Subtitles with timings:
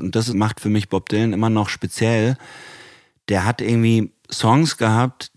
[0.00, 2.36] Und das macht für mich Bob Dylan immer noch speziell.
[3.28, 5.30] Der hat irgendwie Songs gehabt,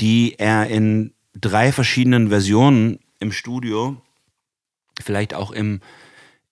[0.00, 3.96] die er in drei verschiedenen Versionen im Studio,
[5.02, 5.80] vielleicht auch im,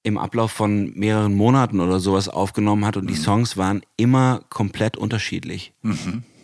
[0.03, 2.97] im Ablauf von mehreren Monaten oder sowas aufgenommen hat.
[2.97, 5.73] Und die Songs waren immer komplett unterschiedlich.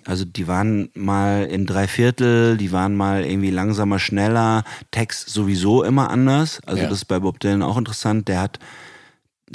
[0.05, 5.83] Also die waren mal in drei Viertel, die waren mal irgendwie langsamer, schneller, Text sowieso
[5.83, 6.61] immer anders.
[6.65, 6.89] Also Ja.
[6.89, 8.29] das ist bei Bob Dylan auch interessant.
[8.29, 8.59] Der hat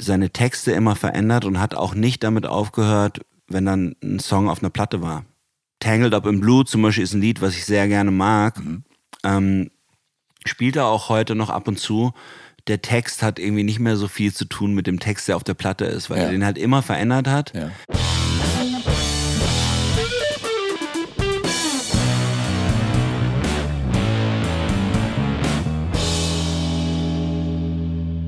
[0.00, 4.62] seine Texte immer verändert und hat auch nicht damit aufgehört, wenn dann ein Song auf
[4.62, 5.24] einer Platte war.
[5.80, 8.60] Tangled Up in Blue zum Beispiel ist ein Lied, was ich sehr gerne mag.
[9.24, 9.70] Ähm,
[10.46, 12.12] spielt er auch heute noch ab und zu.
[12.66, 15.44] Der Text hat irgendwie nicht mehr so viel zu tun mit dem Text, der auf
[15.44, 16.24] der Platte ist, weil Ja.
[16.24, 17.52] er den halt immer verändert hat.
[17.54, 17.70] Ja.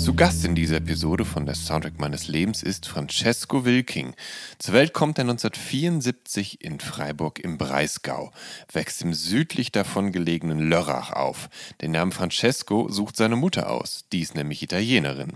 [0.00, 4.14] Zu Gast in dieser Episode von der Soundtrack meines Lebens ist Francesco Wilking.
[4.58, 8.32] Zur Welt kommt er 1974 in Freiburg im Breisgau,
[8.72, 11.50] wächst im südlich davon gelegenen Lörrach auf.
[11.82, 15.34] Den Namen Francesco sucht seine Mutter aus, die ist nämlich Italienerin.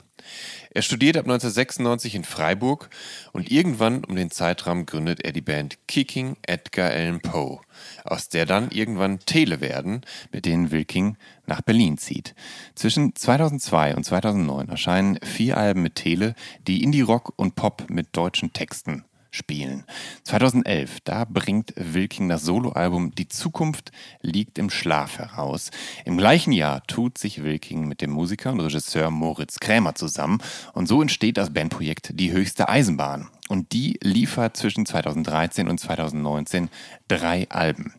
[0.70, 2.88] Er studiert ab 1996 in Freiburg
[3.32, 7.60] und irgendwann um den Zeitraum gründet er die Band Kicking Edgar Allan Poe,
[8.04, 11.16] aus der dann irgendwann Tele werden, mit denen Wilking
[11.46, 12.34] nach Berlin zieht.
[12.74, 16.34] Zwischen 2002 und 2009 erscheinen vier Alben mit Tele,
[16.66, 19.84] die Indie-Rock und Pop mit deutschen Texten spielen.
[20.22, 23.90] 2011, da bringt Wilking das Soloalbum Die Zukunft
[24.22, 25.70] liegt im Schlaf heraus.
[26.04, 30.38] Im gleichen Jahr tut sich Wilking mit dem Musiker und Regisseur Moritz Krämer zusammen
[30.72, 33.28] und so entsteht das Bandprojekt Die höchste Eisenbahn.
[33.48, 36.70] Und die liefert zwischen 2013 und 2019
[37.08, 37.92] drei Alben.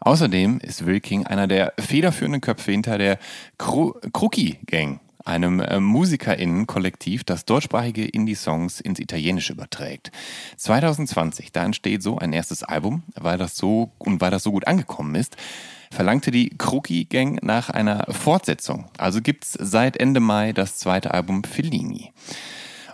[0.00, 3.18] Außerdem ist Wilking einer der federführenden Köpfe hinter der
[3.58, 10.10] Kruki Gang, einem äh, MusikerInnen-Kollektiv, das deutschsprachige Indie-Songs ins Italienische überträgt.
[10.56, 14.66] 2020, da entsteht so ein erstes Album, weil das so und weil das so gut
[14.66, 15.36] angekommen ist,
[15.90, 18.86] verlangte die Kruki Gang nach einer Fortsetzung.
[18.98, 22.12] Also gibt's seit Ende Mai das zweite Album Fellini.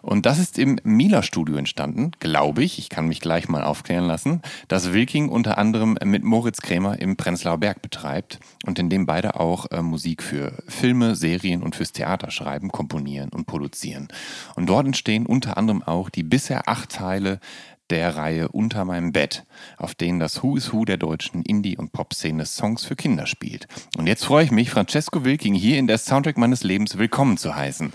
[0.04, 2.78] Und das ist im Mila-Studio entstanden, glaube ich.
[2.78, 7.16] Ich kann mich gleich mal aufklären lassen, das Wilking unter anderem mit Moritz Krämer im
[7.16, 11.92] Prenzlauer Berg betreibt und in dem beide auch äh, Musik für Filme, Serien und fürs
[11.92, 14.08] Theater schreiben, komponieren und produzieren.
[14.56, 17.40] Und dort entstehen unter anderem auch die bisher acht Teile
[17.88, 19.44] der Reihe Unter meinem Bett,
[19.78, 23.68] auf denen das Who is Who der deutschen Indie- und Pop-Szene Songs für Kinder spielt.
[23.96, 27.54] Und jetzt freue ich mich, Francesco Wilking hier in der Soundtrack meines Lebens willkommen zu
[27.54, 27.92] heißen.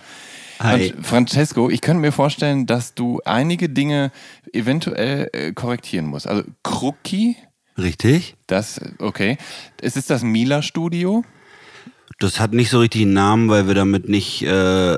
[0.60, 0.90] Hi.
[0.90, 4.12] Fran- Francesco, ich könnte mir vorstellen, dass du einige Dinge
[4.54, 6.28] eventuell äh, korrektieren musst.
[6.28, 7.38] Also Kruki,
[7.78, 8.36] Richtig?
[8.48, 9.38] das, okay.
[9.82, 11.24] Es ist das Mila-Studio.
[12.20, 14.98] Das hat nicht so richtig einen Namen, weil wir damit nicht äh,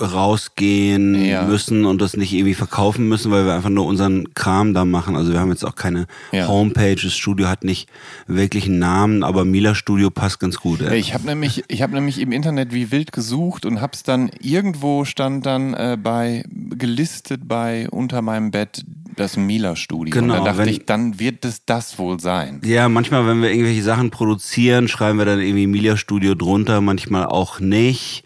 [0.00, 1.42] rausgehen Ja.
[1.44, 5.16] müssen und das nicht irgendwie verkaufen müssen, weil wir einfach nur unseren Kram da machen.
[5.16, 6.48] Also wir haben jetzt auch keine Ja.
[6.48, 7.88] Homepage, das Studio hat nicht
[8.26, 10.80] wirklich einen Namen, aber Mila Studio passt ganz gut.
[10.80, 10.98] Ey.
[10.98, 15.04] Ich habe nämlich, ich habe nämlich im Internet wie wild gesucht und hab's dann irgendwo
[15.04, 18.84] stand dann äh, bei gelistet bei unter meinem Bett
[19.16, 20.14] das Mila Studio.
[20.14, 22.60] und Genau, dann dachte wenn- ich, dann wird es das wohl sein.
[22.64, 27.26] Ja, manchmal, wenn wir irgendwelche Sachen produzieren, schreiben wir dann irgendwie Mila Studio drunter, manchmal
[27.26, 28.24] auch nicht.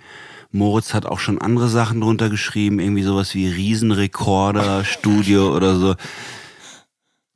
[0.52, 5.94] Moritz hat auch schon andere Sachen drunter geschrieben, irgendwie sowas wie Riesenrekorder Studio oder so.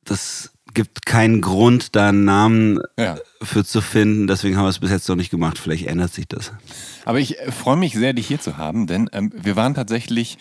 [0.05, 3.17] Das gibt keinen Grund, da einen Namen Ja.
[3.43, 4.27] für zu finden.
[4.27, 5.59] Deswegen haben wir es bis jetzt noch nicht gemacht.
[5.59, 6.53] Vielleicht ändert sich das.
[7.05, 10.39] Aber ich freue mich sehr, dich hier zu haben, denn ähm, wir waren tatsächlich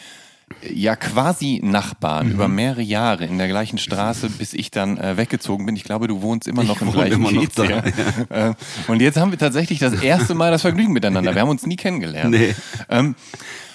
[0.70, 2.34] ja quasi Nachbarn Mhm.
[2.34, 5.76] über mehrere Jahre in der gleichen Straße, bis ich dann äh, weggezogen bin.
[5.76, 7.84] Ich glaube, du wohnst immer noch Ich im gleichen immer Kiez, da, ja.
[8.30, 8.54] Äh,
[8.88, 11.34] Und jetzt haben wir tatsächlich das erste Mal das Vergnügen miteinander.
[11.34, 12.32] Wir haben uns nie kennengelernt.
[12.32, 12.56] Nee.
[12.90, 13.16] Ähm,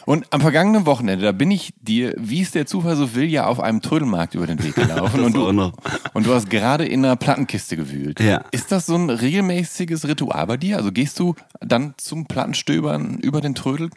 [0.06, 3.46] Und am vergangenen Wochenende, da bin ich dir, wie es der Zufall so will, ja
[3.46, 7.16] auf einem Trödelmarkt über den Weg gelaufen und, du, und du hast gerade in einer
[7.16, 8.20] Plattenkiste gewühlt.
[8.20, 8.44] Ja.
[8.50, 10.76] Ist das so ein regelmäßiges Ritual bei dir?
[10.76, 13.88] Also gehst du dann zum Plattenstöbern über den Trödel?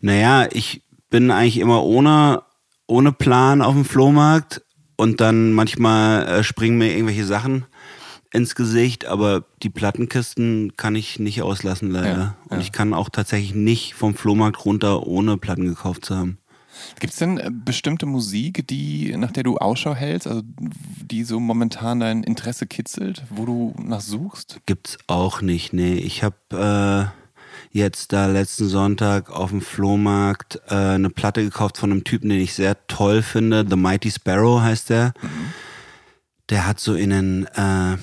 [0.00, 2.42] Naja, ich bin eigentlich immer ohne,
[2.86, 4.62] ohne Plan auf dem Flohmarkt
[4.96, 7.66] und dann manchmal äh, springen mir irgendwelche Sachen
[8.32, 12.08] ins Gesicht, aber die Plattenkisten kann ich nicht auslassen leider.
[12.08, 12.62] Ja, und ja.
[12.62, 16.38] ich kann auch tatsächlich nicht vom Flohmarkt runter, ohne Platten gekauft zu haben.
[17.00, 21.40] Gibt es denn äh, bestimmte Musik, die, nach der du Ausschau hältst, also die so
[21.40, 24.60] momentan dein Interesse kitzelt, wo du nach suchst?
[24.66, 25.94] Gibt's auch nicht, nee.
[25.94, 27.19] Ich habe äh,
[27.70, 32.40] jetzt da letzten Sonntag auf dem Flohmarkt äh, eine Platte gekauft von einem Typen, den
[32.40, 33.64] ich sehr toll finde.
[33.68, 35.14] The Mighty Sparrow heißt der.
[35.22, 35.28] Mhm.
[36.50, 37.96] Der hat so in den äh,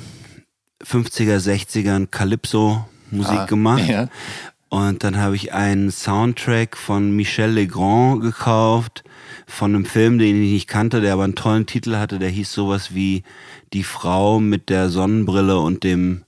[0.83, 3.87] 50er, 60ern Calypso-Musik ah, gemacht.
[3.87, 4.07] Ja.
[4.69, 9.03] Und dann habe ich einen Soundtrack von Michel Legrand gekauft,
[9.45, 12.51] von einem Film, den ich nicht kannte, der aber einen tollen Titel hatte, der hieß
[12.51, 13.23] sowas wie
[13.73, 16.23] Die Frau mit der Sonnenbrille und dem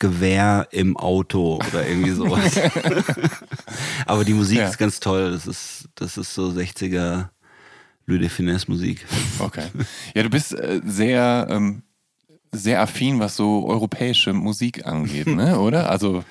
[0.00, 2.58] Gewehr im Auto oder irgendwie sowas.
[4.06, 4.68] aber die Musik ja.
[4.68, 5.30] ist ganz toll.
[5.30, 7.28] Das ist, das ist so 60er
[8.06, 9.06] Louis de Finesse Musik.
[9.38, 9.66] Okay.
[10.14, 11.82] Ja, du bist äh, sehr ähm,
[12.52, 15.58] sehr affin, was so europäische Musik angeht, ne?
[15.58, 15.90] oder?
[15.90, 16.24] Also.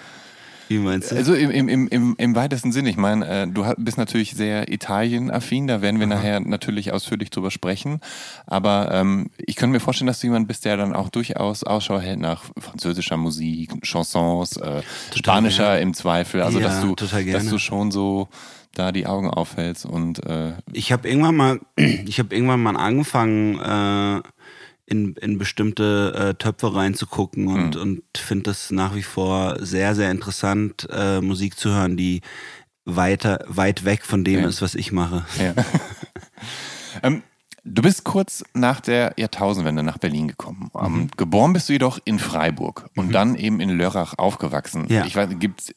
[0.70, 1.16] Wie meinst du?
[1.16, 2.92] Also im, im, im, im weitesten Sinne.
[2.92, 6.16] Ich meine, äh, du bist natürlich sehr Italien-affin, da werden wir Aha.
[6.16, 8.00] nachher natürlich ausführlich drüber sprechen.
[8.46, 12.00] Aber ähm, ich könnte mir vorstellen, dass du jemand bist, der dann auch durchaus Ausschau
[12.00, 14.84] hält nach französischer Musik, Chansons, äh,
[15.16, 15.82] spanischer gerne.
[15.82, 16.44] im Zweifel.
[16.44, 18.30] Also ja, dass du, dass du schon so
[18.76, 23.60] da die Augen aufhältst und äh ich habe irgendwann mal, ich habe irgendwann mal angefangen.
[23.60, 24.22] Äh
[24.90, 27.82] in, in bestimmte äh, Töpfe reinzugucken und, mhm.
[27.82, 32.22] und finde das nach wie vor sehr, sehr interessant, äh, Musik zu hören, die
[32.86, 34.48] weiter, weit weg von dem ja.
[34.48, 35.26] ist, was ich mache.
[35.40, 35.54] Ja.
[37.04, 37.24] ähm,
[37.64, 40.72] du bist kurz nach der Jahrtausendwende nach Berlin gekommen.
[40.76, 41.12] Ähm, mhm.
[41.18, 43.12] geboren bist du jedoch in Freiburg und mhm.
[43.12, 44.88] dann eben in Lörrach aufgewachsen.
[44.90, 45.06] Ja.
[45.06, 45.74] Ich weiß, gibt's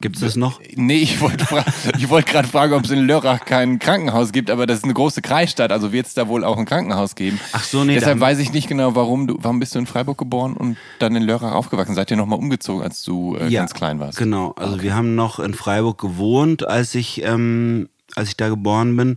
[0.00, 0.60] Gibt es das noch?
[0.76, 1.46] Nee, ich wollte
[2.08, 5.22] wollt gerade fragen, ob es in Lörrach kein Krankenhaus gibt, aber das ist eine große
[5.22, 7.40] Kreisstadt, also wird es da wohl auch ein Krankenhaus geben.
[7.52, 7.94] Ach so, nee.
[7.94, 11.16] Deshalb weiß ich nicht genau, warum du, warum bist du in Freiburg geboren und dann
[11.16, 11.94] in Lörrach aufgewachsen?
[11.94, 14.18] Seid ihr nochmal umgezogen, als du äh, ja, ganz klein warst?
[14.18, 14.84] Genau, also okay.
[14.84, 19.16] wir haben noch in Freiburg gewohnt, als ich, ähm, als ich da geboren bin.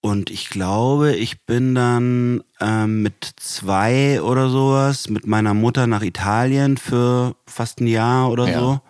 [0.00, 6.02] Und ich glaube, ich bin dann ähm, mit zwei oder sowas mit meiner Mutter nach
[6.02, 8.58] Italien für fast ein Jahr oder ja.
[8.58, 8.80] so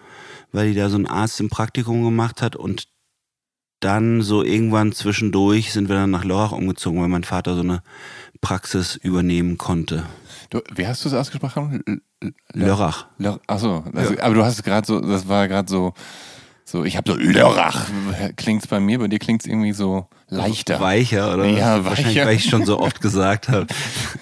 [0.53, 2.89] weil die da so ein Arzt im Praktikum gemacht hat und
[3.81, 7.83] dann so irgendwann zwischendurch sind wir dann nach Lörrach umgezogen, weil mein Vater so eine
[8.41, 10.05] Praxis übernehmen konnte.
[10.51, 11.83] Du, wie hast du es ausgesprochen?
[12.53, 13.07] Lörrach.
[13.19, 13.41] Lörrach.
[13.47, 15.95] Achso, also, aber du hast gerade so, das war gerade so,
[16.65, 17.89] so, ich habe so Lörrach.
[18.37, 20.79] Klingt es bei mir, bei dir klingt es irgendwie so leichter.
[20.81, 21.47] Weicher, oder?
[21.47, 21.85] Ja, weicher.
[21.85, 23.67] Wahrscheinlich, weil ich schon so oft gesagt habe.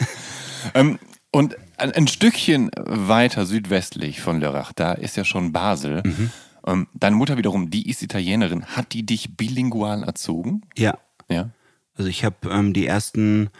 [0.74, 0.98] ähm,
[1.32, 6.02] und ein, ein, Stückchen weiter südwestlich von Lörrach, da ist ja schon Basel.
[6.04, 6.30] Mhm.
[6.66, 8.64] Ähm, deine Mutter wiederum, die ist Italienerin.
[8.66, 10.62] Hat die dich bilingual erzogen?
[10.76, 10.98] Ja.
[11.28, 11.50] Ja.
[11.94, 13.50] Also ich habe ähm, die ersten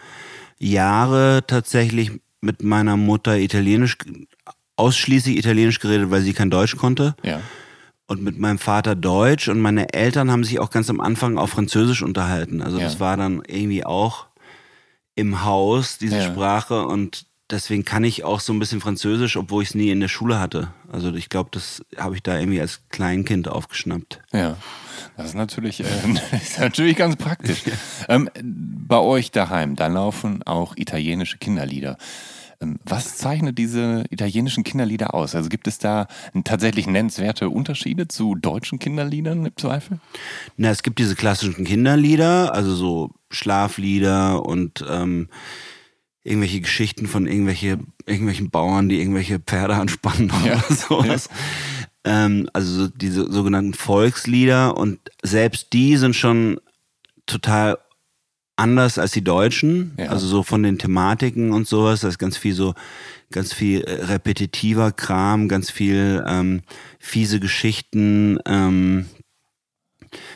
[0.59, 3.97] Jahre tatsächlich mit meiner Mutter Italienisch,
[4.75, 7.15] ausschließlich Italienisch geredet, weil sie kein Deutsch konnte.
[7.23, 7.41] Ja.
[8.07, 11.51] Und mit meinem Vater Deutsch und meine Eltern haben sich auch ganz am Anfang auf
[11.51, 12.61] Französisch unterhalten.
[12.61, 12.83] Also ja.
[12.83, 14.27] das war dann irgendwie auch
[15.15, 16.23] im Haus, diese ja.
[16.23, 16.85] Sprache.
[16.85, 20.07] Und deswegen kann ich auch so ein bisschen Französisch, obwohl ich es nie in der
[20.07, 20.73] Schule hatte.
[20.91, 24.21] Also ich glaube, das habe ich da irgendwie als Kleinkind aufgeschnappt.
[24.31, 24.57] Ja.
[25.17, 25.85] Das ist natürlich, äh,
[26.31, 27.63] das ist natürlich ganz praktisch.
[28.07, 31.97] ähm, bei euch daheim, da laufen auch italienische Kinderlieder.
[32.61, 35.35] Ähm, was zeichnet diese italienischen Kinderlieder aus?
[35.35, 36.07] Also gibt es da
[36.43, 39.99] tatsächlich nennenswerte Unterschiede zu deutschen Kinderliedern im Zweifel?
[40.57, 45.29] Na, es gibt diese klassischen Kinderlieder, also so Schlaflieder und ähm,
[46.23, 50.53] irgendwelche Geschichten von irgendwelche, irgendwelchen Bauern, die irgendwelche Pferde anspannen ja.
[50.53, 51.29] oder sowas.
[52.05, 52.25] Ja.
[52.25, 56.59] Ähm, also diese sogenannten Volkslieder und selbst die sind schon
[57.25, 57.77] total
[58.55, 59.93] anders als die Deutschen.
[59.97, 60.07] Ja.
[60.07, 62.01] Also so von den Thematiken und sowas.
[62.01, 62.73] Da ist ganz viel so,
[63.31, 66.61] ganz viel äh, repetitiver Kram, ganz viel ähm,
[66.99, 68.39] fiese Geschichten.
[68.45, 69.05] Ähm,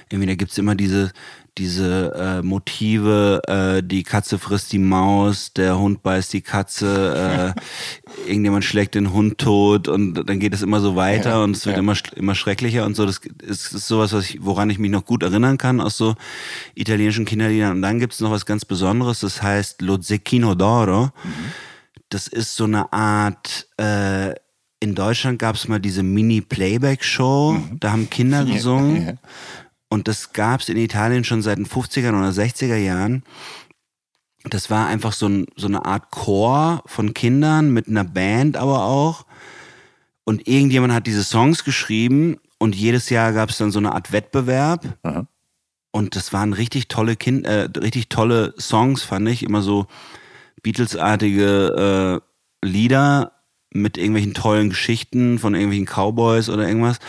[0.09, 1.11] irgendwie, da gibt's immer diese,
[1.57, 7.61] diese äh, Motive, äh, die Katze frisst die Maus, der Hund beißt die Katze, äh,
[8.27, 11.65] irgendjemand schlägt den Hund tot und dann geht es immer so weiter ja, und es
[11.65, 11.79] wird ja.
[11.81, 13.05] immer immer schrecklicher und so.
[13.05, 16.15] Das ist, ist sowas, was ich, woran ich mich noch gut erinnern kann aus so
[16.75, 17.77] italienischen Kinderliedern.
[17.77, 21.05] Und dann gibt es noch was ganz Besonderes, das heißt Lo Zecchino d'Oro.
[21.23, 21.29] Mhm.
[22.09, 24.33] Das ist so eine Art äh,
[24.81, 27.79] in Deutschland gab es mal diese Mini-Playback-Show, Mhm.
[27.79, 29.17] da haben Kinder gesungen.
[29.89, 33.23] Und das gab es in Italien schon seit den 50er oder 60er Jahren.
[34.43, 38.83] Das war einfach so, ein, so eine Art Chor von Kindern mit einer Band aber
[38.85, 39.25] auch.
[40.23, 44.11] Und irgendjemand hat diese Songs geschrieben und jedes Jahr gab es dann so eine Art
[44.11, 44.97] Wettbewerb.
[45.03, 45.27] Aha.
[45.91, 49.43] Und das waren richtig tolle kind, äh, richtig tolle Songs, fand ich.
[49.43, 49.87] Immer so
[50.61, 52.21] Beatles-artige
[52.63, 53.31] äh, Lieder
[53.71, 56.99] mit irgendwelchen tollen Geschichten von irgendwelchen Cowboys oder irgendwas.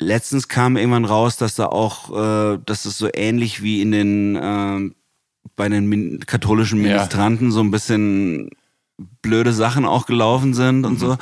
[0.00, 2.10] Letztens kam irgendwann raus, dass da auch,
[2.54, 4.90] äh, dass es so ähnlich wie in den äh,
[5.56, 6.88] bei den min katholischen Ja.
[6.94, 8.50] Ministranten so ein bisschen
[9.22, 11.16] blöde Sachen auch gelaufen sind und so.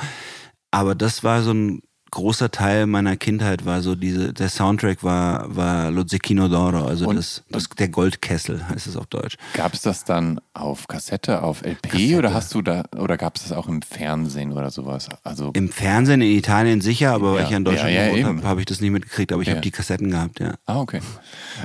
[0.71, 1.81] Aber das war so ein
[2.11, 7.07] großer Teil meiner Kindheit, war so diese, der Soundtrack war, war Lo Zecchino d'Oro, also
[7.09, 9.37] Und- das, das, der Goldkessel heißt es auf Deutsch.
[9.55, 12.19] Gab es das dann auf Kassette, auf LP Kassette.
[12.19, 15.09] oder hast du da oder gab es das auch im Fernsehen oder sowas?
[15.25, 18.27] Also Im Fernsehen in Italien sicher, aber weil Ja, ich ja in Deutschland ja, ja,
[18.27, 19.55] habe, habe ich das nicht mitgekriegt, aber ich Ja.
[19.55, 20.55] habe die Kassetten gehabt, ja.
[20.67, 21.01] Ah, okay.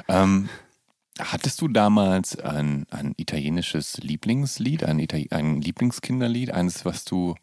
[0.08, 0.50] Ähm,
[1.20, 7.36] hattest du damals ein, ein italienisches Lieblingslied, ein, Itali ein Lieblingskinderlied, eines, was du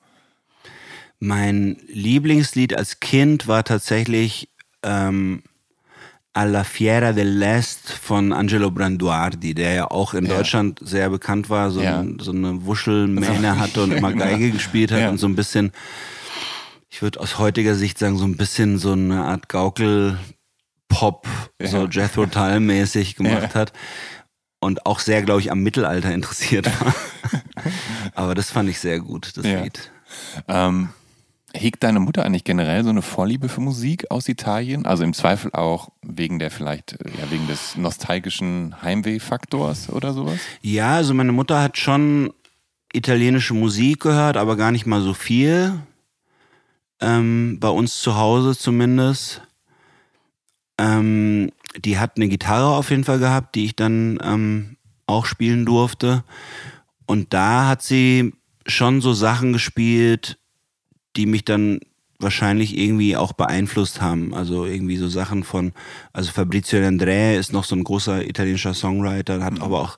[1.20, 4.48] Mein Lieblingslied als Kind war tatsächlich
[4.84, 5.42] ähm,
[6.32, 10.36] Alla Fiera dell'Est von Angelo Branduardi, der ja auch in Ja.
[10.36, 12.00] Deutschland sehr bekannt war, so, Ja.
[12.00, 15.10] ein, so eine Wuschelmähne hatte und immer Geige gespielt hat Ja.
[15.10, 15.72] und so ein bisschen,
[16.88, 21.26] ich würde aus heutiger Sicht sagen, so ein bisschen so eine Art Gaukel-Pop,
[21.60, 21.86] so.
[21.88, 23.72] Jethro Tull-mäßig gemacht hat.
[24.60, 26.94] Und auch sehr, glaube ich, am Mittelalter interessiert war.
[28.14, 29.62] Aber das fand ich sehr gut, das Ja.
[29.62, 29.90] Lied.
[30.48, 30.88] Ähm,
[31.54, 34.86] hegt deine Mutter eigentlich generell so eine Vorliebe für Musik aus Italien?
[34.86, 40.38] Also im Zweifel auch wegen der vielleicht, äh, ja, wegen des nostalgischen Heimweh-Faktors oder sowas?
[40.60, 42.32] Ja, also meine Mutter hat schon
[42.92, 45.74] italienische Musik gehört, aber gar nicht mal so viel.
[47.00, 49.42] Ähm, bei uns zu Hause zumindest.
[50.78, 54.76] Ähm, die hat eine Gitarre auf jeden Fall gehabt, die ich dann ähm,
[55.06, 56.24] auch spielen durfte.
[57.06, 58.32] Und da hat sie
[58.66, 60.38] schon so Sachen gespielt,
[61.18, 61.80] die mich dann
[62.20, 64.34] wahrscheinlich irgendwie auch beeinflusst haben.
[64.34, 65.72] Also irgendwie so Sachen von,
[66.12, 69.96] also Fabrizio De André ist noch so ein großer italienischer Songwriter, hat aber auch,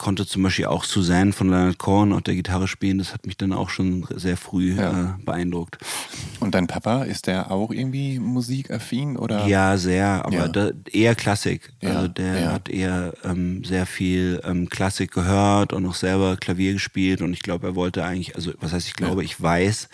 [0.00, 2.96] konnte zum Beispiel auch Suzanne von Leonard Cohen auf der Gitarre spielen.
[2.98, 4.90] Das hat mich dann auch schon sehr früh Ja.
[5.18, 5.76] äh, beeindruckt.
[6.40, 9.46] Und dein Papa, ist der auch irgendwie musikaffin oder?
[9.46, 10.48] Ja, sehr, aber Ja.
[10.48, 11.72] Da, eher Klassik.
[11.82, 16.72] Ja, Also der hat eher ähm, sehr viel ähm, Klassik gehört und auch selber Klavier
[16.72, 19.88] gespielt und ich glaube, er wollte eigentlich, also was heißt ich glaube, ich weiß,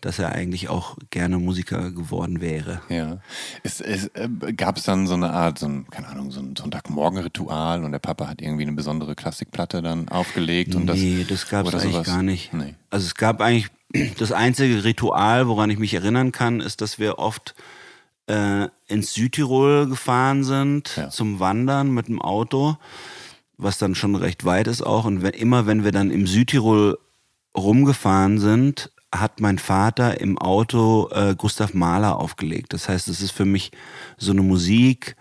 [0.00, 2.80] dass er eigentlich auch gerne Musiker geworden wäre.
[2.88, 3.18] Ja.
[3.62, 6.56] Es, es, äh, gab es dann so eine Art, so ein, keine Ahnung, so ein
[6.56, 9.14] Sonntagmorgen-Ritual und der Papa hat irgendwie eine besondere
[9.52, 10.96] Klassikplatte dann aufgelegt und das.
[10.98, 12.06] nee, das gab es eigentlich sowas?
[12.06, 12.52] gar nicht.
[12.54, 12.74] Nee.
[12.90, 13.68] Also es gab eigentlich
[14.18, 17.54] das einzige Ritual, woran ich mich erinnern kann, ist, dass wir oft
[18.26, 21.10] äh, ins Südtirol gefahren sind Ja.
[21.10, 22.76] zum Wandern mit dem Auto,
[23.58, 25.04] was dann schon recht weit ist auch.
[25.04, 26.98] Und wenn, immer wenn wir dann im Südtirol
[27.56, 32.72] rumgefahren sind, hat mein Vater im Auto äh, Gustav Mahler aufgelegt.
[32.72, 33.70] Das heißt, es ist für mich
[34.16, 35.16] so eine Musik,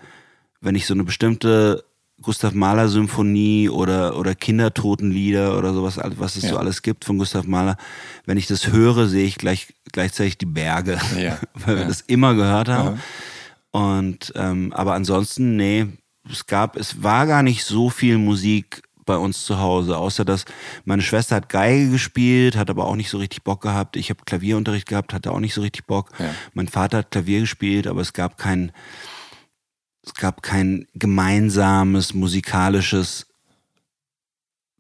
[0.62, 1.84] wenn ich so eine bestimmte
[2.22, 6.50] Gustav Mahler Symphonie oder, oder Kindertotenlieder oder sowas, was es Ja.
[6.50, 7.78] so alles gibt von Gustav Mahler,
[8.26, 11.38] wenn ich das höre, sehe ich gleich, gleichzeitig die Berge, Ja.
[11.66, 13.00] weil wir das immer gehört haben.
[13.72, 15.88] Und, ähm, aber ansonsten, nee,
[16.30, 20.46] es gab, es war gar nicht so viel Musik bei uns zu Hause, außer dass
[20.86, 23.96] meine Schwester hat Geige gespielt, hat aber auch nicht so richtig Bock gehabt.
[23.98, 26.12] Ich habe Klavierunterricht gehabt, hatte auch nicht so richtig Bock.
[26.20, 26.26] Ja.
[26.54, 28.72] Mein Vater hat Klavier gespielt, aber es gab kein,
[30.06, 33.28] es gab kein gemeinsames musikalisches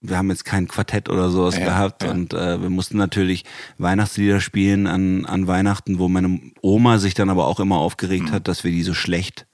[0.04, 2.10] wir haben jetzt kein Quartett oder sowas Ja, gehabt ja.
[2.10, 3.46] und äh, wir mussten natürlich
[3.78, 8.32] Weihnachtslieder spielen an, an Weihnachten, wo meine Oma sich dann aber auch immer aufgeregt Mhm.
[8.32, 9.46] hat, dass wir die so schlecht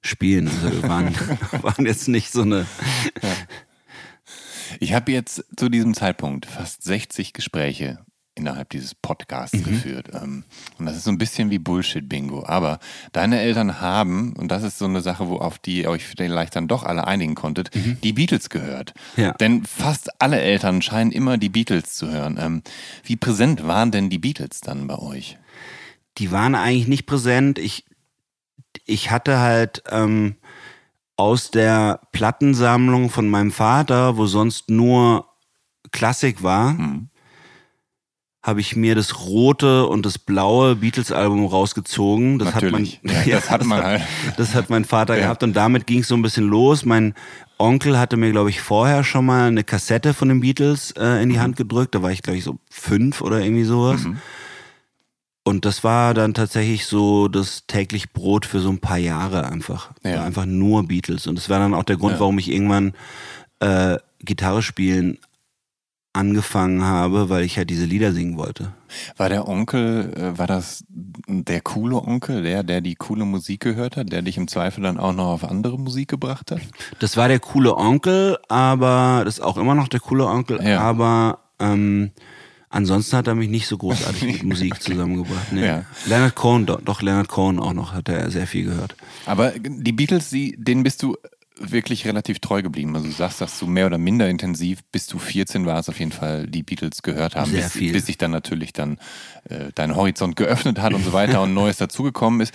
[0.00, 0.48] spielen.
[0.48, 1.14] Also wir waren,
[1.62, 2.64] waren jetzt nicht so eine.
[4.80, 8.04] Ich habe jetzt zu diesem Zeitpunkt fast 60 Gespräche
[8.36, 9.64] innerhalb dieses Podcasts Mhm.
[9.64, 10.08] geführt.
[10.12, 10.44] Ähm,
[10.78, 12.44] Und das ist so ein bisschen wie Bullshit-Bingo.
[12.46, 12.78] Aber
[13.12, 16.56] deine Eltern haben, und das ist so eine Sache, wo auf die ihr euch vielleicht
[16.56, 17.70] dann doch alle einigen konntet,
[18.02, 18.94] die Beatles gehört.
[19.16, 19.22] Mhm.
[19.22, 19.32] Ja.
[19.34, 22.36] Denn fast alle Eltern scheinen immer die Beatles zu hören.
[22.40, 22.62] Ähm,
[23.04, 25.38] Wie präsent waren denn die Beatles dann bei euch?
[26.18, 27.58] Die waren eigentlich nicht präsent.
[27.58, 27.84] Ich,
[28.84, 30.36] ich hatte halt ähm,
[31.16, 35.28] aus der Plattensammlung von meinem Vater, wo sonst nur
[35.92, 37.08] Klassik war, Mhm.
[38.46, 42.38] Habe ich mir das rote und das blaue Beatles-Album rausgezogen.
[42.38, 42.96] Das Natürlich.
[42.98, 44.02] hat man, Ja, das hat man halt.
[44.36, 45.22] Das hat mein Vater Ja.
[45.22, 46.84] gehabt und damit ging es so ein bisschen los.
[46.84, 47.14] Mein
[47.58, 51.22] Onkel hatte mir, glaube ich, vorher schon mal eine Kassette von den Beatles äh, Mhm.
[51.22, 51.94] in die Hand gedrückt.
[51.94, 54.04] Da war ich, glaube ich, so fünf oder irgendwie sowas.
[55.46, 59.90] Und das war dann tatsächlich so das täglich Brot für so ein paar Jahre einfach.
[60.02, 60.16] Ja.
[60.18, 61.26] War einfach nur Beatles.
[61.26, 62.20] Und das war dann auch der Grund, Ja.
[62.20, 62.92] warum ich irgendwann
[63.60, 65.18] äh, Gitarre spielen
[66.14, 68.72] angefangen habe, weil ich halt diese Lieder singen wollte.
[69.16, 73.96] War der Onkel, äh, war das der coole Onkel, der, der die coole Musik gehört
[73.96, 76.60] hat, der dich im Zweifel dann auch noch auf andere Musik gebracht hat?
[77.00, 80.80] Das war der coole Onkel, aber das ist auch immer noch der coole Onkel, Ja.
[80.80, 82.12] aber ähm,
[82.70, 85.52] ansonsten hat er mich nicht so großartig mit Musik zusammengebracht.
[85.52, 85.66] Nee.
[85.66, 85.84] Ja.
[86.06, 88.94] Leonard Cohen, doch, doch Leonard Cohen auch noch, hat er sehr viel gehört.
[89.26, 91.16] Aber die Beatles, die, denen bist du
[91.56, 92.94] wirklich relativ treu geblieben.
[92.96, 96.10] Also du sagst, dass du mehr oder minder intensiv, bis du 14 warst, auf jeden
[96.10, 97.50] Fall die Beatles gehört haben.
[97.50, 97.92] Sehr bis, viel.
[97.92, 98.98] bis sich dann natürlich dann
[99.48, 102.52] äh, dein Horizont geöffnet hat und so weiter und Neues dazugekommen ist.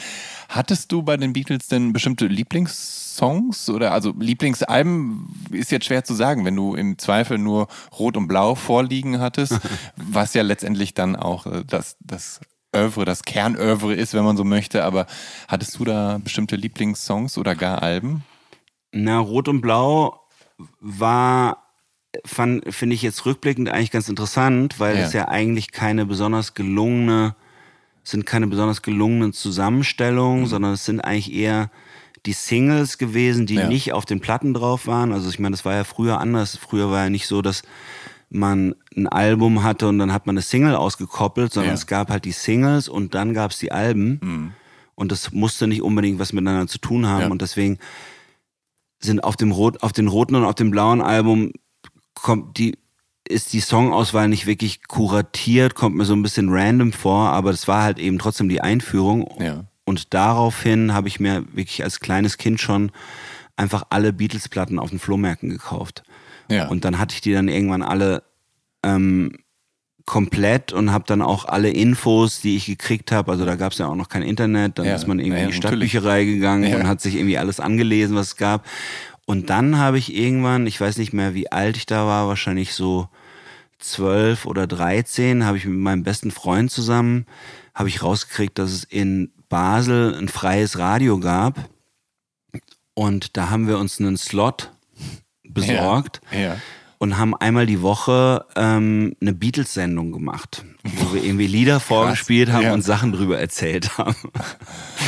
[0.50, 6.14] Hattest du bei den Beatles denn bestimmte Lieblingssongs oder also Lieblingsalben ist jetzt schwer zu
[6.14, 9.60] sagen, wenn du im Zweifel nur Rot und Blau vorliegen hattest,
[9.96, 12.42] was ja letztendlich dann auch äh, das, das
[12.76, 14.84] Oeuvre, das Kernöuvre ist, wenn man so möchte.
[14.84, 15.08] Aber
[15.48, 18.24] hattest du da bestimmte Lieblingssongs oder gar Alben?
[18.92, 20.20] Na, Rot und Blau
[20.80, 21.64] war,
[22.26, 25.04] fand- finde ich jetzt rückblickend eigentlich ganz interessant, weil Ja.
[25.06, 27.36] es ja eigentlich keine besonders gelungene,
[28.04, 30.48] sind keine besonders gelungenen Zusammenstellungen, Mhm.
[30.48, 31.70] sondern es sind eigentlich eher
[32.26, 33.68] die Singles gewesen, die Ja.
[33.68, 35.14] nicht auf den Platten drauf waren.
[35.14, 36.58] Also ich meine, das war ja früher anders.
[36.58, 37.62] Früher war ja nicht so, dass
[38.32, 41.76] man ein Album hatte und dann hat man eine Single ausgekoppelt, sondern Ja.
[41.76, 44.54] es gab halt die Singles und dann gab es die Alben.
[44.96, 47.22] Und das musste nicht unbedingt was miteinander zu tun haben.
[47.22, 47.28] Ja.
[47.30, 47.78] Und deswegen
[49.00, 51.52] sind auf dem Rot, auf den roten und auf dem blauen Album
[52.14, 52.78] kommt die,
[53.28, 57.68] ist die Songauswahl nicht wirklich kuratiert, kommt mir so ein bisschen random vor, aber das
[57.68, 59.34] war halt eben trotzdem die Einführung.
[59.40, 59.66] Ja.
[59.86, 62.92] Und daraufhin habe ich mir wirklich als kleines Kind schon
[63.56, 66.04] einfach alle Beatles-Platten auf den Flohmärkten gekauft.
[66.50, 66.68] Ja.
[66.68, 68.24] Und dann hatte ich die dann irgendwann alle
[68.84, 69.38] ähm,
[70.10, 73.78] komplett und habe dann auch alle Infos, die ich gekriegt habe, also da gab es
[73.78, 75.58] ja auch noch kein Internet, dann Ja, ist man irgendwie ja, in die.
[75.58, 76.78] Stadtbücherei gegangen Ja.
[76.78, 78.66] und hat sich irgendwie alles angelesen, was es gab.
[79.28, 82.74] Und dann habe ich irgendwann, ich weiß nicht mehr, wie alt ich da war, wahrscheinlich
[82.74, 83.08] so
[83.78, 87.28] zwölf oder dreizehn, habe ich mit meinem besten Freund zusammen,
[87.76, 91.70] habe ich rausgekriegt, dass es in Basel ein freies Radio gab.
[92.96, 94.72] Und da haben wir uns einen Slot
[95.44, 96.58] besorgt Ja.
[97.00, 102.64] Und haben einmal die Woche ähm, eine Beatles-Sendung gemacht, wo wir irgendwie Lieder vorgespielt haben
[102.64, 102.74] ja.
[102.74, 104.16] und Sachen drüber erzählt haben.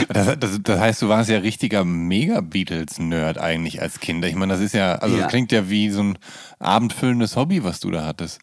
[0.08, 4.26] Das, das, das heißt, du warst ja richtiger Mega-Beatles-Nerd eigentlich als Kind.
[4.26, 5.24] Ich meine, das ist ja, also Ja.
[5.24, 6.18] das klingt ja wie so ein
[6.60, 8.40] abendfüllendes Hobby, was du da hattest.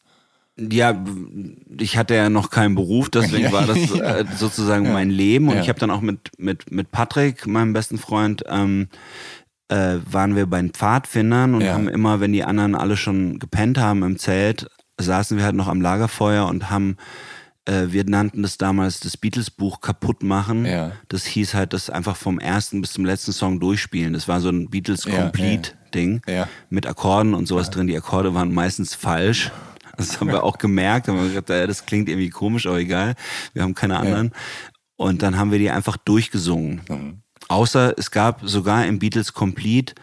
[0.60, 1.04] Ja,
[1.78, 5.48] ich hatte ja noch keinen Beruf, deswegen Ja, war das äh, sozusagen mein Leben.
[5.48, 8.88] Und ich habe dann auch mit, mit, mit Patrick, meinem besten Freund, ähm,
[9.68, 11.74] äh, waren wir bei den Pfadfindern und Ja.
[11.74, 14.68] haben immer, wenn die anderen alle schon gepennt haben im Zelt,
[15.00, 16.96] saßen wir halt noch am Lagerfeuer und haben,
[17.66, 20.64] äh, wir nannten das damals das Beatles-Buch kaputt machen.
[20.64, 20.92] Ja.
[21.08, 24.12] Das hieß halt, das einfach vom ersten bis zum letzten Song durchspielen.
[24.14, 25.30] Das war so ein Beatles Ja,
[26.26, 26.48] Ja.
[26.70, 27.86] mit Akkorden und sowas drin.
[27.86, 29.50] Die Akkorde waren meistens falsch.
[29.96, 31.08] Das haben wir auch gemerkt.
[31.08, 33.14] Haben wir gesagt, äh, das klingt irgendwie komisch, aber egal.
[33.52, 34.32] Wir haben keine anderen.
[34.96, 36.80] Und dann haben wir die einfach durchgesungen.
[36.88, 37.22] Mhm.
[37.48, 39.94] Außer es gab sogar im Beatles Complete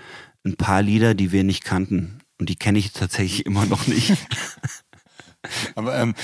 [0.44, 2.20] ein paar Lieder, die wir nicht kannten.
[2.40, 4.16] Und die kenne ich tatsächlich immer noch nicht.
[5.76, 6.16] Aber, ähm,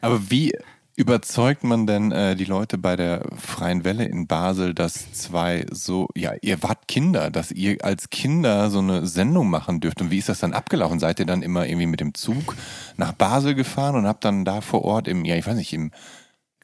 [0.00, 0.52] aber wie
[0.96, 6.08] überzeugt man denn äh, die Leute bei der Freien Welle in Basel, dass zwei so,
[6.14, 10.00] ja, ihr wart Kinder, dass ihr als Kinder so eine Sendung machen dürft?
[10.00, 10.98] Und wie ist das dann abgelaufen?
[10.98, 12.56] Seid ihr dann immer irgendwie mit dem Zug
[12.96, 15.90] nach Basel gefahren und habt dann da vor Ort im, ja, ich weiß nicht, im,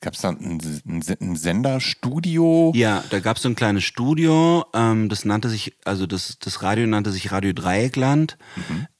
[0.03, 2.73] gab es dann ein, ein, ein Senderstudio?
[2.75, 6.62] Ja, da gab es so ein kleines Studio, ähm, das nannte sich, also das, das
[6.62, 8.37] Radio nannte sich Radio Dreieckland.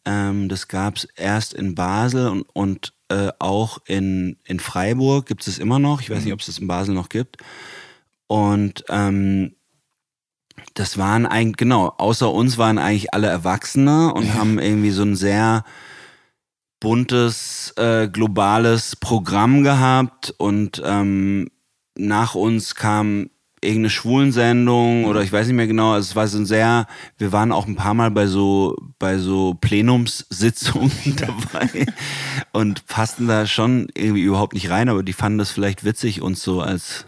[0.05, 5.43] Ähm, das gab es erst in Basel und, und äh, auch in, in Freiburg gibt
[5.43, 6.01] es es immer noch.
[6.01, 7.37] Ich weiß nicht, ob es das in Basel noch gibt.
[8.27, 9.55] Und ähm,
[10.75, 15.17] das waren eigentlich, genau, außer uns waren eigentlich alle Erwachsene und haben irgendwie so ein
[15.17, 15.65] sehr
[16.83, 21.49] buntes, äh, globales Programm gehabt und ähm,
[21.97, 25.95] nach uns kam irgendeine Schwulensendung oder ich weiß nicht mehr genau.
[25.95, 29.55] Es war so ein sehr, wir waren auch ein paar Mal bei so, bei so
[29.55, 31.87] Plenumssitzungen dabei
[32.53, 36.43] und passten da schon irgendwie überhaupt nicht rein, aber die fanden das vielleicht witzig, uns
[36.43, 37.07] so als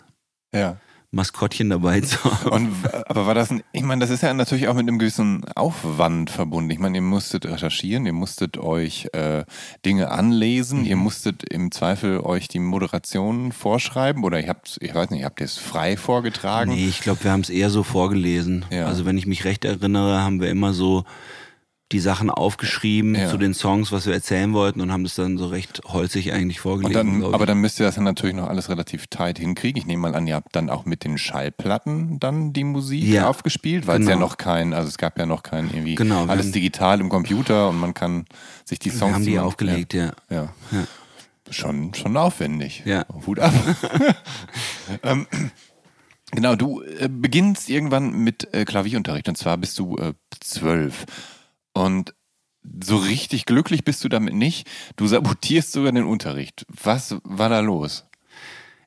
[0.54, 0.76] Ja.
[1.14, 2.50] Maskottchen dabei zu haben.
[2.50, 2.72] Und,
[3.06, 6.30] aber war das ein, ich meine, das ist ja natürlich auch mit einem gewissen Aufwand
[6.30, 6.70] verbunden.
[6.70, 9.44] Ich meine, ihr musstet recherchieren, ihr musstet euch äh,
[9.86, 10.86] Dinge anlesen, Mhm.
[10.86, 15.40] ihr musstet im Zweifel euch die Moderation vorschreiben oder ihr habt, ich weiß nicht, habt
[15.40, 16.70] ihr es frei vorgetragen?
[16.72, 18.64] Nee, ich glaube, wir haben es eher so vorgelesen.
[18.70, 18.86] Ja.
[18.86, 21.04] Also wenn ich mich recht erinnere, haben wir immer so
[21.94, 23.30] die Sachen aufgeschrieben Ja.
[23.30, 26.58] zu den Songs, was wir erzählen wollten und haben das dann so recht holzig eigentlich
[26.58, 26.96] vorgelegt.
[26.96, 29.78] aber dann müsst ihr das dann natürlich noch alles relativ tight hinkriegen.
[29.80, 33.28] Ich nehme mal an, ihr habt dann auch mit den Schallplatten dann die Musik Ja,
[33.28, 34.26] aufgespielt, weil es ja genau.
[34.26, 37.68] noch kein, also es gab ja noch kein irgendwie Genau, alles haben- digital im Computer
[37.68, 38.24] und man kann
[38.64, 40.12] sich die Songs wir haben die man- aufgelegt, ja.
[40.28, 40.52] Ja.
[40.72, 40.86] ja.
[41.50, 42.82] Schon, schon aufwendig.
[42.86, 43.04] Ja.
[43.26, 43.52] Hut ab.
[45.04, 45.26] ähm,
[46.32, 51.04] genau, du äh, beginnst irgendwann mit äh, Klavierunterricht und zwar bist du äh, zwölf.
[51.74, 52.14] Und
[52.82, 54.66] so richtig glücklich bist du damit nicht.
[54.96, 56.64] Du sabotierst sogar den Unterricht.
[56.68, 58.04] Was war da los?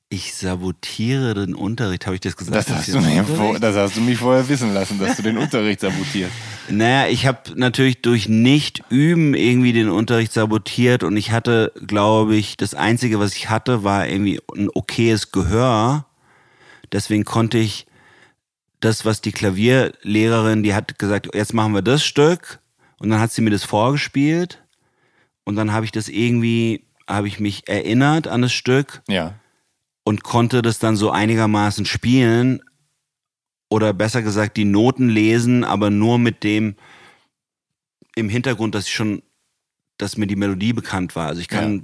[0.09, 2.55] Ich sabotiere den Unterricht, habe ich das gesagt?
[2.55, 5.37] Das hast, du mir vor, das hast du mich vorher wissen lassen, dass du den
[5.37, 6.33] Unterricht sabotierst.
[6.69, 12.57] Naja, ich habe natürlich durch Nicht-Üben irgendwie den Unterricht sabotiert und ich hatte, glaube ich,
[12.57, 16.05] das Einzige, was ich hatte, war irgendwie ein okayes Gehör.
[16.91, 17.87] Deswegen konnte ich
[18.81, 22.59] das, was die Klavierlehrerin, die hat gesagt, jetzt machen wir das Stück
[22.99, 24.63] und dann hat sie mir das vorgespielt
[25.43, 29.35] und dann habe ich das irgendwie, habe ich mich erinnert an das Stück Ja.
[30.03, 32.61] und konnte das dann so einigermaßen spielen
[33.69, 36.75] oder besser gesagt die Noten lesen, aber nur mit dem
[38.15, 39.21] im Hintergrund, dass ich schon,
[39.97, 41.27] dass mir die Melodie bekannt war.
[41.27, 41.81] Also ich kann Ja.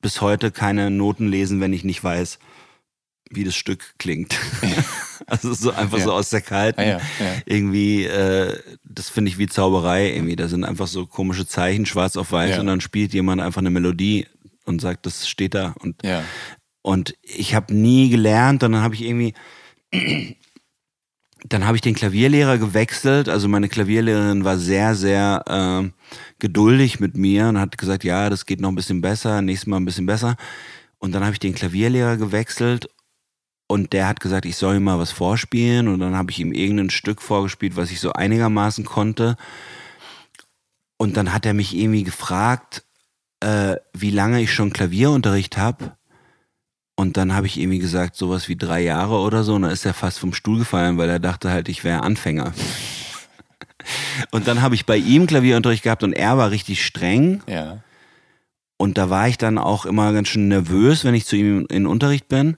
[0.00, 2.38] bis heute keine Noten lesen, wenn ich nicht weiß,
[3.30, 4.36] wie das Stück klingt.
[5.26, 6.04] also so einfach Ja.
[6.04, 6.80] so aus der Kalten.
[6.80, 7.00] Ja, ja.
[7.44, 10.36] Irgendwie, äh, das finde ich wie Zauberei irgendwie.
[10.36, 13.70] Da sind einfach so komische Zeichen, schwarz auf weiß und dann spielt jemand einfach eine
[13.70, 14.26] Melodie
[14.64, 16.22] und sagt, das steht da und Ja.
[16.82, 19.34] und ich habe nie gelernt und dann habe ich irgendwie,
[21.48, 23.28] dann habe ich den Klavierlehrer gewechselt.
[23.28, 25.92] Also meine Klavierlehrerin war sehr, sehr ähm,
[26.38, 29.76] geduldig mit mir und hat gesagt, ja, das geht noch ein bisschen besser, nächstes Mal
[29.76, 30.36] ein bisschen besser.
[30.98, 32.88] Und dann habe ich den Klavierlehrer gewechselt
[33.68, 36.52] und der hat gesagt, ich soll ihm mal was vorspielen und dann habe ich ihm
[36.52, 39.36] irgendein Stück vorgespielt, was ich so einigermaßen konnte.
[40.98, 42.84] Und dann hat er mich irgendwie gefragt,
[43.40, 45.96] äh, wie lange ich schon Klavierunterricht habe.
[46.94, 49.54] Und dann habe ich irgendwie gesagt, sowas wie drei Jahre oder so.
[49.54, 52.52] Und dann ist er fast vom Stuhl gefallen, weil er dachte halt, ich wäre Anfänger.
[54.30, 57.40] Und dann habe ich bei ihm Klavierunterricht gehabt und er war richtig streng.
[57.46, 57.84] Ja.
[58.78, 61.86] Und da war ich dann auch immer ganz schön nervös, wenn ich zu ihm in
[61.86, 62.56] Unterricht bin.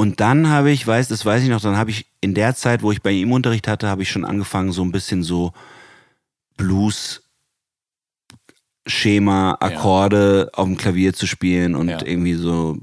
[0.00, 2.82] Und dann habe ich, weiß, das weiß ich noch, dann habe ich in der Zeit,
[2.82, 5.52] wo ich bei ihm Unterricht hatte, habe ich schon angefangen, so ein bisschen so
[6.56, 7.22] Blues
[8.86, 11.98] Schema, Akkorde auf dem Klavier zu spielen und Ja.
[12.02, 12.78] irgendwie so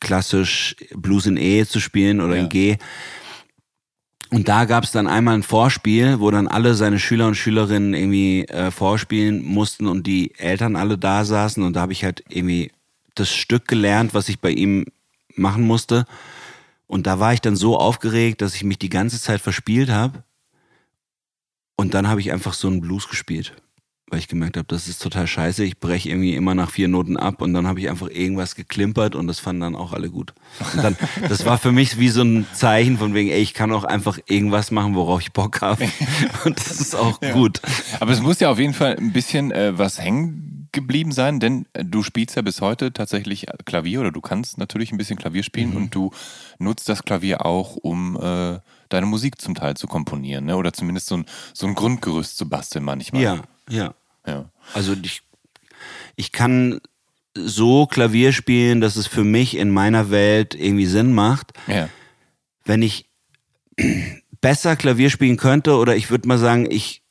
[0.00, 2.44] klassisch Blues in E zu spielen oder Ja.
[2.44, 2.78] in G.
[4.30, 7.92] Und da gab es dann einmal ein Vorspiel, wo dann alle seine Schüler und Schülerinnen
[7.92, 12.24] irgendwie äh, vorspielen mussten und die Eltern alle da saßen und da habe ich halt
[12.30, 12.72] irgendwie
[13.14, 14.86] das Stück gelernt, was ich bei ihm
[15.38, 16.06] machen musste.
[16.86, 20.22] Und da war ich dann so aufgeregt, dass ich mich die ganze Zeit verspielt habe.
[21.76, 23.52] Und dann habe ich einfach so einen Blues gespielt,
[24.08, 25.62] weil ich gemerkt habe, das ist total scheiße.
[25.62, 29.14] Ich breche irgendwie immer nach vier Noten ab und dann habe ich einfach irgendwas geklimpert
[29.14, 30.32] und das fanden dann auch alle gut.
[30.74, 30.96] Und dann,
[31.28, 34.18] das war für mich wie so ein Zeichen von wegen, ey, ich kann auch einfach
[34.26, 35.86] irgendwas machen, worauf ich Bock habe.
[36.44, 37.60] Und das ist auch gut.
[38.00, 41.66] Aber es muss ja auf jeden Fall ein bisschen äh, was hängen geblieben sein, denn
[41.72, 45.42] äh, du spielst ja bis heute tatsächlich Klavier oder du kannst natürlich ein bisschen Klavier
[45.42, 45.76] spielen Mhm.
[45.76, 46.12] und du
[46.60, 50.56] nutzt das Klavier auch, um äh, deine Musik zum Teil zu komponieren, ne?
[50.56, 53.22] oder zumindest so ein, so ein Grundgerüst zu basteln manchmal.
[53.22, 53.94] Ja, ja.
[54.26, 54.44] ja.
[54.74, 55.22] Also ich,
[56.14, 56.80] ich kann
[57.34, 61.52] so Klavier spielen, dass es für mich in meiner Welt irgendwie Sinn macht.
[61.66, 61.88] Ja.
[62.64, 63.10] Wenn ich
[64.40, 67.02] besser Klavier spielen könnte oder ich würde mal sagen, ich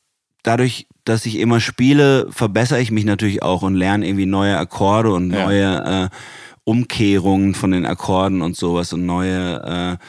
[0.43, 5.13] dadurch, dass ich immer spiele, verbessere ich mich natürlich auch und lerne irgendwie neue Akkorde
[5.13, 5.45] und Ja.
[5.45, 6.15] neue äh,
[6.63, 10.05] Umkehrungen von den Akkorden und sowas und neue, äh,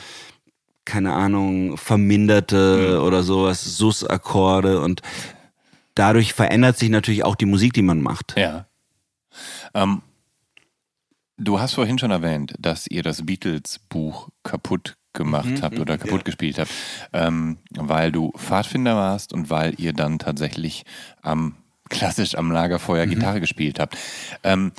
[0.87, 5.02] keine Ahnung, verminderte oder sowas, Sus-Akkorde und
[5.94, 8.35] dadurch verändert sich natürlich auch die Musik, die man macht.
[8.38, 8.66] Ja.
[9.74, 10.00] Ähm,
[11.37, 16.59] du hast vorhin schon erwähnt, dass ihr das Beatles-Buch kaputt gemacht habt oder kaputt gespielt
[16.61, 16.70] habt,
[17.12, 20.85] ähm, weil du Pfadfinder warst und weil ihr dann tatsächlich
[21.22, 21.57] am
[21.88, 23.96] klassisch am Lagerfeuer Gitarre gespielt habt.
[24.44, 24.72] Ähm,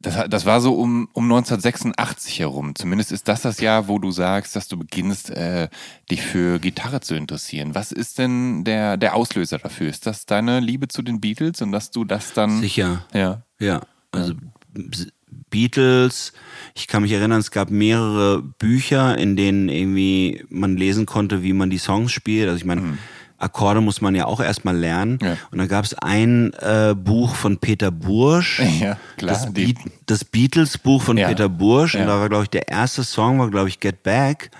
[0.00, 2.76] das, das war so um, um 1986 herum.
[2.76, 5.68] Zumindest ist das das Jahr, wo du sagst, dass du beginnst, äh,
[6.08, 7.74] dich für Gitarre zu interessieren.
[7.74, 9.88] Was ist denn der, der Auslöser dafür?
[9.88, 12.60] Ist das deine Liebe zu den Beatles und dass du das dann.
[12.60, 13.04] Sicher.
[13.12, 13.42] Ja.
[13.58, 13.80] Ja,
[14.12, 14.34] also
[14.72, 15.06] B-
[15.50, 16.32] Beatles,
[16.78, 21.52] ich kann mich erinnern, es gab mehrere Bücher, in denen irgendwie man lesen konnte, wie
[21.52, 22.48] man die Songs spielt.
[22.48, 22.98] Also ich meine,
[23.36, 25.18] Akkorde muss man ja auch erstmal lernen.
[25.20, 25.26] Mhm.
[25.26, 25.36] Ja.
[25.50, 28.60] Und da gab es ein äh, Buch von Peter Bursch.
[28.80, 29.32] Ja, klar.
[29.34, 31.28] Das, Beat, das Beatles-Buch von Ja.
[31.28, 31.94] Peter Bursch.
[31.96, 34.50] Und da war, glaube ich, der erste Song war, glaube ich, Get Back.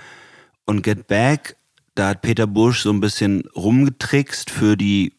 [0.65, 1.57] Und Get Back,
[1.95, 5.13] da hat Peter Bursch so ein bisschen rumgetrickst für die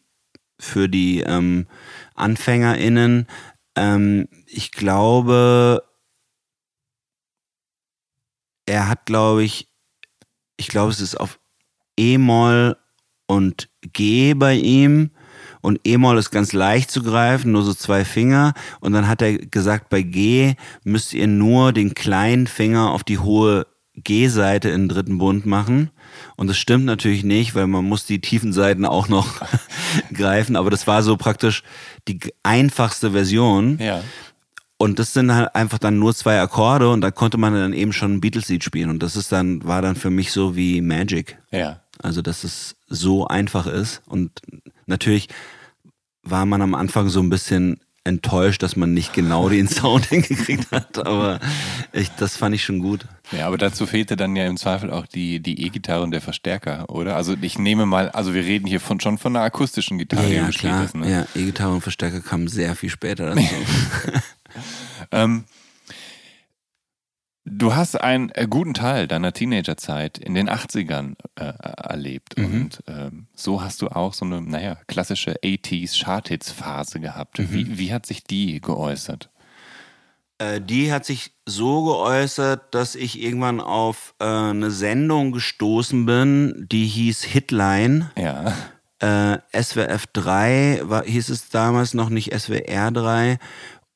[0.61, 1.65] für die ähm,
[2.15, 3.27] AnfängerInnen.
[3.75, 5.83] Ähm, ich glaube,
[8.69, 9.67] er hat, glaube ich,
[10.57, 11.39] ich glaube, es ist auf
[11.97, 12.77] E-Moll
[13.25, 15.11] und G bei ihm.
[15.61, 18.53] Und E-Moll ist ganz leicht zu greifen, nur so zwei Finger.
[18.79, 23.19] Und dann hat er gesagt, bei G müsst ihr nur den kleinen Finger auf die
[23.19, 25.89] hohe G-Seite in den dritten Bund machen.
[26.37, 29.41] Und das stimmt natürlich nicht, weil man muss die tiefen Seiten auch noch
[30.13, 30.55] greifen.
[30.55, 31.63] Aber das war so praktisch
[32.07, 33.77] die einfachste Version.
[33.79, 34.03] Ja.
[34.81, 37.91] Und das sind halt einfach dann nur zwei Akkorde und da konnte man dann eben
[37.91, 38.89] schon ein Beatles-Lied spielen.
[38.89, 41.37] Und das ist dann, war dann für mich so wie Magic.
[41.51, 41.81] Ja.
[42.01, 44.01] Also, dass es so einfach ist.
[44.05, 44.41] Und
[44.85, 45.27] natürlich
[46.23, 50.71] war man am Anfang so ein bisschen enttäuscht, dass man nicht genau den Sound hingekriegt
[50.71, 51.41] hat, aber
[51.91, 53.05] ich, das fand ich schon gut.
[53.33, 56.89] Ja, aber dazu fehlte dann ja im Zweifel auch die, die E-Gitarre und der Verstärker,
[56.89, 57.17] oder?
[57.17, 60.47] Also ich nehme mal, also wir reden hier von, schon von einer akustischen Gitarre, ja,
[60.47, 60.89] gespielt klar.
[60.93, 61.11] Ne?
[61.11, 63.41] Ja, E-Gitarre und Verstärker kamen sehr viel später dazu.
[65.11, 65.45] Ähm,
[67.45, 72.45] du hast einen äh, guten Teil deiner Teenagerzeit in den 80ern äh, erlebt Mhm.
[72.45, 77.39] und ähm, so hast du auch so eine, naja, klassische 80s Charthits-Phase gehabt.
[77.39, 77.51] Mhm.
[77.51, 79.29] Wie, wie hat sich die geäußert?
[80.37, 86.67] Äh, die hat sich so geäußert, dass ich irgendwann auf äh, eine Sendung gestoßen bin,
[86.71, 88.11] die hieß Hitline.
[88.17, 88.53] Ja.
[89.01, 93.39] Äh, SWF 3 war, hieß es damals noch nicht SWR 3.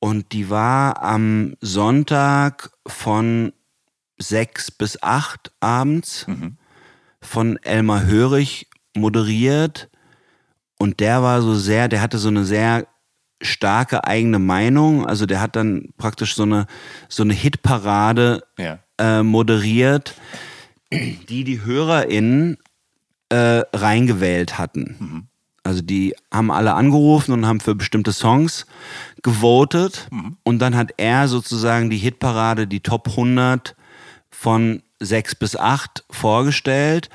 [0.03, 3.53] Und die war am Sonntag von
[4.17, 6.25] sechs bis acht abends
[7.21, 9.89] von Elmar Hörig moderiert.
[10.77, 12.85] Und der war so sehr, der hatte so eine sehr
[13.41, 15.05] starke eigene Meinung.
[15.05, 16.67] Also der hat dann praktisch so eine,
[17.07, 18.79] so eine Hitparade Ja.
[18.97, 20.15] äh, moderiert,
[20.91, 22.57] die die HörerInnen
[23.29, 25.29] äh, reingewählt hatten.
[25.63, 28.65] Also die haben alle angerufen und haben für bestimmte Songs
[29.21, 30.09] gewotet.
[30.43, 33.75] Und dann hat er sozusagen die Hitparade, die Top 100
[34.29, 37.09] von 6 bis 8 vorgestellt.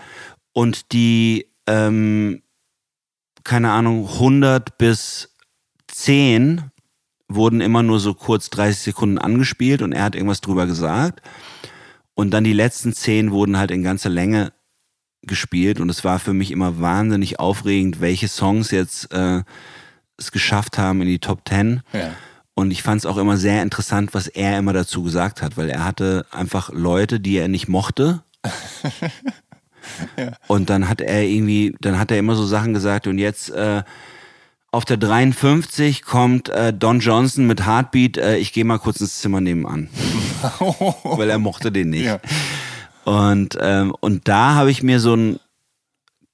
[0.55, 2.43] Und die, ähm,
[3.45, 5.35] keine Ahnung, 100 bis
[5.89, 6.71] 10
[7.29, 11.21] wurden immer nur so kurz 30 Sekunden angespielt und er hat irgendwas drüber gesagt.
[12.15, 14.53] Und dann die letzten 10 wurden halt in ganzer Länge
[15.23, 19.43] gespielt und es war für mich immer wahnsinnig aufregend, welche Songs jetzt äh,
[20.17, 21.83] es geschafft haben in die Top 10.
[21.93, 22.15] Ja.
[22.55, 25.71] Und ich fand es auch immer sehr interessant, was er immer dazu gesagt hat, weil
[25.71, 28.23] er hatte einfach Leute, die er nicht mochte.
[30.49, 33.83] Und dann hat er irgendwie, dann hat er immer so Sachen gesagt und jetzt äh,
[34.71, 39.19] auf der 53 kommt äh, Don Johnson mit Heartbeat, äh, ich gehe mal kurz ins
[39.19, 39.89] Zimmer nebenan.
[41.05, 42.05] weil er mochte den nicht.
[42.05, 42.21] Ja.
[43.09, 45.41] Und, ähm, und da habe ich mir so ein,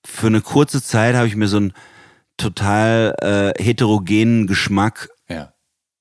[0.05, 1.73] für eine kurze Zeit habe ich mir so einen
[2.37, 5.53] total äh, heterogenen Geschmack Ja.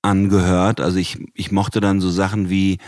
[0.01, 0.81] angehört.
[0.81, 2.79] Also ich, ich mochte dann so Sachen wie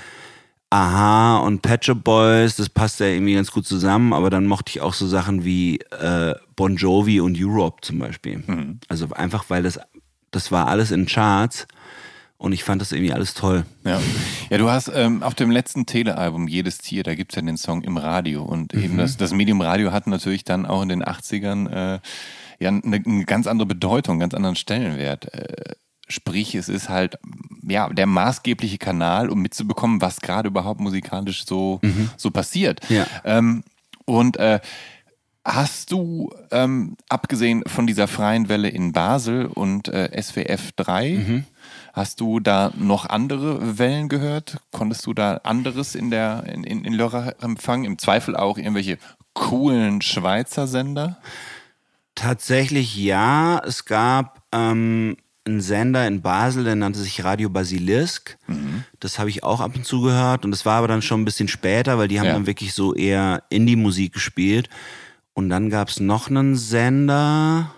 [0.71, 4.71] Aha und Pet Shop Boys, das passt ja irgendwie ganz gut zusammen, aber dann mochte
[4.71, 8.79] ich auch so Sachen wie äh, Bon Jovi und Europe zum Beispiel.
[8.87, 9.79] Also einfach, weil das,
[10.31, 11.67] das war alles in Charts
[12.37, 13.65] und ich fand das irgendwie alles toll.
[13.85, 13.99] Ja,
[14.49, 17.81] ja du hast ähm, auf dem letzten Telealbum Jedes Tier, da gibt's ja den Song
[17.83, 18.43] im Radio.
[18.43, 18.83] Und Mhm.
[18.83, 21.99] eben das, das Medium Radio hat natürlich dann auch in den 80ern äh,
[22.59, 25.33] ja eine, eine ganz andere Bedeutung, einen ganz anderen Stellenwert.
[25.33, 25.75] Äh,
[26.07, 27.17] sprich, es ist halt
[27.67, 31.79] ja der maßgebliche Kanal, um mitzubekommen, was gerade überhaupt musikalisch so,
[32.17, 32.81] so passiert.
[32.89, 32.95] Mhm.
[32.95, 33.07] Ja.
[33.23, 33.63] Ähm,
[34.05, 34.59] und äh,
[35.47, 41.43] Hast du, ähm, abgesehen von dieser freien Welle in Basel und äh, SWF 3, Mhm.
[41.95, 44.57] Hast du da noch andere Wellen gehört?
[44.71, 47.85] Konntest du da anderes in der in, in, in Lörrach empfangen?
[47.85, 48.97] Im Zweifel auch irgendwelche
[49.33, 51.17] coolen Schweizer Sender?
[52.15, 53.61] Tatsächlich ja.
[53.65, 58.37] Es gab ähm, einen Sender in Basel, der nannte sich Radio Basilisk.
[58.99, 60.45] Das habe ich auch ab und zu gehört.
[60.45, 62.33] Und das war aber dann schon ein bisschen später, weil die haben Ja.
[62.33, 64.69] dann wirklich so eher Indie-Musik gespielt.
[65.33, 67.71] Und dann gab es noch einen Sender.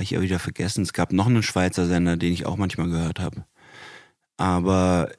[0.00, 0.80] Habe ich ja wieder vergessen.
[0.82, 3.44] Es gab noch einen Schweizer Sender, den ich auch manchmal gehört habe.
[4.38, 5.10] Aber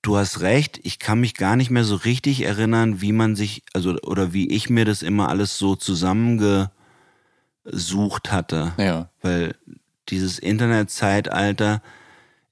[0.00, 3.62] du hast recht, ich kann mich gar nicht mehr so richtig erinnern, wie man sich,
[3.74, 6.70] also oder wie ich mir das immer alles so zusammengesucht
[8.32, 8.72] hatte.
[8.78, 9.10] Ja.
[9.20, 9.54] Weil
[10.08, 11.82] dieses Internetzeitalter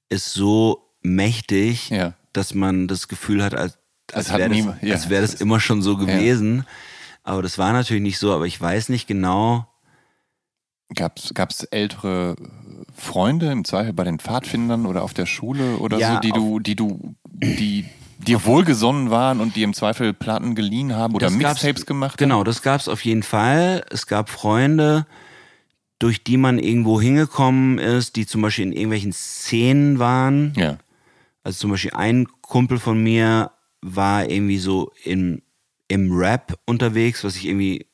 [0.09, 2.13] ist so mächtig, Ja.
[2.31, 3.79] dass man das Gefühl hat, als,
[4.13, 6.63] als wäre das, ja, als wär das das- immer schon so gewesen.
[7.23, 9.65] Aber das war natürlich nicht so, aber ich weiß nicht genau.
[10.95, 12.35] Gab's gab's ältere
[12.95, 16.59] Freunde im Zweifel bei den Pfadfindern oder auf der Schule oder Ja, so, die du,
[16.59, 17.85] die du, die
[18.17, 22.17] dir wohlgesonnen waren und die im Zweifel Platten geliehen haben oder Das Mixtapes gemacht haben?
[22.17, 23.85] Genau, das gab es auf jeden Fall.
[23.91, 25.05] Es gab Freunde,
[25.99, 30.53] durch die man irgendwo hingekommen ist, die zum Beispiel in irgendwelchen Szenen waren.
[30.55, 30.77] Ja.
[31.43, 35.41] Also zum Beispiel ein Kumpel von mir war irgendwie so im,
[35.87, 37.85] im Rap unterwegs, was ich irgendwie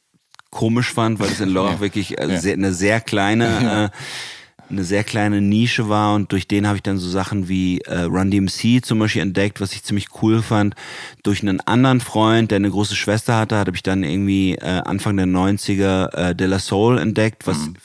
[0.56, 1.80] komisch fand, weil es in Lorach Ja.
[1.82, 6.66] wirklich äh, sehr, eine sehr kleine, äh, eine sehr kleine Nische war und durch den
[6.66, 10.08] habe ich dann so Sachen wie äh, Run DMC zum Beispiel entdeckt, was ich ziemlich
[10.22, 10.74] cool fand.
[11.24, 15.18] Durch einen anderen Freund, der eine große Schwester hatte, habe ich dann irgendwie äh, Anfang
[15.18, 17.76] der 90er äh, De La Soul entdeckt, was Mhm.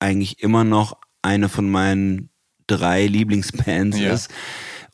[0.00, 2.28] eigentlich immer noch eine von meinen
[2.66, 4.12] drei Lieblingsbands Ja.
[4.12, 4.28] ist.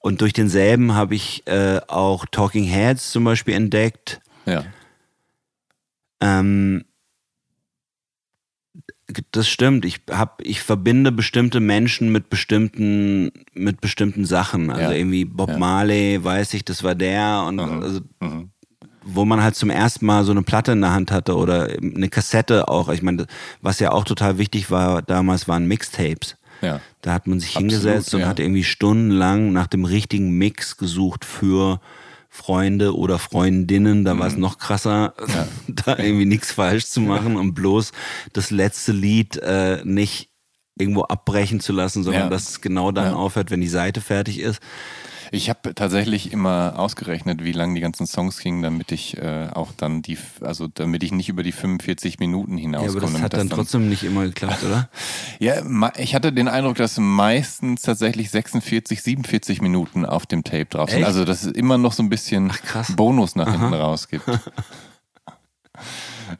[0.00, 4.20] Und durch denselben habe ich äh, auch Talking Heads zum Beispiel entdeckt.
[4.46, 4.62] Ja.
[6.20, 6.84] Ähm,
[9.32, 9.84] das stimmt.
[9.84, 14.70] Ich hab, ich verbinde bestimmte Menschen mit bestimmten, mit bestimmten Sachen.
[14.70, 14.96] Also Ja.
[14.98, 15.58] irgendwie Bob Ja.
[15.58, 17.82] Marley, weiß ich, das war der und Mhm.
[17.82, 18.50] also, Mhm.
[19.04, 22.08] wo man halt zum ersten Mal so eine Platte in der Hand hatte oder eine
[22.10, 22.90] Kassette auch.
[22.90, 23.26] Ich meine,
[23.62, 26.36] was ja auch total wichtig war damals waren Mixtapes.
[26.60, 26.80] Ja.
[27.02, 31.24] Da hat man sich Absolut, hingesetzt und hat irgendwie stundenlang nach dem richtigen Mix gesucht
[31.24, 31.80] für
[32.28, 34.04] Freunde oder Freundinnen.
[34.04, 34.32] Da war Mhm.
[34.32, 35.14] es noch krasser,
[35.68, 37.92] da irgendwie nichts falsch zu machen und bloß
[38.32, 40.30] das letzte Lied äh, nicht
[40.78, 42.28] irgendwo abbrechen zu lassen, sondern Ja.
[42.28, 43.14] dass es genau dann Ja.
[43.14, 44.60] aufhört, wenn die Seite fertig ist.
[45.30, 49.72] Ich habe tatsächlich immer ausgerechnet, wie lang die ganzen Songs gingen, damit ich äh, auch
[49.76, 53.02] dann die, also damit ich nicht über die 45 Minuten Ja, hinauskomme.
[53.02, 54.88] aber das hat dann trotzdem nicht immer geklappt, oder?
[55.40, 55.62] Ja,
[55.96, 61.00] ich hatte den Eindruck, dass meistens tatsächlich 46, 47 Minuten auf dem Tape drauf sind.
[61.00, 61.06] Echt?
[61.06, 62.94] Also, dass es immer noch so ein bisschen krass.
[62.96, 64.24] Bonus nach hinten raus gibt.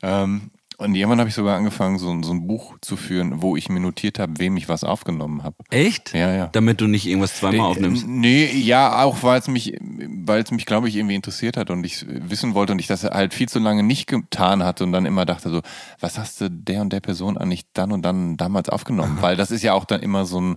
[0.02, 3.68] ähm, und irgendwann habe ich sogar angefangen, so, so ein Buch zu führen, wo ich
[3.68, 5.56] mir notiert habe, wem ich was aufgenommen habe.
[5.70, 6.14] Echt?
[6.14, 6.46] Ja, ja.
[6.52, 8.04] Damit du nicht irgendwas zweimal aufnimmst.
[8.04, 11.70] Äh, Nee, ja, auch weil es mich, weil es mich, glaube ich, irgendwie interessiert hat
[11.70, 14.92] und ich wissen wollte und ich das halt viel zu lange nicht getan hatte und
[14.92, 15.62] dann immer dachte so,
[15.98, 19.18] was hast du der und der Person eigentlich dann und dann damals aufgenommen?
[19.20, 20.56] Weil das ist ja auch dann immer so ein,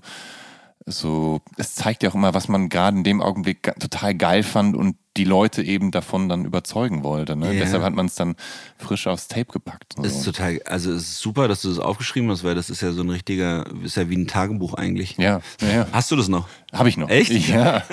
[0.86, 4.76] so, es zeigt ja auch immer, was man gerade in dem Augenblick total geil fand
[4.76, 7.36] und die Leute eben davon dann überzeugen wollte.
[7.36, 7.54] Ne?
[7.54, 7.60] Ja.
[7.60, 8.36] Deshalb hat man es dann
[8.78, 9.96] frisch aufs Tape gepackt.
[10.00, 10.32] Ist So.
[10.32, 13.04] total, also es ist super, dass du das aufgeschrieben hast, weil das ist ja so
[13.04, 15.18] ein richtiger, ist ja wie ein Tagebuch eigentlich.
[15.18, 15.88] Ja, ja.
[15.92, 16.48] Hast du das noch?
[16.74, 17.10] Habe ich noch.
[17.10, 17.32] Echt?
[17.50, 17.84] Ja.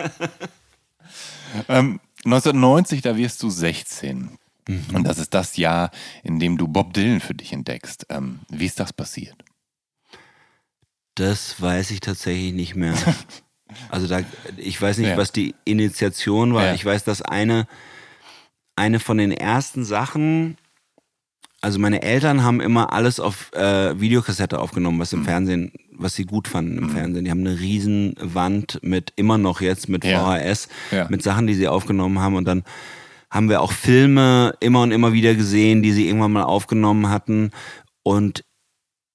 [1.69, 4.39] ähm, 1990, da wirst du 16.
[4.67, 4.85] Mhm.
[4.95, 5.91] Und das ist das Jahr,
[6.23, 8.07] in dem du Bob Dylan für dich entdeckst.
[8.11, 9.37] Ähm, wie ist das passiert?
[11.19, 12.95] Das weiß ich tatsächlich nicht mehr.
[13.91, 14.21] Also da,
[14.57, 15.17] ich weiß nicht, Ja.
[15.19, 16.65] was die Initiation war.
[16.69, 16.75] Ja.
[16.75, 17.67] Ich weiß, dass eine,
[18.77, 20.57] eine von den ersten Sachen,
[21.61, 25.01] also meine Eltern haben immer alles auf äh, Videokassette aufgenommen, Mhm.
[25.03, 27.27] was im Fernsehen, was sie gut fanden im Fernsehen.
[27.27, 30.03] Die haben eine riesen Wand mit, immer noch jetzt mit.
[30.03, 31.07] VHS, Ja.
[31.11, 32.65] mit Sachen, die sie aufgenommen haben und dann
[33.31, 37.51] haben wir auch Filme immer und immer wieder gesehen, die sie irgendwann mal aufgenommen hatten
[38.03, 38.45] und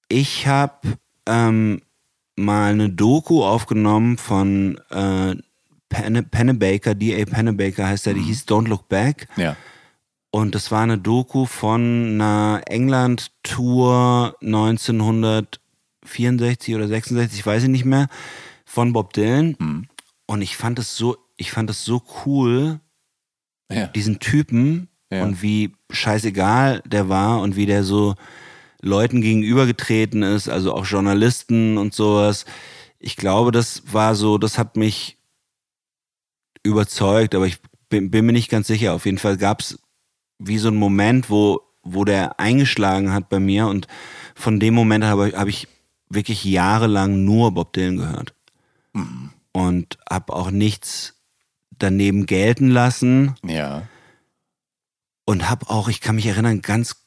[0.09, 0.75] ich habe
[1.27, 1.81] ähm,
[2.35, 5.35] mal eine Doku aufgenommen von äh,
[5.89, 7.25] Penne, Pennebaker, D.A.
[7.25, 9.27] Pennebaker heißt er, die hieß Don't Look Back.
[9.35, 9.55] Ja.
[10.31, 17.85] Und das war eine Doku von einer England-Tour 1964 oder 66, ich weiß ich nicht
[17.85, 18.07] mehr,
[18.65, 19.55] von Bob Dylan.
[19.59, 19.85] Mhm.
[20.25, 22.79] Und ich fand es so, ich fand es so cool,
[23.71, 23.85] Ja.
[23.87, 25.23] diesen Typen Ja.
[25.23, 28.15] und wie scheißegal der war und wie der so
[28.83, 32.45] Leuten gegenübergetreten ist, also auch Journalisten und sowas.
[32.99, 35.17] Ich glaube, das war so, das hat mich
[36.63, 37.57] überzeugt, aber ich
[37.89, 38.93] bin, bin mir nicht ganz sicher.
[38.93, 39.79] Auf jeden Fall gab es
[40.39, 43.87] wie so einen Moment, wo, wo der eingeschlagen hat bei mir und
[44.35, 45.67] von dem Moment habe hab ich
[46.09, 48.33] wirklich jahrelang nur Bob Dylan gehört.
[49.53, 51.15] Und habe auch nichts
[51.71, 53.87] daneben gelten lassen Ja.
[55.25, 57.02] und habe auch, ich kann mich erinnern, ganz,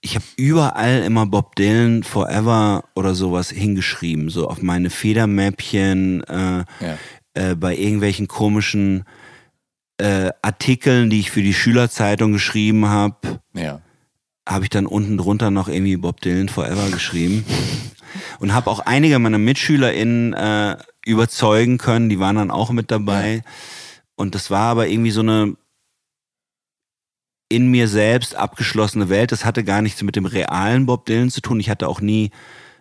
[0.00, 6.64] ich habe überall immer Bob Dylan Forever oder sowas hingeschrieben, so auf meine Federmäppchen, äh,
[6.80, 6.98] Ja.
[7.34, 9.04] äh, bei irgendwelchen komischen
[10.00, 13.80] äh, Artikeln, die ich für die Schülerzeitung geschrieben habe, Ja.
[14.48, 17.44] habe ich dann unten drunter noch irgendwie Bob Dylan Forever geschrieben
[18.38, 23.42] und habe auch einige meiner MitschülerInnen äh, überzeugen können, die waren dann auch mit dabei.
[24.14, 25.56] Und das war aber irgendwie so eine
[27.48, 29.32] in mir selbst abgeschlossene Welt.
[29.32, 31.60] Das hatte gar nichts mit dem realen Bob Dylan zu tun.
[31.60, 32.30] Ich hatte auch nie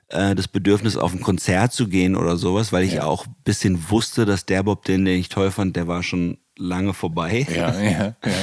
[0.10, 3.04] äh, das Bedürfnis, auf ein Konzert zu gehen oder sowas, weil ich Ja.
[3.06, 6.38] auch ein bisschen wusste, dass der Bob Dylan, den ich toll fand, der war schon
[6.58, 7.46] lange vorbei.
[7.54, 7.92] Ja, ja,
[8.26, 8.34] ja.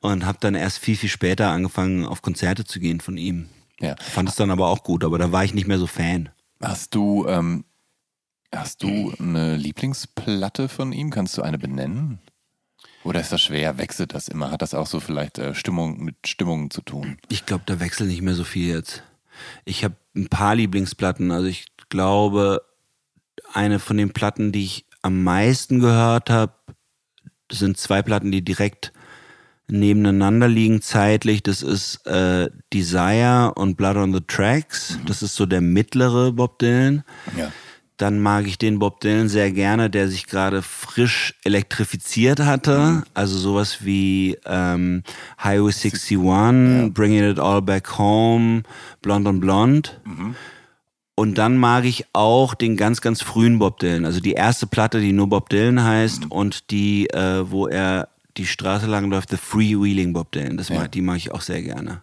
[0.00, 3.48] Und habe dann erst viel, viel später angefangen, auf Konzerte zu gehen von ihm.
[3.80, 3.96] ja.
[4.00, 6.28] Fand es dann aber auch gut, aber da war ich nicht mehr so Fan.
[6.62, 7.64] Hast du, ähm,
[8.54, 11.10] hast du eine Lieblingsplatte von ihm?
[11.10, 12.18] Kannst du eine benennen?
[13.06, 13.78] Oder ist das schwer?
[13.78, 14.50] Wechselt das immer?
[14.50, 17.18] Hat das auch so vielleicht äh, Stimmung mit Stimmungen zu tun?
[17.28, 19.04] Ich glaube, da wechselt nicht mehr so viel jetzt.
[19.64, 21.30] Ich habe ein paar Lieblingsplatten.
[21.30, 22.62] Also ich glaube,
[23.52, 26.54] eine von den Platten, die ich am meisten gehört habe,
[27.50, 28.92] sind zwei Platten, die direkt
[29.68, 31.44] nebeneinander liegen zeitlich.
[31.44, 34.98] Das ist äh, Desire und Blood on the Tracks.
[35.06, 37.04] Das ist so der mittlere Bob Dylan.
[37.36, 37.52] Ja.
[37.98, 43.04] Dann mag ich den Bob Dylan sehr gerne, der sich gerade frisch elektrifiziert hatte.
[43.14, 45.02] Also sowas wie ähm,
[45.42, 46.88] Highway 61, Ja.
[46.92, 48.62] Bringing It All Back Home,
[49.00, 49.90] Blonde on Blonde.
[51.14, 54.04] Und dann mag ich auch den ganz, ganz frühen Bob Dylan.
[54.04, 58.44] Also die erste Platte, die nur Bob Dylan heißt und die, äh, wo er die
[58.46, 60.58] Straße lang läuft, The Freewheeling Bob Dylan.
[60.58, 62.02] Das mag, die mag ich auch sehr gerne.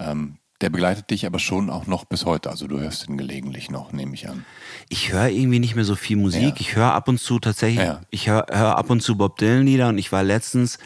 [0.00, 2.50] Ähm, der begleitet dich aber schon auch noch bis heute.
[2.50, 4.44] Also du hörst ihn gelegentlich noch, nehme ich an.
[4.88, 6.42] ich höre irgendwie nicht mehr so viel Musik.
[6.42, 6.54] Ja.
[6.58, 8.00] Ich höre ab und zu tatsächlich, Ja.
[8.10, 10.78] ich höre hör ab und zu Bob Dylan Lieder und ich war letztens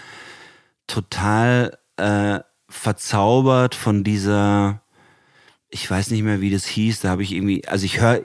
[0.87, 4.83] total äh, verzaubert von dieser,
[5.71, 8.21] ich weiß nicht mehr, wie das hieß, da habe ich irgendwie, also ich höre,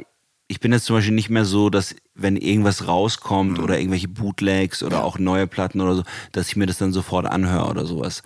[0.49, 4.81] ich bin jetzt zum Beispiel nicht mehr so, dass wenn irgendwas rauskommt oder irgendwelche Bootlegs
[4.83, 5.01] oder Mhm.
[5.01, 5.07] Ja.
[5.07, 8.23] auch neue Platten oder so, dass ich mir das dann sofort anhöre oder sowas.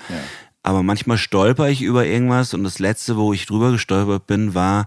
[0.64, 4.86] Aber manchmal stolper ich über irgendwas und das letzte, wo ich drüber gestolpert bin, war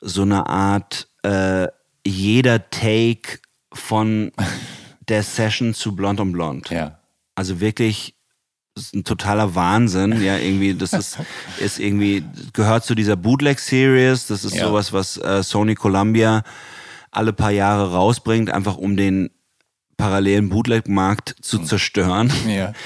[0.00, 1.68] so eine Art äh,
[2.06, 3.40] jeder Take
[3.72, 4.32] von
[5.08, 6.70] der Session zu Blond on Blond.
[6.70, 6.98] Ja.
[7.34, 8.14] Also wirklich
[8.74, 10.20] das ist ein totaler Wahnsinn.
[10.22, 11.18] Ja, irgendwie, das ist,
[11.58, 12.22] ist irgendwie,
[12.52, 14.26] gehört zu dieser Bootleg-Series.
[14.26, 14.66] Das ist Ja.
[14.68, 16.42] sowas, was äh, Sony Columbia
[17.10, 19.30] alle paar Jahre rausbringt, einfach um den
[19.96, 22.30] parallelen Bootleg-Markt zu zerstören.
[22.46, 22.72] Ja.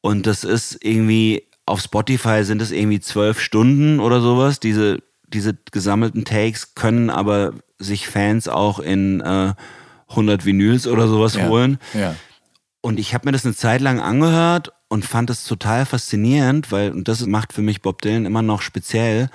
[0.00, 4.60] Und das ist irgendwie, auf Spotify sind es irgendwie zwölf Stunden oder sowas.
[4.60, 9.52] Diese, diese gesammelten Takes können aber sich Fans auch in äh,
[10.08, 11.48] 100 Vinyls oder sowas Ja.
[11.48, 11.78] holen.
[11.94, 12.14] Ja.
[12.80, 16.92] Und ich habe mir das eine Zeit lang angehört und fand es total faszinierend, weil,
[16.92, 19.30] und das macht für mich Bob Dylan immer noch speziell,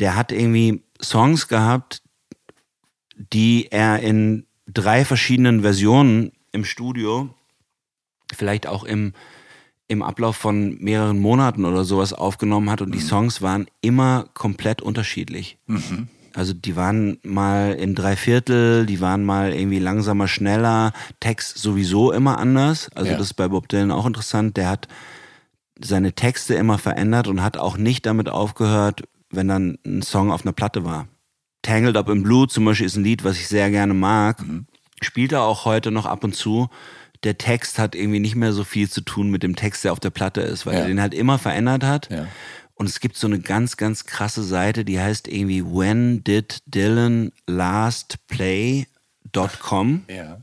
[0.00, 2.02] der hat irgendwie Songs gehabt,
[3.32, 7.34] die er in drei verschiedenen Versionen im Studio,
[8.34, 9.12] vielleicht auch im,
[9.88, 14.82] im Ablauf von mehreren Monaten oder sowas aufgenommen hat und die Songs waren immer komplett
[14.82, 15.58] unterschiedlich.
[16.34, 22.12] Also die waren mal in drei Viertel, die waren mal irgendwie langsamer, schneller, Text sowieso
[22.12, 22.90] immer anders.
[22.94, 23.16] Also Ja.
[23.16, 24.56] das ist bei Bob Dylan auch interessant.
[24.58, 24.88] Der hat
[25.80, 30.42] seine Texte immer verändert und hat auch nicht damit aufgehört, wenn dann ein Song auf
[30.44, 31.08] einer Platte war.
[31.62, 34.44] Tangled Up in Blue zum Beispiel ist ein Lied, was ich sehr gerne mag.
[35.00, 36.68] Spielt er auch heute noch ab und zu.
[37.24, 40.00] Der Text hat irgendwie nicht mehr so viel zu tun mit dem Text, der auf
[40.00, 40.80] der Platte ist, weil Ja.
[40.80, 42.10] er den halt immer verändert hat.
[42.10, 42.26] Ja.
[42.74, 47.32] Und es gibt so eine ganz, ganz krasse Seite, die heißt irgendwie When did Dylan
[47.48, 50.04] last play.com.
[50.08, 50.38] Ja.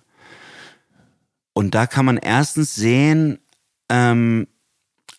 [1.53, 3.39] Und da kann man erstens sehen,
[3.89, 4.47] ähm,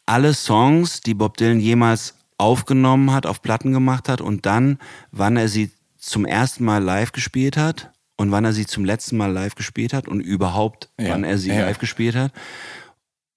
[0.04, 4.78] alle Songs, die Bob Dylan jemals aufgenommen hat, auf Platten gemacht hat und dann,
[5.10, 9.16] wann er sie zum ersten Mal live gespielt hat und wann er sie zum letzten
[9.16, 11.60] Mal live gespielt hat und überhaupt, Ja, wann er sie ja.
[11.66, 12.32] live gespielt hat.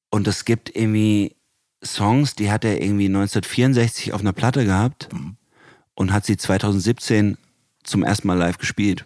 [0.10, 1.36] Und es gibt irgendwie
[1.84, 5.36] Songs, die hat er irgendwie 1964 auf einer Platte gehabt Mhm.
[5.96, 7.38] und hat sie 2017
[7.84, 9.06] zum ersten Mal live gespielt.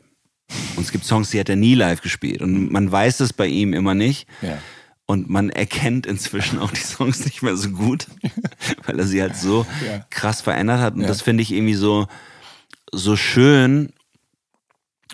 [0.75, 2.41] Und es gibt Songs, die hat er nie live gespielt.
[2.41, 4.27] Und man weiß es bei ihm immer nicht.
[4.41, 4.57] Ja.
[5.05, 8.07] Und man erkennt inzwischen auch die Songs nicht mehr so gut,
[8.85, 10.05] weil er sie halt so Ja.
[10.09, 10.93] krass verändert hat.
[10.95, 11.07] Und Ja.
[11.07, 12.07] das finde ich irgendwie so,
[12.91, 13.91] so schön,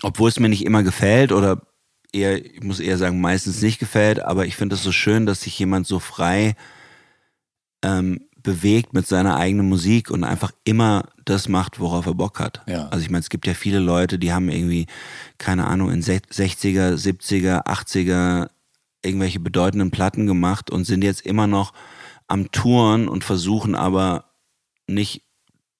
[0.03, 1.61] obwohl es mir nicht immer gefällt oder
[2.11, 5.41] eher, ich muss eher sagen, meistens nicht gefällt, aber ich finde es so schön, dass
[5.41, 6.55] sich jemand so frei
[7.83, 12.61] ähm, bewegt mit seiner eigenen Musik und einfach immer das macht, worauf er Bock hat.
[12.67, 12.87] Ja.
[12.87, 14.87] Also ich meine, es gibt ja viele Leute, die haben irgendwie,
[15.37, 18.49] keine Ahnung, in sech- 60er, 70er, 80er
[19.03, 21.73] irgendwelche bedeutenden Platten gemacht und sind jetzt immer noch
[22.27, 24.25] am Touren und versuchen aber
[24.87, 25.23] nicht,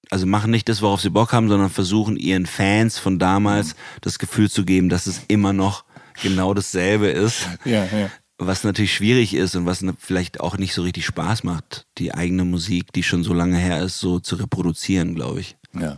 [0.10, 4.20] also machen nicht das, worauf sie Bock haben, sondern versuchen ihren Fans von damals das
[4.20, 5.86] Gefühl zu geben, dass es immer noch
[6.22, 7.48] genau dasselbe ist.
[7.66, 8.10] Ja, ja.
[8.38, 12.14] Was natürlich schwierig ist und was ne- vielleicht auch nicht so richtig Spaß macht, die
[12.14, 15.58] eigene Musik, die schon so lange her ist, so zu reproduzieren, glaube ich.
[15.78, 15.98] Ja.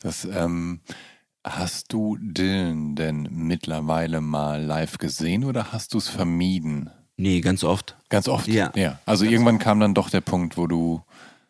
[0.00, 0.80] Das, ähm,
[1.44, 6.90] hast du Dylan denn mittlerweile mal live gesehen oder hast du es vermieden?
[7.16, 7.96] Nee, ganz oft.
[8.08, 8.46] Ganz oft?
[8.48, 8.72] Ja.
[8.76, 9.00] ja.
[9.04, 11.02] Also irgendwann kam dann doch der Punkt, wo du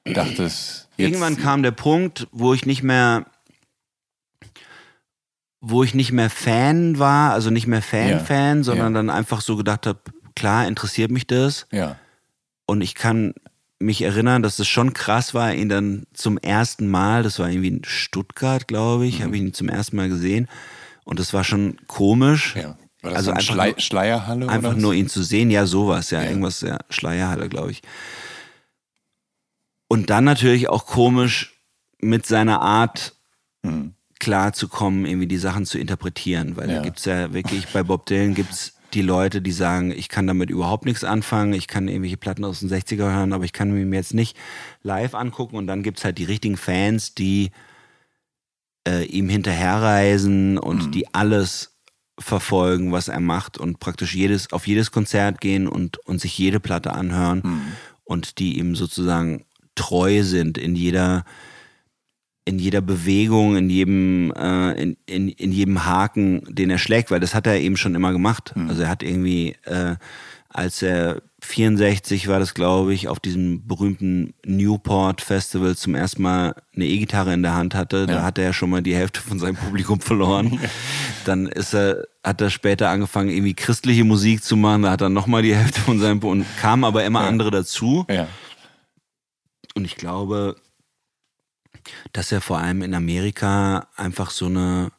[0.04, 3.26] dachtest, Irgendwann kam der Punkt, wo ich nicht mehr,
[5.60, 8.98] wo ich nicht mehr Fan war, also nicht mehr Fan-Fan, sondern ja.
[8.98, 10.00] dann einfach so gedacht habe,
[10.34, 11.96] klar interessiert mich das Ja,
[12.66, 13.34] und ich kann
[13.78, 17.68] mich erinnern, dass es schon krass war, ihn dann zum ersten Mal, das war irgendwie
[17.68, 20.48] in Stuttgart, glaube ich, habe ich ihn zum ersten Mal gesehen
[21.04, 22.54] und das war schon komisch.
[22.56, 22.60] Mhm.
[22.62, 22.76] ja.
[23.02, 26.12] War das Also so einfach Schlei nur- Schleierhalle Einfach nur ihn zu sehen, ja, sowas,
[26.12, 26.28] ja, Ja.
[26.28, 27.82] irgendwas, ja, Schleierhalle, glaube ich.
[29.92, 31.60] Und dann natürlich auch komisch,
[32.00, 33.14] mit seiner Art
[34.18, 36.56] klar zu kommen, irgendwie die Sachen zu interpretieren.
[36.56, 36.76] Weil Ja.
[36.76, 40.48] da gibt's ja wirklich, bei Bob Dylan gibt's die Leute, die sagen, ich kann damit
[40.48, 43.84] überhaupt nichts anfangen, ich kann irgendwelche Platten aus den 60er hören, aber ich kann mir
[43.94, 44.34] jetzt nicht
[44.82, 45.56] live angucken.
[45.56, 47.50] Und dann gibt's halt die richtigen Fans, die
[48.88, 51.76] äh, ihm hinterherreisen und die alles
[52.18, 56.60] verfolgen, was er macht und praktisch jedes, auf jedes Konzert gehen und, und sich jede
[56.60, 57.74] Platte anhören
[58.04, 59.44] und die ihm sozusagen
[59.74, 61.24] treu sind in jeder,
[62.44, 67.20] in jeder Bewegung, in jedem, äh, in, in, in jedem Haken, den er schlägt, weil
[67.20, 68.52] das hat er eben schon immer gemacht.
[68.68, 69.96] Also er hat irgendwie, äh,
[70.48, 76.54] als er 64 war das, glaube ich, auf diesem berühmten Newport Festival zum ersten Mal
[76.74, 79.38] eine E-Gitarre in der Hand hatte, da hat er ja schon mal die Hälfte von
[79.38, 80.60] seinem Publikum verloren.
[81.24, 85.08] Dann ist er, hat er später angefangen, irgendwie christliche Musik zu machen, da hat er
[85.08, 88.04] nochmal die Hälfte von seinem und kamen aber immer andere dazu.
[88.08, 88.28] Ja.
[89.74, 90.56] Und ich glaube,
[92.12, 94.92] dass er vor allem in Amerika einfach so eine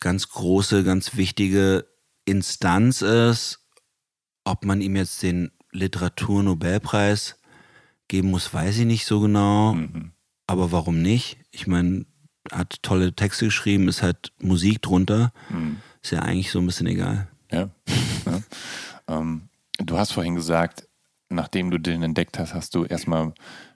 [0.00, 1.86] ganz große, ganz wichtige
[2.24, 3.60] Instanz ist.
[4.44, 7.38] Ob man ihm jetzt den Literaturnobelpreis
[8.08, 9.74] geben muss, weiß ich nicht so genau.
[10.46, 11.38] Aber warum nicht?
[11.52, 12.04] Ich meine,
[12.50, 15.32] hat tolle Texte geschrieben, ist halt Musik drunter.
[16.02, 17.28] Ist ja eigentlich so ein bisschen egal.
[17.52, 17.70] Ja.
[18.26, 18.42] ja.
[19.06, 19.48] Ähm,
[19.78, 20.88] du hast vorhin gesagt,
[21.28, 23.32] nachdem du Dylan entdeckt hast, hast du erstmal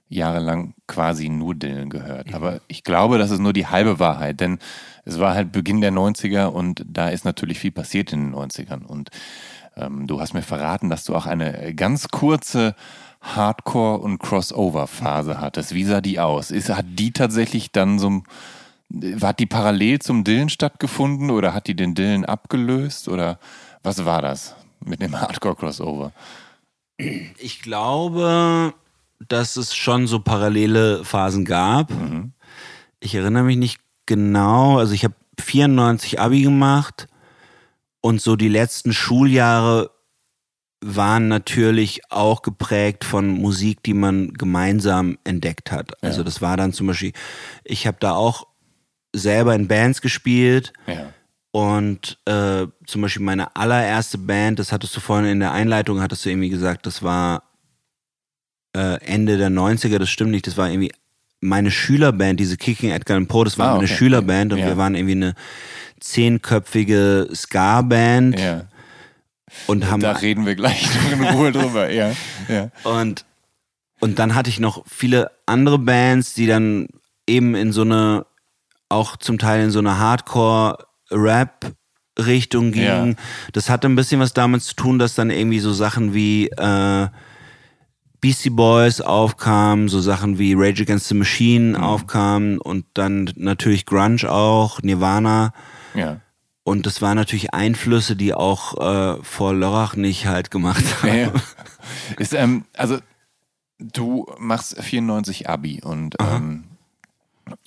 [0.09, 2.33] jahrelang quasi nur Dylan gehört.
[2.35, 4.59] Aber ich glaube, das ist nur die halbe Wahrheit, denn
[5.05, 8.85] es war halt Beginn der 90er und da ist natürlich viel passiert in den 90ern.
[8.85, 9.11] Und
[9.77, 12.75] ähm, du hast mir verraten, dass du auch eine ganz kurze
[13.21, 15.75] Hardcore- und Crossover-Phase hattest.
[15.75, 16.51] Wie sah die aus?
[16.51, 18.23] Ist, hat die tatsächlich dann so
[19.21, 23.41] hat die parallel zum Dillen stattgefunden oder hat die den Dillen abgelöst oder
[23.83, 24.55] was war das
[24.85, 26.13] mit dem Hardcore-Crossover?
[26.97, 28.73] Ich glaube,
[29.21, 31.91] dass es schon so parallele Phasen gab.
[33.01, 34.79] Ich erinnere mich nicht genau.
[34.79, 37.09] Also ich habe 94 Abi gemacht
[38.01, 39.91] und so die letzten Schuljahre
[40.81, 46.03] waren natürlich auch geprägt von Musik, die man gemeinsam entdeckt hat.
[46.03, 47.13] Also das war dann zum Beispiel,
[47.65, 48.47] ich habe da auch
[49.15, 50.73] selber in Bands gespielt.
[50.87, 51.13] Ja.
[51.51, 56.25] Und äh, zum Beispiel meine allererste Band, das hattest du vorhin in der Einleitung, hattest
[56.25, 57.43] du irgendwie gesagt, das war
[58.77, 60.93] äh, Ende der 90er, das stimmt nicht, das war irgendwie
[61.41, 63.87] meine Schülerband, diese Kicking Edgar Poe, das war Ah, okay.
[63.89, 64.67] Schülerband und Ja.
[64.67, 65.35] wir waren irgendwie eine
[66.01, 68.65] zehnköpfige Ska-Band Ja.
[69.67, 71.91] und haben Da reden wir gleich in Ruhe drüber.
[71.91, 72.13] Ja.
[72.49, 72.71] Ja.
[72.85, 73.25] und,
[74.01, 76.89] und dann hatte ich noch viele andere Bands, die dann
[77.27, 78.27] eben in so eine,
[78.89, 83.11] auch zum Teil in so eine Hardcore-Rap-Richtung gingen.
[83.11, 83.15] Ja.
[83.53, 87.07] Das hatte ein bisschen was damit zu tun, dass dann irgendwie so Sachen wie äh,
[88.21, 94.31] Beastie Boys aufkamen, so Sachen wie Rage Against the Machine aufkamen und dann natürlich Grunge
[94.31, 95.53] auch, Nirvana.
[95.95, 96.21] ja.
[96.65, 101.17] Und das waren natürlich Einflüsse, die auch äh, vor Lörrach nicht halt gemacht haben.
[101.17, 101.33] Ja.
[102.19, 102.99] Ist, ähm, also,
[103.79, 106.65] du machst 94 Abi und, ähm,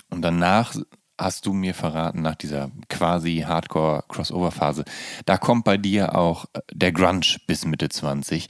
[0.10, 0.76] und danach
[1.20, 4.86] hast du mir verraten, nach dieser quasi Hardcore-Crossover-Phase,
[5.26, 8.47] da kommt bei dir auch äh, der Grunge bis Mitte 20.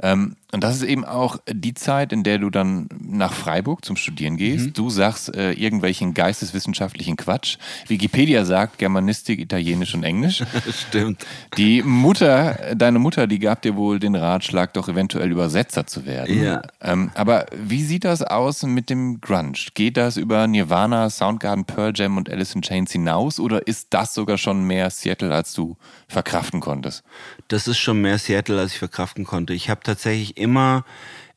[0.00, 3.96] Ähm, und das ist eben auch die Zeit, in der du dann nach Freiburg zum
[3.96, 4.78] Studieren gehst.
[4.78, 7.58] Du sagst äh, irgendwelchen geisteswissenschaftlichen Quatsch.
[7.88, 10.44] Wikipedia sagt Germanistik, Italienisch und Englisch.
[10.88, 11.26] Stimmt.
[11.56, 16.42] Die Mutter, deine Mutter, die gab dir wohl den Ratschlag, doch eventuell Übersetzer zu werden.
[16.42, 16.62] Ja.
[16.80, 19.54] Ähm, aber wie sieht das aus mit dem Grunge?
[19.74, 24.14] Geht das über Nirvana, Soundgarden, Pearl Jam und Alice in Chains hinaus oder ist das
[24.14, 25.76] sogar schon mehr Seattle, als du
[26.08, 27.02] verkraften konntest?
[27.48, 29.52] Das ist schon mehr Seattle, als ich verkraften konnte.
[29.54, 30.84] Ich habe tatsächlich immer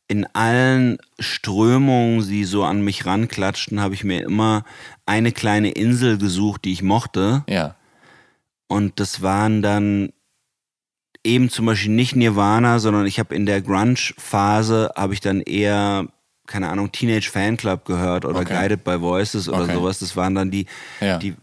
[0.08, 4.64] in allen Strömungen, die so an mich ranklatschten, habe ich mir immer
[5.06, 7.44] eine kleine Insel gesucht, die ich mochte.
[7.48, 7.76] Ja.
[8.68, 10.12] Und das waren dann
[11.24, 16.08] eben zum Beispiel nicht Nirvana, sondern ich habe in der Grunge-Phase habe ich dann eher
[16.48, 18.54] keine Ahnung Teenage Fanclub gehört oder Okay.
[18.54, 19.74] Guided by Voices oder Okay.
[19.76, 20.00] sowas.
[20.00, 20.66] Das waren dann die,
[21.02, 21.18] Ja.
[21.20, 21.36] die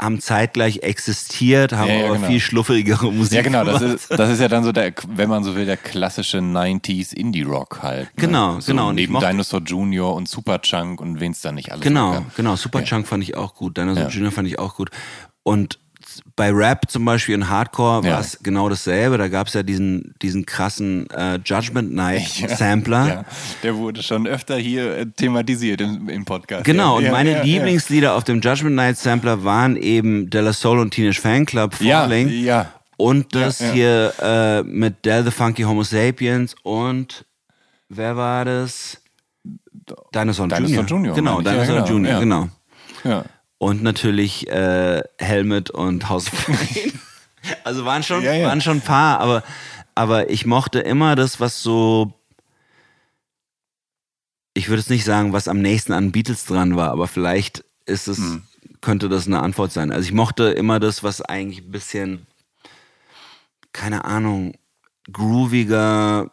[0.00, 2.28] haben zeitgleich existiert, haben Ja, ja, aber genau.
[2.28, 5.44] viel schluffigere Musik Ja, genau, das ist, das ist ja dann so der, wenn man
[5.44, 8.06] so will, der klassische 90s Indie-Rock halt.
[8.16, 8.26] Ne?
[8.26, 12.24] Genau, so genau, Neben Dinosaur Junior und Superchunk und wen es da nicht alles Genau,
[12.36, 12.56] genau.
[12.56, 13.76] Superchunk fand ich auch gut.
[13.76, 14.08] Dinosaur Ja.
[14.08, 14.90] Junior fand ich auch gut.
[15.42, 15.78] Und
[16.36, 18.12] bei Rap zum Beispiel und Hardcore Ja.
[18.14, 19.18] war es genau dasselbe.
[19.18, 23.06] Da gab es ja diesen, diesen krassen äh, Judgment Night Sampler.
[23.08, 23.24] Ja,
[23.62, 26.64] der wurde schon öfter hier äh, thematisiert im, im Podcast.
[26.64, 30.52] Genau, ja, und ja, meine ja, Lieblingslieder auf dem Judgment Night Sampler waren eben Della
[30.52, 32.28] Soul und Teenage Fanclub Ja, Falling.
[32.28, 32.70] ja.
[32.96, 33.72] Und das Ja, ja.
[33.72, 37.24] hier äh, mit Del the Funky Homo Sapiens und
[37.88, 39.00] wer war das?
[40.14, 40.84] Dinosaur Dinosaur Junior.
[40.86, 41.40] Junior, Genau.
[41.40, 42.20] Ja, Dinosaur genau, Junior, ja.
[42.20, 42.48] genau.
[43.04, 43.24] Ja.
[43.62, 46.98] Und natürlich äh, Helmet und House of Pain.
[47.62, 48.48] Also waren schon, Ja, ja.
[48.48, 49.42] waren schon ein paar, aber,
[49.94, 52.14] aber ich mochte immer das, was so.
[54.54, 58.08] Ich würde jetzt nicht sagen, was am nächsten an Beatles dran war, aber vielleicht ist
[58.08, 58.42] es, Hm.
[58.80, 59.92] könnte das eine Antwort sein.
[59.92, 62.26] Also ich mochte immer das, was eigentlich ein bisschen,
[63.72, 64.54] keine Ahnung,
[65.12, 66.30] grooviger,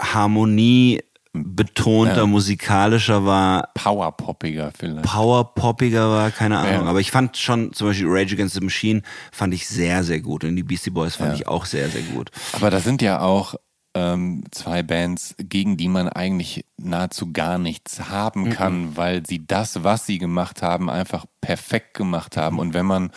[0.00, 1.02] Harmonie
[1.32, 2.26] betonter, Ja.
[2.26, 5.06] musikalischer war, Powerpoppiger vielleicht.
[5.06, 6.84] powerpoppiger war, keine Ahnung.
[6.84, 6.90] Ja.
[6.90, 10.42] Aber ich fand schon, zum Beispiel Rage Against the Machine fand ich sehr, sehr gut.
[10.44, 11.34] Und die Beastie Boys fand Ja.
[11.36, 12.30] ich auch sehr, sehr gut.
[12.52, 13.54] Aber das sind ja auch
[13.94, 19.82] ähm, zwei Bands, gegen die man eigentlich nahezu gar nichts haben kann, weil sie das,
[19.82, 22.58] was sie gemacht haben, einfach perfekt gemacht haben.
[22.60, 23.10] Und wenn man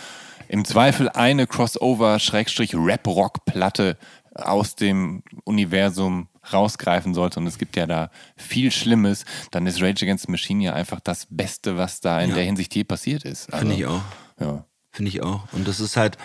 [0.49, 3.97] im Zweifel eine Crossover-Rap-Rock-Platte
[4.35, 10.03] aus dem Universum rausgreifen sollte, und es gibt ja da viel Schlimmes, dann ist Rage
[10.05, 12.35] Against the Machine ja einfach das Beste, was da in Ja.
[12.35, 13.51] der Hinsicht je passiert ist.
[13.53, 14.01] Also, Finde ich auch.
[14.39, 14.65] Ja.
[14.91, 15.47] Finde ich auch.
[15.53, 16.17] Und das ist halt,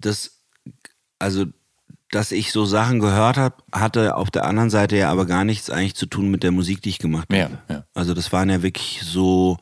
[0.00, 0.42] das,
[1.18, 1.46] also,
[2.10, 5.70] dass ich so Sachen gehört habe, hatte auf der anderen Seite ja aber gar nichts
[5.70, 7.38] eigentlich zu tun mit der Musik, die ich gemacht habe.
[7.38, 7.84] Ja, ja.
[7.94, 9.58] Also das waren ja wirklich so,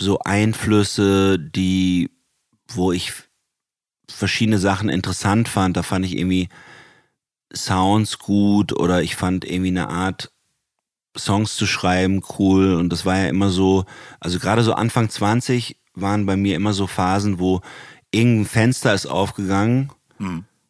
[0.00, 2.10] so Einflüsse, die,
[2.68, 3.12] wo ich
[4.10, 5.76] verschiedene Sachen interessant fand.
[5.76, 6.48] Da fand ich irgendwie
[7.54, 10.32] Sounds gut oder ich fand irgendwie eine Art
[11.16, 13.84] Songs zu schreiben cool und das war ja immer so,
[14.20, 17.60] also gerade so Anfang 20 waren bei mir immer so Phasen, wo
[18.10, 19.90] irgendein Fenster ist aufgegangen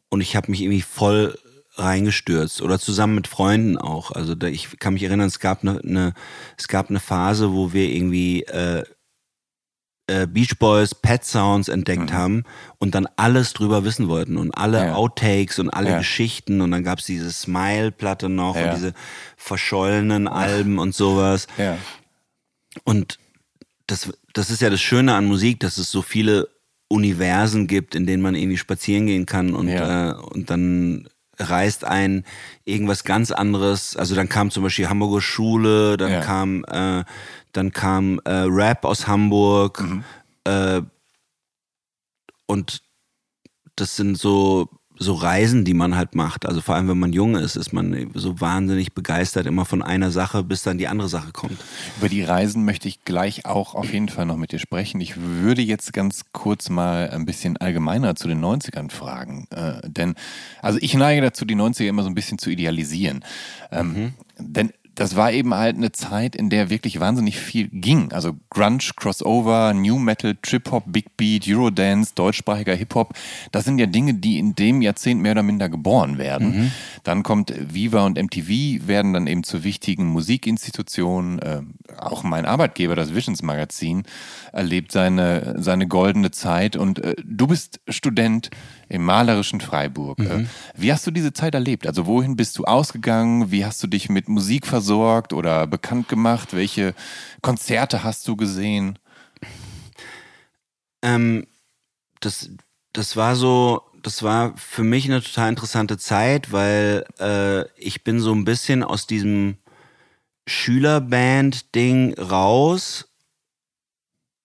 [0.08, 1.38] und ich habe mich irgendwie voll
[1.74, 4.10] reingestürzt oder zusammen mit Freunden auch.
[4.10, 6.12] Also da, ich kann mich erinnern, es gab eine, eine
[6.58, 8.84] es gab eine Phase, wo wir irgendwie äh,
[10.12, 12.44] äh, Beach Boys Pet Sounds entdeckt haben
[12.78, 14.94] und dann alles drüber wissen wollten und alle Ja.
[14.94, 15.98] Outtakes und alle Ja.
[15.98, 18.64] Geschichten und dann gab's diese Smile-Platte noch Ja.
[18.66, 18.92] und diese
[19.36, 21.46] verschollenen Alben und sowas.
[22.84, 23.18] Und
[23.86, 26.48] das, das ist ja das Schöne an Musik, dass es so viele
[26.88, 31.08] Universen gibt, in denen man irgendwie spazieren gehen kann und, äh, und dann
[31.38, 32.24] reißt ein
[32.64, 33.96] irgendwas ganz anderes.
[33.96, 37.04] Also dann kam zum Beispiel Hamburger Schule, dann kam, äh,
[37.52, 40.04] dann kam äh, Rap aus Hamburg Mhm.
[40.44, 40.82] äh,
[42.46, 42.82] und
[43.76, 46.46] das sind so so Reisen, die man halt macht.
[46.46, 50.12] Also vor allem, wenn man jung ist, ist man so wahnsinnig begeistert immer von einer
[50.12, 51.58] Sache, bis dann die andere Sache kommt.
[51.98, 55.00] Über die Reisen möchte ich gleich auch auf jeden Fall noch mit dir sprechen.
[55.00, 59.48] Ich würde jetzt ganz kurz mal ein bisschen allgemeiner zu den 90ern fragen.
[59.50, 60.14] Äh, denn,
[60.60, 63.24] also ich neige dazu, die 90er immer so ein bisschen zu idealisieren.
[63.72, 68.12] Ähm, Denn das war eben halt eine Zeit, in der wirklich wahnsinnig viel ging.
[68.12, 73.14] Also Grunge, Crossover, New Metal, Trip-Hop, Big Beat, Eurodance, deutschsprachiger Hip-Hop.
[73.52, 76.72] Das sind ja Dinge, die in dem Jahrzehnt mehr oder minder geboren werden.
[77.04, 81.38] Dann kommt Viva und MTV, werden dann eben zu wichtigen Musikinstitutionen.
[81.38, 81.62] Äh,
[81.96, 84.02] auch mein Arbeitgeber, das Visions Magazin,
[84.52, 86.76] erlebt seine, seine goldene Zeit.
[86.76, 88.50] Und äh, du bist Student
[88.92, 90.18] im malerischen Freiburg.
[90.20, 90.44] Äh,
[90.76, 91.86] Wie hast du diese Zeit erlebt?
[91.86, 93.50] Also wohin bist du ausgegangen?
[93.50, 96.52] Wie hast du dich mit Musik versorgt oder bekannt gemacht?
[96.52, 96.94] Welche
[97.40, 98.98] Konzerte hast du gesehen?
[101.00, 101.46] Ähm,
[102.20, 102.50] das,
[102.92, 108.20] das war so, das war für mich eine total interessante Zeit, weil äh, ich bin
[108.20, 109.56] so ein bisschen aus diesem
[110.46, 113.08] Schülerband-Ding raus,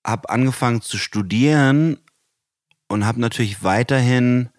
[0.05, 1.99] hab angefangen zu studieren
[2.88, 4.49] und hab natürlich weiterhin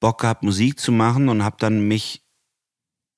[0.00, 2.22] Bock gehabt, Musik zu machen und hab dann mich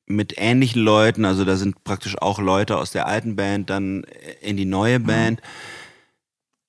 [0.06, 4.04] mit ähnlichen Leuten, also da sind praktisch auch Leute aus der alten Band dann
[4.40, 5.42] in die neue Band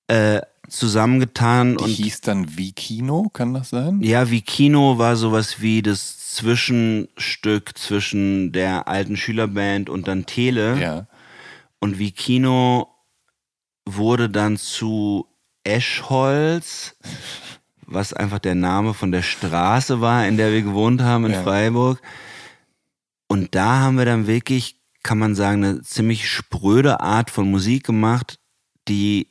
[0.08, 4.02] äh, zusammengetan Die und hieß dann wie Kino, kann das sein?
[4.02, 10.80] ja, wie Kino war sowas wie das Zwischenstück zwischen der alten Schülerband und dann Tele.
[10.80, 11.08] Ja.
[11.80, 12.88] Und wie Kino
[13.86, 15.26] wurde dann zu
[15.64, 16.98] Eschholz,
[17.92, 21.44] was einfach der Name von der Straße war, in der wir gewohnt haben in Ja.
[21.44, 22.02] Freiburg.
[23.28, 27.86] Und da haben wir dann wirklich, kann man sagen, eine ziemlich spröde Art von Musik
[27.86, 28.40] gemacht,
[28.88, 29.28] die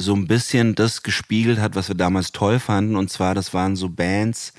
[0.00, 2.94] so ein bisschen das gespiegelt hat, was wir damals toll fanden.
[2.96, 4.52] Und zwar, das waren so Bands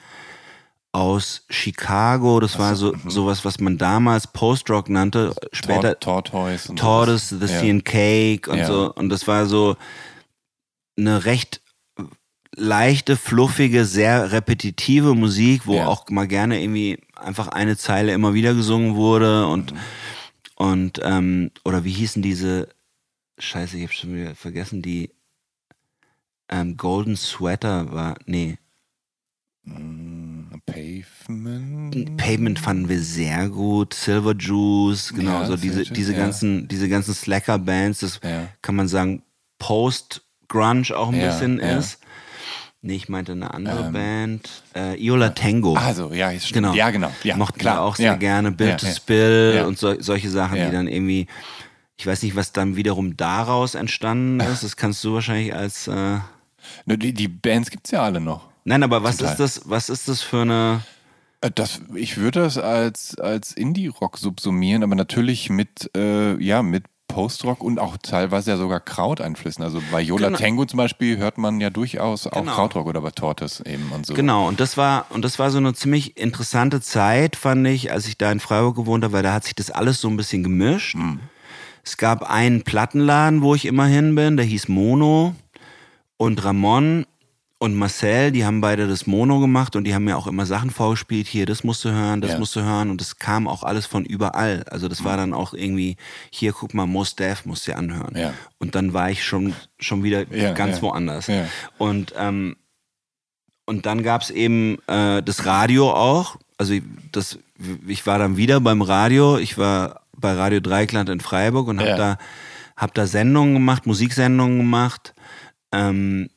[0.91, 2.39] aus Chicago.
[2.39, 5.33] Das war so sowas, was man damals Post-Rock nannte.
[5.53, 6.75] Später Tor Tortoise.
[6.75, 7.37] Tortoise.
[7.39, 7.59] The Ja.
[7.59, 8.67] Sea and Cake und Ja.
[8.67, 8.93] so.
[8.93, 9.77] Und das war so
[10.97, 11.61] eine recht
[12.55, 15.87] leichte, fluffige, sehr repetitive Musik, wo Ja.
[15.87, 19.77] auch mal gerne irgendwie einfach eine Zeile immer wieder gesungen wurde und Mhm.
[20.55, 22.69] und ähm, oder wie hießen diese
[23.37, 25.11] Scheiße, ich habe schon wieder vergessen, die
[26.49, 28.57] ähm, Golden Sweater war nee,
[30.65, 32.17] Pavement.
[32.17, 36.17] Pavement fanden wir sehr gut, Silver Juice, genau, Ja, so diese, diese ja.
[36.17, 38.19] ganzen, diese ganzen Slacker-Bands, das
[38.61, 39.23] kann man sagen,
[39.59, 41.77] Post-Grunge auch ein bisschen ja.
[41.77, 41.98] Ist.
[42.81, 44.63] Nee, ich meinte eine andere Band.
[44.73, 45.73] Äh, Iola Tango.
[45.75, 46.73] Also, ja, ist Genau.
[46.73, 47.11] Ja, genau.
[47.23, 47.75] Ja, Mochten klar.
[47.77, 48.15] wir auch sehr ja.
[48.15, 48.51] gerne.
[48.51, 48.87] Bill ja, to.
[48.87, 51.27] Spill und so, solche Sachen, die dann irgendwie,
[51.97, 54.63] ich weiß nicht, was dann wiederum daraus entstanden ist.
[54.63, 55.87] Das kannst du wahrscheinlich als.
[55.87, 56.19] Äh,
[56.85, 58.49] Ne, Die, die Bands gibt's ja alle noch.
[58.65, 59.31] nein, aber was Total.
[59.33, 59.61] ist das?
[59.69, 60.81] Was ist das für eine?
[61.41, 66.83] Äh, Das, ich würde das als, als Indie-Rock subsumieren, aber natürlich mit, äh, ja, mit
[67.09, 69.61] Post-Rock und auch teilweise ja sogar Kraut-Einflüssen.
[69.63, 70.39] Also bei Yola Genau.
[70.39, 72.53] Tango zum Beispiel hört man ja durchaus auch Genau.
[72.53, 74.13] Krautrock oder bei Tortoise eben und so.
[74.13, 78.07] Genau, und das war, und das war so eine ziemlich interessante Zeit, fand ich, als
[78.07, 80.43] ich da in Freiburg gewohnt habe, weil da hat sich das alles so ein bisschen
[80.43, 80.95] gemischt.
[81.83, 85.35] Es gab einen Plattenladen, wo ich immer hin bin, der hieß Mono.
[86.17, 87.05] Und Ramon
[87.61, 90.69] und Marcel, die haben beide das Mono gemacht und die haben mir auch immer Sachen
[90.69, 91.27] vorgespielt.
[91.27, 92.39] Hier, das musst du hören, das Ja.
[92.39, 92.89] musst du hören.
[92.89, 94.63] Und das kam auch alles von überall.
[94.71, 95.97] Also das war dann auch irgendwie,
[96.31, 98.15] hier, guck mal, Mos Def musst du dir anhören.
[98.17, 98.33] Ja.
[98.59, 101.29] Und dann war ich schon, schon wieder Ja, ganz woanders.
[101.77, 102.55] Und, ähm,
[103.65, 106.37] und dann gab's eben äh, das Radio auch.
[106.57, 107.39] Also ich- das,
[107.87, 109.37] ich war dann wieder beim Radio.
[109.37, 112.17] Ich war bei Radio Dreikland in Freiburg und habe da,
[112.77, 115.13] hab da Sendungen gemacht, Musiksendungen gemacht.
[115.73, 116.29] Ähm,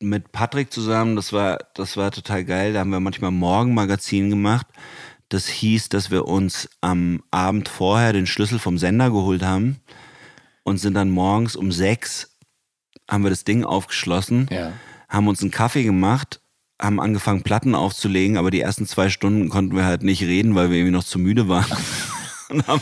[0.00, 2.72] mit Patrick zusammen, das war, das war total geil.
[2.72, 4.66] Da haben wir manchmal Morgenmagazin gemacht.
[5.28, 9.76] Das hieß, dass wir uns am Abend vorher den Schlüssel vom Sender geholt haben
[10.64, 12.36] und sind dann morgens um sechs
[13.08, 14.72] haben wir das Ding aufgeschlossen, Ja.
[15.08, 16.40] haben uns einen Kaffee gemacht,
[16.80, 20.70] haben angefangen Platten aufzulegen, aber die ersten zwei Stunden konnten wir halt nicht reden, weil
[20.70, 21.66] wir irgendwie noch zu müde waren.
[22.54, 22.80] Und haben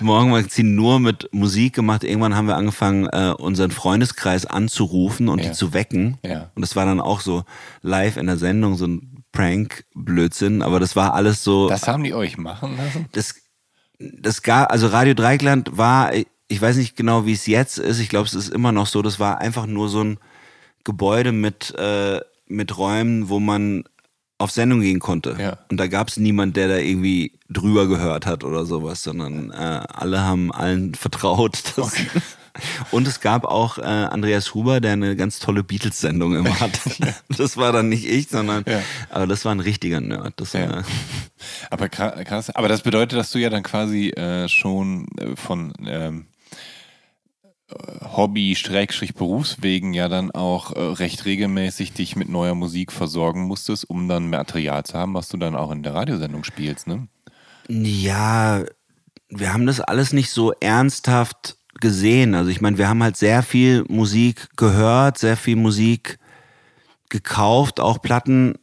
[0.00, 2.02] Morgenmagazin nur mit Musik gemacht.
[2.04, 5.50] Irgendwann haben wir angefangen, äh, unseren Freundeskreis anzurufen und Ja.
[5.50, 6.18] die zu wecken.
[6.24, 6.50] Ja.
[6.54, 7.44] Und das war dann auch so
[7.82, 10.62] live in der Sendung, so ein Prank-Blödsinn.
[10.62, 13.06] Aber das war alles so Das haben die euch machen lassen?
[13.12, 13.34] das,
[13.98, 16.12] das gab, also Radio Dreikland war,
[16.48, 17.98] ich weiß nicht genau, wie es jetzt ist.
[17.98, 19.02] Ich glaube, es ist immer noch so.
[19.02, 20.18] Das war einfach nur so ein
[20.84, 23.84] Gebäude mit, äh, mit Räumen, wo man
[24.38, 25.36] auf Sendung gehen konnte.
[25.38, 25.58] Ja.
[25.70, 29.54] Und da gab es niemand, der da irgendwie drüber gehört hat oder sowas, sondern äh,
[29.54, 31.62] alle haben allen vertraut.
[31.76, 31.94] Dass,
[32.90, 36.72] Und es gab auch äh, Andreas Huber, der eine ganz tolle Beatles-Sendung immer hat.
[37.36, 38.80] Das war dann nicht ich, sondern, Ja.
[39.10, 40.34] aber das war ein richtiger Nerd.
[40.36, 40.70] Das Ja.
[40.70, 40.84] war,
[41.70, 42.48] Aber kra- krass.
[42.50, 46.26] Aber das bedeutet, dass du ja dann quasi äh, schon äh, von ähm,
[47.68, 54.30] Hobby-Berufswegen ja dann auch äh, recht regelmäßig dich mit neuer Musik versorgen musstest, um dann
[54.30, 57.08] Material zu haben, was du dann auch in der Radiosendung spielst, ne?
[57.68, 58.62] Ja,
[59.28, 62.34] wir haben das alles nicht so ernsthaft gesehen.
[62.34, 66.18] Also ich meine, wir haben halt sehr viel Musik gehört, sehr viel Musik
[67.08, 68.54] gekauft, auch Platten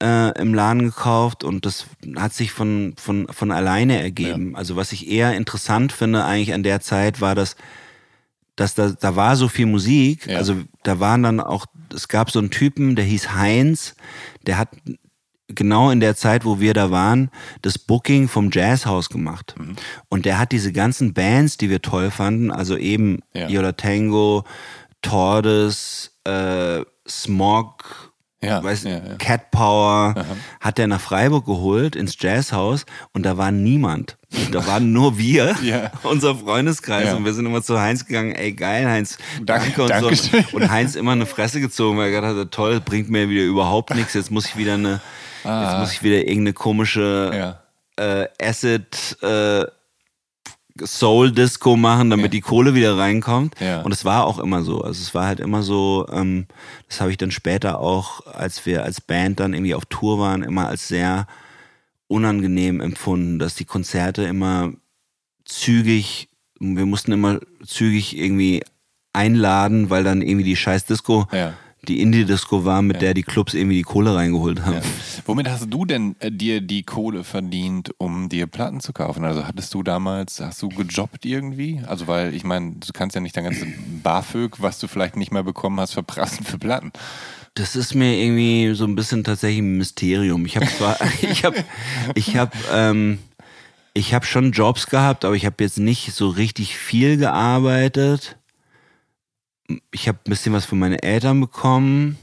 [0.00, 1.86] äh, im Laden gekauft und das
[2.16, 4.54] hat sich von, von, von alleine ergeben.
[4.54, 7.56] Also was ich eher interessant finde eigentlich an der Zeit war, dass,
[8.58, 10.26] dass da, da war so viel Musik.
[10.26, 10.38] Ja.
[10.38, 13.94] Also da waren dann auch, es gab so einen Typen, der hieß Heinz,
[14.46, 14.70] der hat
[15.46, 17.30] genau in der Zeit, wo wir da waren,
[17.62, 19.54] das Booking vom Jazzhaus gemacht.
[19.56, 19.76] Mhm.
[20.08, 23.48] Und der hat diese ganzen Bands, die wir toll fanden, also eben Ja.
[23.48, 24.44] Yola Tango,
[25.02, 28.07] Tordes, äh, Smog,
[28.42, 29.14] Ja, weiß, ja, ja.
[29.18, 30.14] Cat Power,
[30.60, 34.16] hat der nach Freiburg geholt ins Jazzhaus und da war niemand.
[34.52, 35.90] Da waren nur wir, Ja.
[36.04, 37.14] unser Freundeskreis.
[37.14, 40.44] Und wir sind immer zu Heinz gegangen, ey geil, Heinz, Danke- danke und Dankeschön.
[40.50, 40.56] so.
[40.56, 43.92] Und Heinz immer eine Fresse gezogen, weil er gedacht hat, toll, bringt mir wieder überhaupt
[43.94, 44.14] nichts.
[44.14, 45.00] Jetzt muss ich wieder eine,
[45.44, 47.56] jetzt muss ich wieder irgendeine komische
[47.96, 49.64] äh, Acid äh,
[50.84, 52.30] Soul Disco machen, damit Ja.
[52.30, 53.54] die Kohle wieder reinkommt.
[53.60, 53.82] Ja.
[53.82, 54.80] Und es war auch immer so.
[54.82, 56.46] Also es war halt immer so, ähm,
[56.88, 60.42] das habe ich dann später auch, als wir als Band dann irgendwie auf Tour waren,
[60.42, 61.26] immer als sehr
[62.06, 64.72] unangenehm empfunden, dass die Konzerte immer
[65.44, 66.28] zügig,
[66.60, 68.62] wir mussten immer zügig irgendwie
[69.12, 71.54] einladen, weil dann irgendwie die scheiß Disco, Ja.
[71.88, 74.74] Die Indie-Disco war, mit der die Clubs irgendwie die Kohle reingeholt haben.
[74.74, 74.82] Ja.
[75.26, 79.24] Womit hast du denn äh, dir die Kohle verdient, um dir Platten zu kaufen?
[79.24, 81.80] Also hattest du damals, hast du gejobbt irgendwie?
[81.86, 83.66] Also weil, ich meine, du kannst ja nicht dein ganzes
[84.02, 86.92] BAföG, was du vielleicht nicht mehr bekommen hast, verprassen für Platten.
[87.54, 90.46] Das ist mir irgendwie so ein bisschen tatsächlich ein Mysterium.
[90.46, 91.64] Ich habe zwar, ich habe,
[92.14, 93.18] ich habe, ähm,
[93.94, 98.37] ich habe schon Jobs gehabt, aber ich habe jetzt nicht so richtig viel gearbeitet.
[99.90, 102.18] Ich habe ein bisschen was von meinen Eltern bekommen.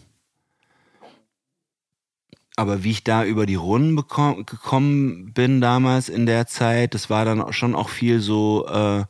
[2.58, 7.26] Aber wie ich da über die Runden gekommen bin damals in der Zeit, das war
[7.26, 9.04] dann schon auch viel so äh,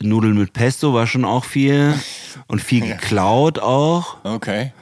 [0.00, 1.94] Nudeln mit Pesto war schon auch viel
[2.48, 2.96] und viel Ja.
[2.96, 4.22] geklaut auch.
[4.24, 4.72] Okay.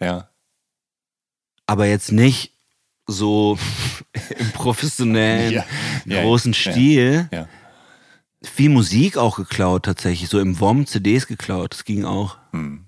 [0.00, 0.28] Ja.
[1.66, 2.52] aber jetzt nicht
[3.06, 3.56] so
[4.38, 5.62] im professionellen,
[6.04, 7.28] ja, großen ja, Stil.
[7.32, 7.48] Ja.
[8.44, 12.38] Viel Musik auch geklaut tatsächlich, so im WOM CDs geklaut, das ging auch.
[12.52, 12.86] Hm.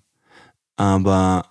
[0.76, 1.46] Aber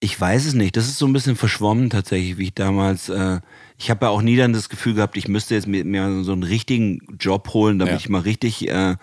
[0.00, 3.40] ich weiß es nicht, das ist so ein bisschen verschwommen tatsächlich, wie ich damals, äh,
[3.78, 6.32] ich habe ja auch nie dann das Gefühl gehabt, ich müsste jetzt mir, mir so
[6.32, 7.98] einen richtigen Job holen, damit Ja.
[7.98, 8.96] ich mal richtig äh,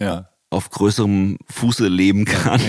[0.00, 0.28] Ja.
[0.50, 2.60] auf größerem Fuße leben kann.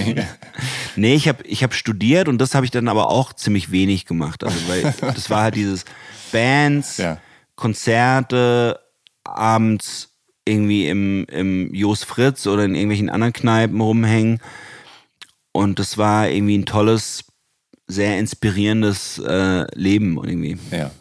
[0.96, 4.06] nee, ich habe ich hab studiert und das habe ich dann aber auch ziemlich wenig
[4.06, 4.44] gemacht.
[4.44, 5.86] Also, weil das war halt dieses
[6.32, 7.20] Bands, Ja.
[7.56, 8.80] Konzerte,
[9.24, 10.09] abends
[10.50, 14.40] irgendwie im, im Jos Fritz oder in irgendwelchen anderen Kneipen rumhängen.
[15.52, 17.26] Und das war irgendwie ein tolles,
[17.88, 20.58] sehr inspirierendes äh, Leben irgendwie.
[20.72, 20.92] Ja.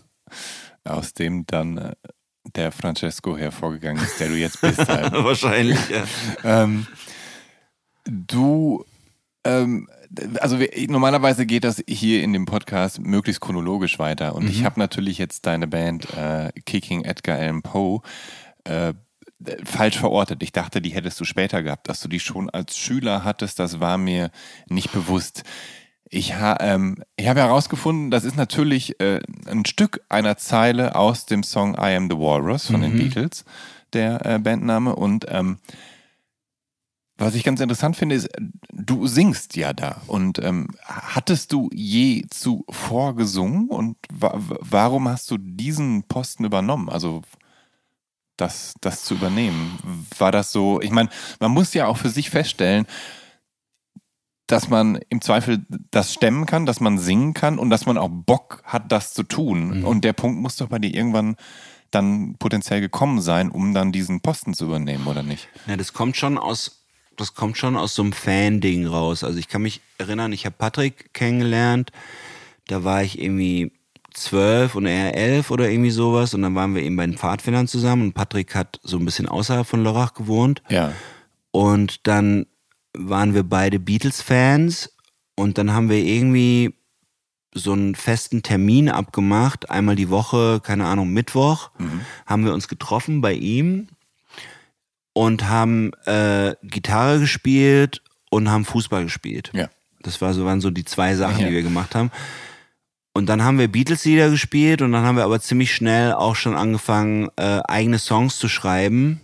[0.85, 1.93] Aus dem dann äh,
[2.57, 4.87] der Francesco hervorgegangen ist, der du jetzt bist.
[4.89, 5.13] Halt.
[5.13, 6.05] Wahrscheinlich, ja.
[6.45, 6.87] ähm,
[8.05, 8.85] du,
[9.45, 9.89] ähm,
[10.41, 14.35] also wir, normalerweise geht das hier in dem Podcast möglichst chronologisch weiter.
[14.35, 18.01] Und ich habe natürlich jetzt deine Band äh, Kicking Edgar Allan Poe
[18.65, 18.95] äh,
[19.65, 20.43] falsch verortet.
[20.43, 21.89] Ich dachte, die hättest du später gehabt.
[21.89, 24.31] Dass du die schon als Schüler hattest, das war mir
[24.69, 25.45] nicht bewusst.
[26.11, 31.27] Ich, ha, ähm, ich habe herausgefunden, das ist natürlich äh, ein Stück einer Zeile aus
[31.27, 33.45] dem Song I Am the Walrus von den Beatles,
[33.93, 34.97] der äh, Bandname.
[34.97, 35.59] Und ähm,
[37.19, 38.29] was ich ganz interessant finde, ist,
[38.73, 40.01] du singst ja da.
[40.07, 43.69] Und ähm, hattest du je zuvor gesungen?
[43.69, 46.89] Und wa warum hast du diesen Posten übernommen?
[46.89, 47.23] Also
[48.39, 50.07] das, das zu übernehmen.
[50.19, 51.11] War das so, ich meine,
[51.41, 52.87] man muss ja auch für sich feststellen,
[54.47, 58.09] dass man im Zweifel das stemmen kann, dass man singen kann und dass man auch
[58.09, 59.85] Bock hat, das zu tun.
[59.85, 61.37] Und der Punkt muss doch bei dir irgendwann
[61.91, 65.49] dann potenziell gekommen sein, um dann diesen Posten zu übernehmen, oder nicht?
[65.67, 66.87] Ja, das kommt schon aus,
[67.17, 69.23] das kommt schon aus so einem Fan-Ding raus.
[69.23, 71.91] Also ich kann mich erinnern, ich habe Patrick kennengelernt,
[72.69, 73.78] da war ich irgendwie
[74.23, 77.69] zwölf und er elf oder irgendwie sowas und dann waren wir eben bei den Pfadfindern
[77.69, 80.93] zusammen und Patrick hat so ein bisschen außerhalb von Lörrach gewohnt Ja.
[81.51, 82.47] und dann
[82.97, 84.95] waren wir beide Beatles-Fans
[85.37, 86.75] und dann haben wir irgendwie
[87.55, 91.71] so einen festen Termin abgemacht, einmal die Woche, keine Ahnung, Mittwoch,
[92.27, 93.89] haben wir uns getroffen bei ihm
[95.13, 99.51] und haben äh, Gitarre gespielt und haben Fußball gespielt.
[99.55, 99.69] Ja.
[100.03, 101.49] Das war so, waren so die zwei Sachen, Ja.
[101.49, 102.11] die wir gemacht haben.
[103.13, 106.55] Und dann haben wir Beatles-Lieder gespielt und dann haben wir aber ziemlich schnell auch schon
[106.55, 109.21] angefangen, äh, eigene Songs zu schreiben.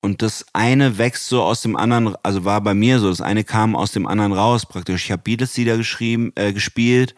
[0.00, 3.44] Und das eine wächst so aus dem anderen, also war bei mir so, das eine
[3.44, 5.04] kam aus dem anderen raus praktisch.
[5.04, 7.14] Ich habe Beatles-Lieder geschrieben, äh, gespielt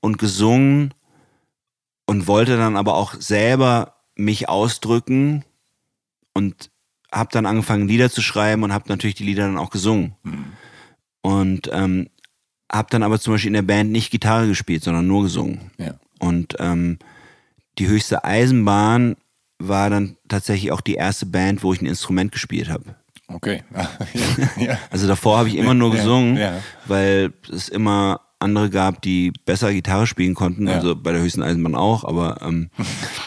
[0.00, 0.94] und gesungen
[2.06, 5.44] und wollte dann aber auch selber mich ausdrücken
[6.34, 6.70] und
[7.12, 10.16] habe dann angefangen Lieder zu schreiben und habe natürlich die Lieder dann auch gesungen.
[11.20, 12.08] Und ähm,
[12.72, 15.70] habe dann aber zum Beispiel in der Band nicht Gitarre gespielt, sondern nur gesungen.
[15.78, 15.94] Ja.
[16.18, 16.98] Und ähm,
[17.78, 19.16] die höchste Eisenbahn
[19.58, 22.96] war dann tatsächlich auch die erste Band, wo ich ein Instrument gespielt habe.
[23.28, 23.62] Okay.
[24.58, 24.78] ja.
[24.90, 26.60] Also davor habe ich immer nur gesungen, ja.
[26.86, 30.68] weil es immer andere gab, die besser Gitarre spielen konnten.
[30.68, 32.70] Also bei der höchsten Eisenbahn auch, aber ähm,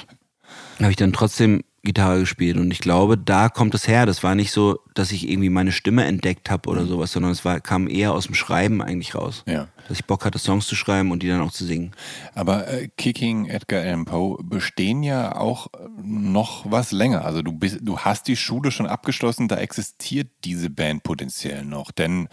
[0.79, 4.05] habe ich dann trotzdem Gitarre gespielt und ich glaube, da kommt es her.
[4.05, 7.45] Das war nicht so, dass ich irgendwie meine Stimme entdeckt habe oder sowas, sondern es
[7.45, 9.43] war, kam eher aus dem Schreiben eigentlich raus.
[9.47, 9.67] Ja.
[9.87, 11.91] Dass ich Bock hatte, Songs zu schreiben und die dann auch zu singen.
[12.33, 17.23] Aber äh, Kicking Edgar Allan Poe bestehen ja auch äh, noch was länger.
[17.23, 21.91] Also du bist, du hast die Schule schon abgeschlossen, da existiert diese Band potenziell noch.
[21.91, 22.27] Denn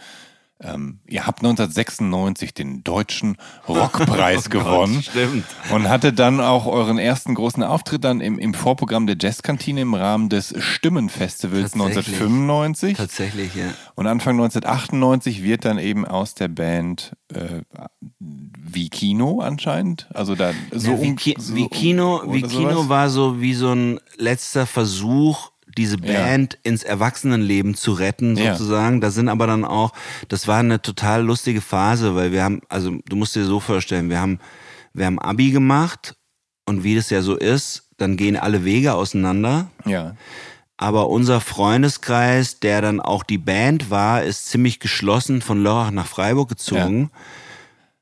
[0.59, 3.37] ähm, ihr habt 1996 den deutschen
[3.67, 5.01] Rockpreis gewonnen.
[5.03, 5.45] Stimmt.
[5.71, 9.93] Und hatte dann auch euren ersten großen Auftritt dann im, im Vorprogramm der Jazzkantine im
[9.93, 12.15] Rahmen des Stimmenfestivals Tatsächlich.
[12.21, 12.97] 1995.
[12.97, 13.73] Tatsächlich, ja.
[13.95, 17.61] Und Anfang 1998 wird dann eben aus der Band äh,
[18.19, 20.07] wie Kino anscheinend.
[20.13, 22.89] Also da so ja, wie, um- so wie Kino, um- wie Kino sowas?
[22.89, 28.55] war so wie so ein letzter Versuch, diese Band ins Erwachsenenleben zu retten, Ja.
[28.55, 29.01] sozusagen.
[29.01, 29.93] Da sind aber dann auch,
[30.27, 34.09] das war eine total lustige Phase, weil wir haben, also du musst dir so vorstellen,
[34.09, 34.39] wir haben,
[34.93, 36.15] wir haben Abi gemacht
[36.65, 39.67] und wie das ja so ist, dann gehen alle Wege auseinander.
[39.85, 40.15] Ja.
[40.77, 46.07] Aber unser Freundeskreis, der dann auch die Band war, ist ziemlich geschlossen von Lörrach nach
[46.07, 47.11] Freiburg gezogen.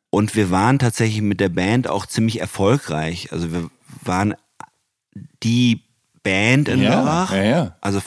[0.10, 3.32] Und wir waren tatsächlich mit der Band auch ziemlich erfolgreich.
[3.32, 3.70] Also wir
[4.04, 4.36] waren
[5.44, 5.84] die
[6.24, 7.34] Band in Ja, Lörrach.
[7.34, 7.76] ja, ja.
[7.82, 8.02] Also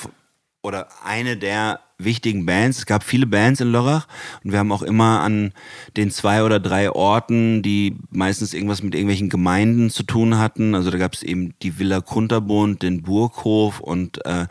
[0.63, 2.79] oder eine der wichtigen Bands.
[2.79, 4.07] Es gab viele Bands in Lörrach
[4.43, 5.53] und wir haben auch immer an
[5.97, 10.75] den zwei oder drei Orten, die meistens irgendwas mit irgendwelchen Gemeinden zu tun hatten.
[10.75, 14.47] Also da gab es eben die Villa Kunterbund, den Burghof und äh,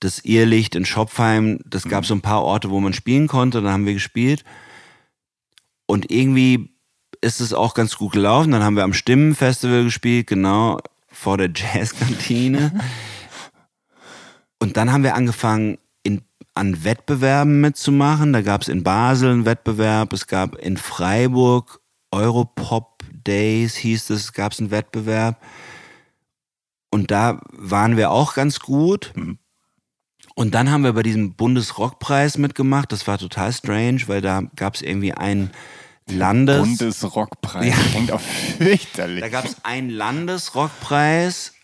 [0.00, 1.58] das Irrlicht in Schopfheim.
[1.66, 3.60] Das gab so ein paar Orte, wo man spielen konnte.
[3.62, 4.44] Da haben wir gespielt.
[5.86, 6.70] Und irgendwie
[7.20, 8.52] ist es auch ganz gut gelaufen.
[8.52, 10.78] Dann haben wir am Stimmenfestival gespielt, genau,
[11.10, 12.72] vor der Jazzkantine.
[14.58, 16.22] Und dann haben wir angefangen, in,
[16.54, 18.32] an Wettbewerben mitzumachen.
[18.32, 21.80] Da gab es in Basel einen Wettbewerb, es gab in Freiburg
[22.10, 25.42] Europop Days, hieß es, gab es einen Wettbewerb.
[26.90, 29.12] Und da waren wir auch ganz gut.
[30.34, 32.92] Und dann haben wir bei diesem Bundesrockpreis mitgemacht.
[32.92, 35.50] Das war total strange, weil da gab es irgendwie einen
[36.10, 36.60] Landes...
[36.60, 37.66] Bundesrockpreis.
[37.66, 37.74] Ja.
[37.90, 39.20] Klingt auch fürchterlich.
[39.20, 41.54] Da gab es einen Landesrockpreis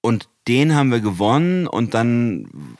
[0.00, 2.76] und den haben wir gewonnen und dann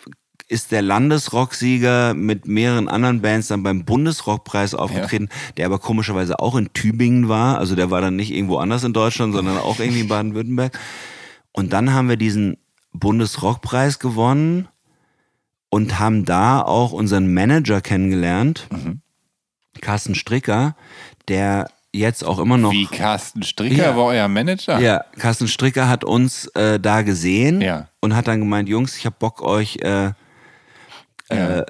[0.49, 6.57] ist der Landesrocksieger mit mehreren anderen Bands dann beim Bundesrockpreis aufgetreten, der aber komischerweise auch
[6.57, 7.59] in Tübingen war.
[7.59, 10.77] Also der war dann nicht irgendwo anders in Deutschland, sondern auch irgendwie in Baden-Württemberg.
[11.53, 12.57] Und dann haben wir diesen
[12.93, 14.67] Bundesrockpreis gewonnen
[15.69, 18.67] und haben da auch unseren Manager kennengelernt,
[19.81, 20.75] Carsten Stricker,
[21.29, 23.97] der jetzt auch immer noch Wie Carsten Stricker Ja.
[23.97, 24.79] war euer Manager?
[24.79, 27.89] ja, Carsten Stricker hat uns äh, da gesehen Ja.
[28.01, 30.13] und hat dann gemeint, Jungs, ich hab Bock euch äh,
[31.33, 31.65] Ja.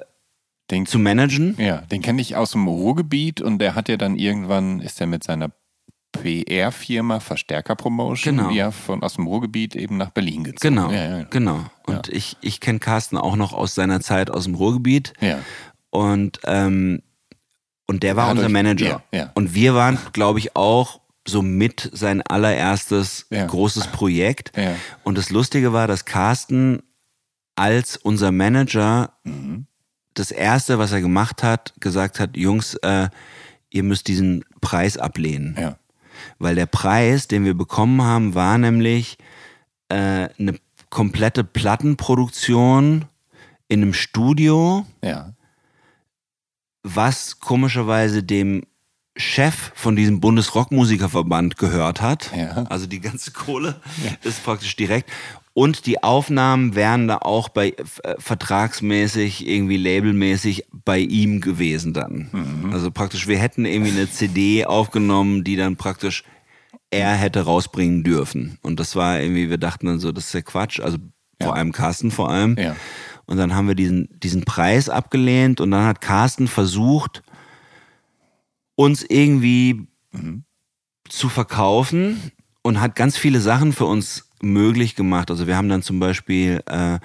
[0.69, 1.55] Den, zu managen.
[1.59, 5.07] ja, den kenne ich aus dem Ruhrgebiet und der hat ja dann irgendwann, ist er
[5.07, 5.49] mit seiner
[6.13, 8.49] PR-Firma Verstärker Promotion Genau.
[8.51, 10.75] ja, von, aus dem Ruhrgebiet eben nach Berlin gezogen.
[10.75, 11.23] Genau, ja.
[11.23, 11.65] genau.
[11.85, 15.39] Und ich, ich kenne Carsten auch noch aus seiner Zeit aus dem Ruhrgebiet ja.
[15.89, 17.01] und ähm,
[17.91, 19.03] und der war Hat unser euch- Manager.
[19.11, 19.31] ja, ja.
[19.35, 23.45] Und wir waren, glaube ich, auch so mit sein allererstes Ja.
[23.45, 24.51] großes Projekt.
[25.03, 26.81] Und das Lustige war, dass Carsten
[27.55, 29.67] als unser Manager Mhm.
[30.15, 33.09] das erste, was er gemacht hat, gesagt hat, Jungs, äh,
[33.69, 35.55] ihr müsst diesen Preis ablehnen.
[35.59, 35.77] ja.
[36.39, 39.17] Weil der Preis, den wir bekommen haben, war nämlich
[39.89, 40.55] äh, eine
[40.89, 43.05] komplette Plattenproduktion
[43.67, 45.33] in einem Studio, ja.
[46.83, 48.63] Was komischerweise dem
[49.17, 52.31] Chef von diesem Bundesrockmusikerverband gehört hat.
[52.35, 52.63] Ja.
[52.69, 53.81] Also die ganze Kohle
[54.23, 55.09] ist praktisch direkt.
[55.53, 62.29] Und die Aufnahmen wären da auch bei äh, vertragsmäßig, irgendwie labelmäßig bei ihm gewesen dann.
[62.31, 62.71] Mhm.
[62.71, 66.23] Also praktisch, wir hätten irgendwie eine CD aufgenommen, die dann praktisch
[66.89, 68.59] er hätte rausbringen dürfen.
[68.61, 70.79] Und das war irgendwie, wir dachten dann so, das ist ja Quatsch.
[70.79, 70.97] Also
[71.41, 72.55] vor allem Carsten vor allem.
[72.57, 72.75] Ja.
[73.31, 77.23] Und dann haben wir diesen, diesen Preis abgelehnt und dann hat Carsten versucht,
[78.75, 79.87] uns irgendwie
[81.07, 85.31] zu verkaufen und hat ganz viele Sachen für uns möglich gemacht.
[85.31, 86.99] Also wir haben dann zum Beispiel äh,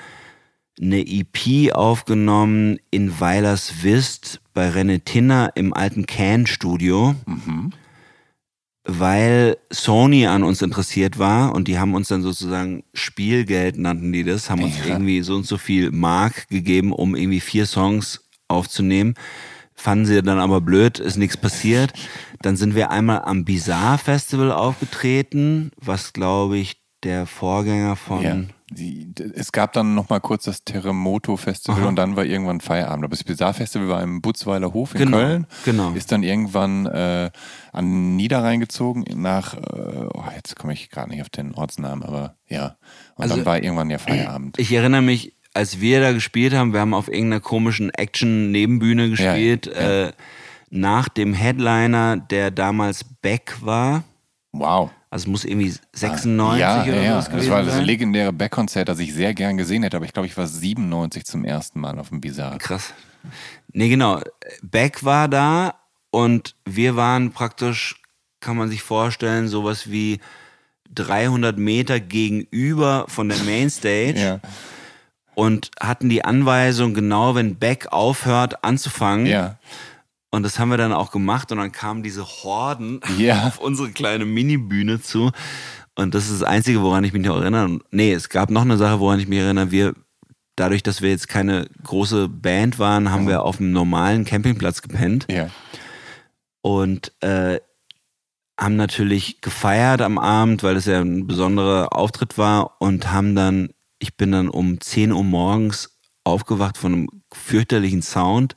[0.81, 7.14] eine EP aufgenommen in Weilerswist bei René Tinner im alten Can-Studio,
[8.87, 14.24] weil Sony an uns interessiert war und die haben uns dann sozusagen Spielgeld, nannten die
[14.24, 14.87] das, haben uns Ja.
[14.87, 19.14] irgendwie so und so viel Mark gegeben, um irgendwie vier Songs aufzunehmen.
[19.74, 21.93] Fanden sie dann aber blöd, ist nichts passiert.
[22.41, 28.37] Dann sind wir einmal am Bizarre Festival aufgetreten, was glaube ich der Vorgänger von Ja.
[28.73, 33.05] Die, es gab dann noch mal kurz das Terremoto-Festival und dann war irgendwann Feierabend.
[33.05, 35.47] Aber das Bizarre-Festival war im Butzweiler Hof in Genau, Köln.
[35.64, 35.93] genau.
[35.93, 37.31] Ist dann irgendwann äh,
[37.73, 42.35] an Niederrhein gezogen nach, äh, oh, jetzt komme ich gerade nicht auf den Ortsnamen, aber
[42.49, 42.77] ja.
[43.14, 44.59] Und Also- dann war irgendwann ja Feierabend.
[44.59, 49.67] Ich erinnere mich, als wir da gespielt haben, wir haben auf irgendeiner komischen Action-Nebenbühne gespielt,
[49.67, 50.07] ja.
[50.09, 50.12] Äh,
[50.71, 54.03] nach dem Headliner, der damals Beck war.
[54.51, 54.91] Wow.
[55.17, 57.87] Also es muss irgendwie 96 ja, oder ja, was das gewesen war das sein.
[57.87, 61.43] legendäre Backkonzert, das ich sehr gern gesehen hätte, aber ich glaube, ich war 97 zum
[61.43, 62.59] ersten Mal auf dem Bizarre.
[62.59, 62.93] Krass.
[63.73, 64.21] Nee, genau.
[64.61, 65.77] Beck war da
[66.11, 68.03] und wir waren praktisch,
[68.41, 70.21] kann man sich vorstellen, sowas wie
[70.93, 74.21] 300 Meter gegenüber von der Mainstage.
[74.21, 74.41] Ja,
[75.35, 79.25] und hatten die Anweisung, genau wenn Beck aufhört anzufangen.
[79.25, 79.59] ja.
[80.31, 83.45] Und das haben wir dann auch gemacht und dann kamen diese Horden Ja.
[83.47, 85.31] auf unsere kleine Minibühne zu.
[85.95, 87.79] Und das ist das Einzige, woran ich mich noch erinnere.
[87.91, 89.70] Nee, es gab noch eine Sache, woran ich mich erinnere.
[89.70, 89.95] Wir,
[90.57, 95.27] dadurch, dass wir jetzt keine große Band waren, haben wir auf einem normalen Campingplatz gepennt
[95.31, 95.49] Ja.
[96.61, 97.61] und äh,
[98.61, 103.70] haben natürlich gefeiert am Abend, weil es ja ein besonderer Auftritt war und haben dann,
[103.99, 108.57] ich bin dann um 10 Uhr morgens aufgewacht von einem fürchterlichen Sound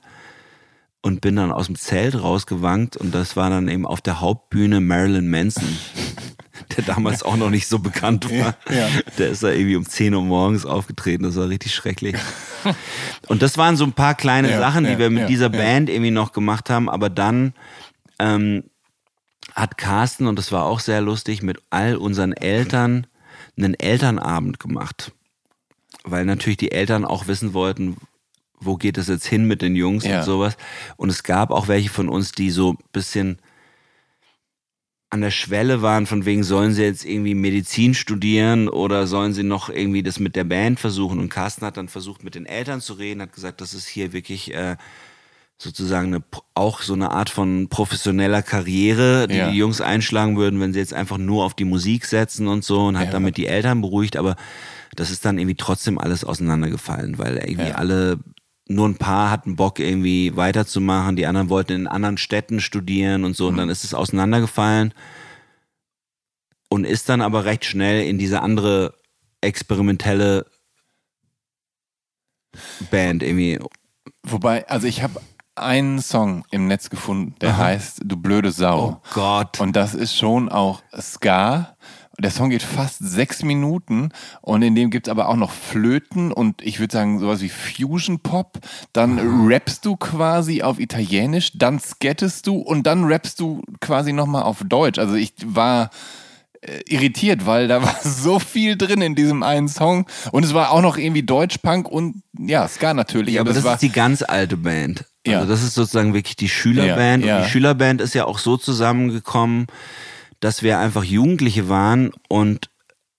[1.01, 4.81] und bin dann aus dem Zelt rausgewankt und das war dann eben auf der Hauptbühne
[4.81, 5.77] Marilyn Manson,
[6.77, 8.55] der damals auch noch nicht so bekannt war.
[8.69, 8.89] Ja.
[9.17, 12.15] Der ist da irgendwie um 10 Uhr morgens aufgetreten, das war richtig schrecklich.
[13.27, 15.49] Und das waren so ein paar kleine Ja, Sachen, die ja, wir mit dieser.
[15.49, 17.53] Band irgendwie noch gemacht haben, aber dann
[18.19, 18.63] ähm,
[19.55, 23.07] hat Carsten, und das war auch sehr lustig, mit all unseren Eltern
[23.57, 25.11] einen Elternabend gemacht.
[26.03, 27.97] Weil natürlich die Eltern auch wissen wollten,
[28.62, 30.20] wo geht es jetzt hin mit den Jungs Ja.
[30.20, 30.57] und sowas.
[30.97, 33.39] Und es gab auch welche von uns, die so ein bisschen
[35.12, 39.41] an der Schwelle waren, von wegen sollen sie jetzt irgendwie Medizin studieren oder sollen sie
[39.43, 41.18] noch irgendwie das mit der Band versuchen.
[41.20, 44.14] Und Carsten hat dann versucht, mit den Eltern zu reden, hat gesagt, das ist hier
[44.14, 44.76] wirklich äh,
[45.57, 49.49] sozusagen eine, auch so eine Art von professioneller Karriere, die Ja.
[49.49, 52.86] die Jungs einschlagen würden, wenn sie jetzt einfach nur auf die Musik setzen und so
[52.86, 53.12] und hat Ja.
[53.12, 54.36] damit die Eltern beruhigt, aber
[54.95, 57.76] das ist dann irgendwie trotzdem alles auseinandergefallen, weil irgendwie Ja.
[57.76, 58.20] alle
[58.72, 63.36] nur ein paar hatten Bock irgendwie weiterzumachen, die anderen wollten in anderen Städten studieren und
[63.36, 63.57] so und Mhm.
[63.57, 64.93] dann ist es auseinandergefallen
[66.70, 68.93] und ist dann aber recht schnell in diese andere
[69.41, 70.45] experimentelle
[72.91, 73.59] Band irgendwie.
[74.24, 75.20] Wobei, also ich habe
[75.55, 79.01] einen Song im Netz gefunden, der heißt Du blöde Sau.
[79.03, 79.59] Oh Gott.
[79.59, 81.76] Und das ist schon auch Ska.
[82.20, 84.09] Der Song geht fast sechs Minuten
[84.41, 87.49] und in dem gibt es aber auch noch Flöten und ich würde sagen sowas wie
[87.49, 88.59] Fusion Pop.
[88.93, 94.43] Dann rappst du quasi auf Italienisch, dann skettest du und dann rappst du quasi nochmal
[94.43, 94.99] auf Deutsch.
[94.99, 95.91] Also ich war
[96.61, 100.72] äh, irritiert, weil da war so viel drin in diesem einen Song und es war
[100.72, 103.36] auch noch irgendwie Deutschpunk und ja, Ska natürlich.
[103.36, 105.05] Ja, aber das war ist die ganz alte Band.
[105.26, 105.39] Ja.
[105.39, 107.24] Also das ist sozusagen wirklich die Schülerband.
[107.24, 107.38] Ja, ja.
[107.38, 109.67] Und die Schülerband ist ja auch so zusammengekommen,
[110.39, 112.69] dass wir einfach Jugendliche waren und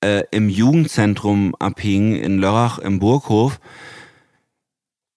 [0.02, 3.60] äh, im Jugendzentrum abhingen in Lörrach im Burghof.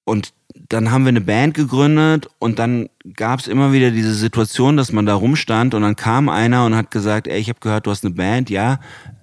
[0.06, 0.34] Und
[0.70, 4.92] dann haben wir eine Band gegründet und dann gab es immer wieder diese Situation, dass
[4.92, 7.92] man da rumstand und dann kam einer und hat gesagt, ey, ich habe gehört, du
[7.92, 8.80] hast eine Band, ja,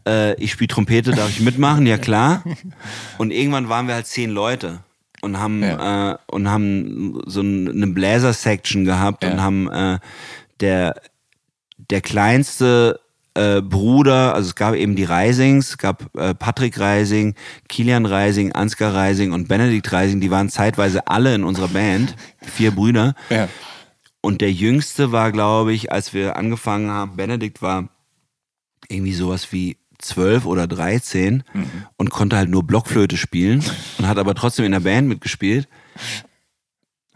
[0.07, 1.87] äh, ich spiele Trompete, darf ich mitmachen?
[1.87, 2.43] Ja klar.
[3.18, 4.81] Und irgendwann waren wir halt zehn Leute
[5.20, 6.12] und haben Ja.
[6.12, 9.33] äh, und haben so ein- eine Bläser-Section gehabt Ja.
[9.33, 9.99] und haben äh,
[10.61, 10.95] der
[11.91, 13.01] der kleinste
[13.35, 17.35] äh, Bruder, also es gab eben die Reisings, es gab äh, Patrick Reising,
[17.68, 22.72] Kilian Reising, Ansgar Reising und Benedikt Reising, die waren zeitweise alle in unserer Band, vier
[22.72, 23.14] Brüder.
[23.31, 23.49] ja.
[24.22, 27.89] Und der jüngste war, glaube ich, als wir angefangen haben, Benedikt war
[28.91, 31.43] irgendwie sowas wie zwölf oder dreizehn
[31.97, 33.64] und konnte halt nur Blockflöte spielen
[33.97, 35.68] und hat aber trotzdem in der Band mitgespielt.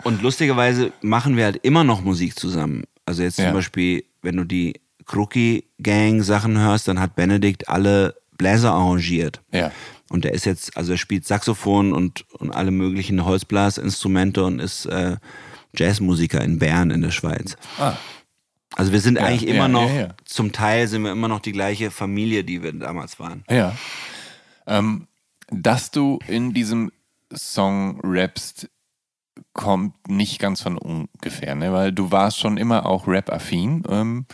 [0.03, 2.85] Und lustigerweise machen wir halt immer noch Musik zusammen.
[3.05, 3.47] Also jetzt Ja.
[3.47, 9.43] zum Beispiel, wenn du die Crookie Gang Sachen hörst, dann hat Benedikt alle Bläser arrangiert.
[9.53, 9.71] Ja.
[10.11, 14.87] Und der ist jetzt, also er spielt Saxophon und, und alle möglichen Holzblasinstrumente und ist
[14.87, 15.17] äh,
[15.77, 17.57] Jazzmusiker in Bern in der Schweiz.
[17.79, 17.95] Ah.
[18.77, 20.09] Also wir sind Ja, eigentlich ja, immer noch, ja, ja.
[20.25, 23.45] zum Teil sind wir immer noch die gleiche Familie, die wir damals waren.
[23.49, 23.77] Ja.
[24.67, 25.07] Ähm,
[25.51, 26.91] dass du in diesem
[27.33, 28.69] Song rappst,
[29.55, 31.73] kommt nicht ganz von ungefähr, ne?
[31.73, 33.85] weil du warst schon immer auch Rap-affin.
[33.89, 34.27] Ähm,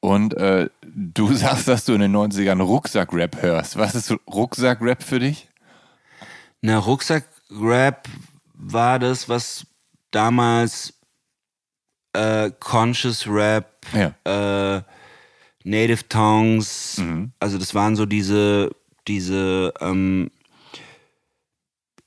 [0.00, 3.76] und äh, du sagst, dass du in den 90ern Rucksack-Rap hörst.
[3.76, 5.48] Was ist Rucksack-Rap für dich?
[6.60, 8.08] Na, Rucksack-Rap
[8.54, 9.66] war das, was
[10.12, 10.94] damals
[12.12, 14.76] äh, Conscious Rap, Ja.
[14.76, 14.82] äh,
[15.64, 17.00] Native Tongues,
[17.40, 18.70] also das waren so diese,
[19.08, 20.30] diese ähm,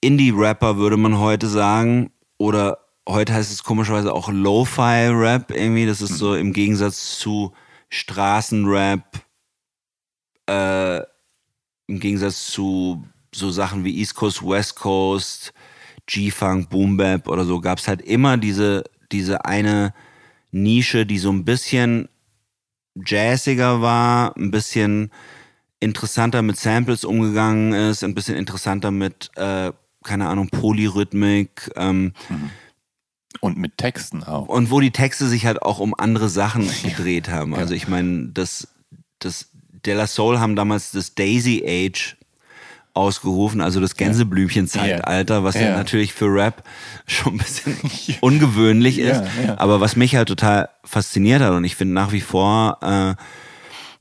[0.01, 2.11] Indie-Rapper, würde man heute sagen.
[2.37, 5.85] Oder heute heißt es komischerweise auch Lo-Fi-Rap irgendwie.
[5.85, 7.53] Das ist so im Gegensatz zu
[7.89, 9.03] Straßenrap,
[10.47, 10.97] äh,
[11.87, 15.53] im Gegensatz zu so Sachen wie East Coast, West Coast,
[16.07, 19.93] G-Funk, Boom Bap oder so, gab es halt immer diese, diese eine
[20.51, 22.09] Nische, die so ein bisschen
[22.95, 25.11] jazziger war, ein bisschen
[25.79, 29.71] interessanter mit Samples umgegangen ist, ein bisschen interessanter mit, äh,
[30.05, 32.13] keine Ahnung, Polyrhythmik, ähm,
[33.41, 34.47] Und mit Texten auch.
[34.47, 37.53] und wo die Texte sich halt auch um andere Sachen gedreht haben.
[37.55, 38.67] Also ich meine, das,
[39.19, 39.49] das
[39.85, 42.15] De La Soul haben damals das Daisy Age
[42.93, 45.61] ausgerufen, also das Gänseblümchen-Zeitalter, was ja.
[45.63, 45.75] Ja.
[45.75, 46.63] natürlich für Rap
[47.05, 47.75] schon ein bisschen
[48.21, 49.57] ungewöhnlich ist, Ja, ja.
[49.59, 53.15] aber was mich halt total fasziniert hat und ich finde nach wie vor äh,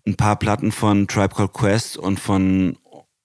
[0.09, 2.77] ein paar Platten von Tribe Called Quest und von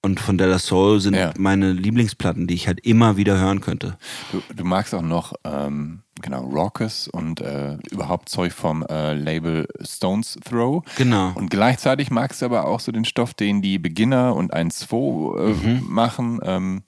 [0.01, 1.33] und von De La Soul sind Ja.
[1.37, 3.97] meine Lieblingsplatten, die ich halt immer wieder hören könnte.
[4.31, 9.67] Du, du magst auch noch ähm, genau Raucous und äh, überhaupt Zeug vom äh, Label
[9.81, 10.83] Stones Throw.
[10.97, 11.31] Genau.
[11.35, 15.53] Und gleichzeitig magst du aber auch so den Stoff, den die Beginner und 1-2 äh,
[15.53, 15.83] Mhm.
[15.89, 16.39] machen.
[16.43, 16.83] Ähm,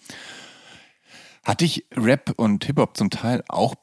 [1.44, 3.76] hat dich Rap und Hip-Hop zum Teil auch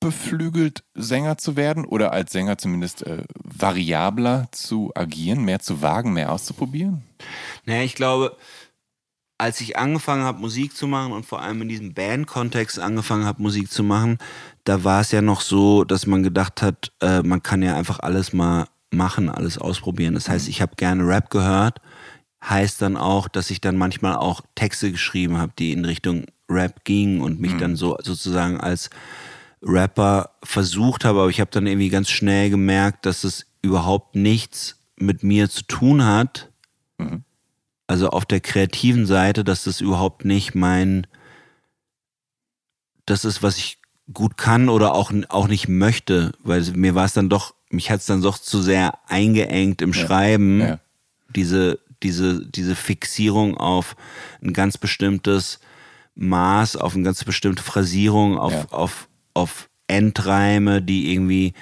[0.00, 6.12] beflügelt, Sänger zu werden oder als Sänger zumindest äh, variabler zu agieren, mehr zu wagen,
[6.12, 7.02] mehr auszuprobieren?
[7.66, 8.36] Naja, ich glaube,
[9.42, 13.42] als ich angefangen habe, Musik zu machen und vor allem in diesem Band-Kontext angefangen habe,
[13.42, 14.18] Musik zu machen,
[14.62, 17.98] da war es ja noch so, dass man gedacht hat, äh, man kann ja einfach
[17.98, 20.14] alles mal machen, alles ausprobieren.
[20.14, 21.80] Das heißt, ich habe gerne Rap gehört,
[22.44, 26.84] heißt dann auch, dass ich dann manchmal auch Texte geschrieben habe, die in Richtung Rap
[26.84, 28.90] gingen und mich dann so sozusagen als
[29.60, 34.78] Rapper versucht habe, aber ich habe dann irgendwie ganz schnell gemerkt, dass es überhaupt nichts
[34.94, 36.52] mit mir zu tun hat.
[36.98, 37.24] Mhm.
[37.86, 41.06] Also auf der kreativen Seite, dass das überhaupt nicht mein,
[43.06, 43.78] das ist, was ich
[44.12, 48.00] gut kann oder auch, auch nicht möchte, weil mir war es dann doch, mich hat
[48.00, 50.06] es dann doch zu sehr eingeengt im ja.
[50.06, 50.78] Schreiben, ja.
[51.34, 53.96] diese, diese, diese Fixierung auf
[54.42, 55.60] ein ganz bestimmtes
[56.14, 58.66] Maß, auf eine ganz bestimmte Phrasierung, auf, ja.
[58.70, 61.54] auf, auf Endreime, die irgendwie,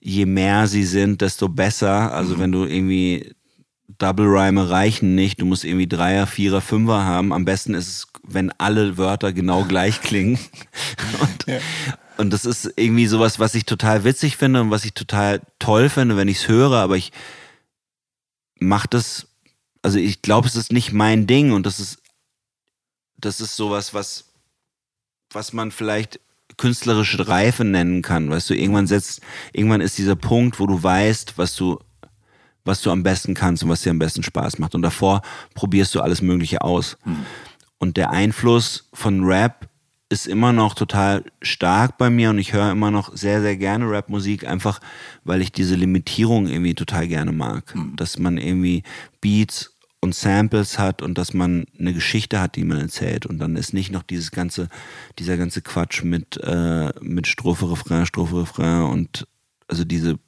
[0.00, 2.12] je mehr sie sind, desto besser.
[2.12, 2.40] Also mhm.
[2.40, 3.34] wenn du irgendwie
[3.98, 7.32] Double Rhyme reichen nicht, du musst irgendwie Dreier, Vierer, Fünfer haben.
[7.32, 10.38] Am besten ist es, wenn alle Wörter genau gleich klingen.
[11.20, 11.58] und, ja.
[12.16, 15.88] und das ist irgendwie sowas, was ich total witzig finde und was ich total toll
[15.88, 17.12] finde, wenn ich es höre, aber ich
[18.58, 19.28] mache das,
[19.82, 21.98] also ich glaube, es ist nicht mein Ding und das ist,
[23.18, 24.24] das ist sowas, was,
[25.30, 26.20] was man vielleicht
[26.56, 28.30] künstlerische Reife nennen kann.
[28.30, 29.20] Weißt du, irgendwann setzt,
[29.52, 31.78] irgendwann ist dieser Punkt, wo du weißt, was du,
[32.66, 34.74] was du am besten kannst und was dir am besten Spaß macht.
[34.74, 35.22] Und davor
[35.54, 36.96] probierst du alles Mögliche aus.
[37.04, 37.26] Mhm.
[37.78, 39.68] Und der Einfluss von Rap
[40.08, 43.90] ist immer noch total stark bei mir und ich höre immer noch sehr, sehr gerne
[43.90, 44.80] Rapmusik, einfach
[45.24, 47.74] weil ich diese Limitierung irgendwie total gerne mag.
[47.74, 47.96] Mhm.
[47.96, 48.84] Dass man irgendwie
[49.20, 53.26] Beats und Samples hat und dass man eine Geschichte hat, die man erzählt.
[53.26, 54.68] Und dann ist nicht noch dieses ganze,
[55.18, 59.26] dieser ganze Quatsch mit, äh, mit Strophe, Refrain, Strophe, Refrain und
[59.68, 60.18] also diese,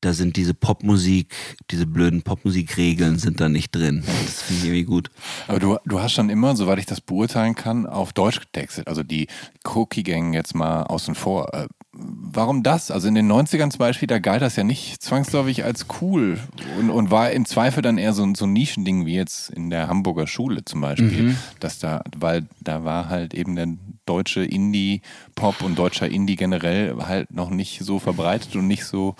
[0.00, 1.34] da sind diese Popmusik,
[1.70, 4.02] diese blöden Popmusikregeln sind da nicht drin.
[4.24, 5.10] Das finde ich irgendwie gut.
[5.46, 8.88] Aber du, du hast schon immer, soweit ich das beurteilen kann, auf Deutsch getextet.
[8.88, 9.28] Also die
[9.64, 11.52] Cookie Gang jetzt mal außen vor.
[11.52, 12.90] Äh, warum das?
[12.90, 16.38] Also in den 90ern zum Beispiel, da galt das ja nicht zwangsläufig als cool
[16.78, 19.88] und, und war im Zweifel dann eher so, so ein Nischending wie jetzt in der
[19.88, 21.22] Hamburger Schule zum Beispiel.
[21.22, 21.36] Mhm.
[21.58, 23.68] Dass da, weil da war halt eben der
[24.06, 29.14] deutsche Indie-Pop und deutscher Indie generell halt noch nicht so verbreitet und nicht so,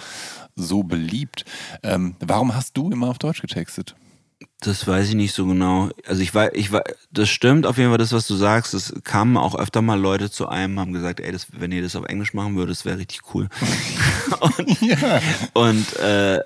[0.60, 1.44] so beliebt.
[1.82, 3.94] Ähm, warum hast du immer auf Deutsch getextet?
[4.60, 5.88] Das weiß ich nicht so genau.
[6.06, 8.74] Also ich war, ich war, das stimmt auf jeden Fall, das, was du sagst.
[8.74, 11.96] Es kamen auch öfter mal Leute zu einem, haben gesagt, ey, das, wenn ihr das
[11.96, 13.48] auf Englisch machen würdet, das wäre richtig cool.
[14.40, 15.20] und, ja.
[15.54, 16.40] und, äh,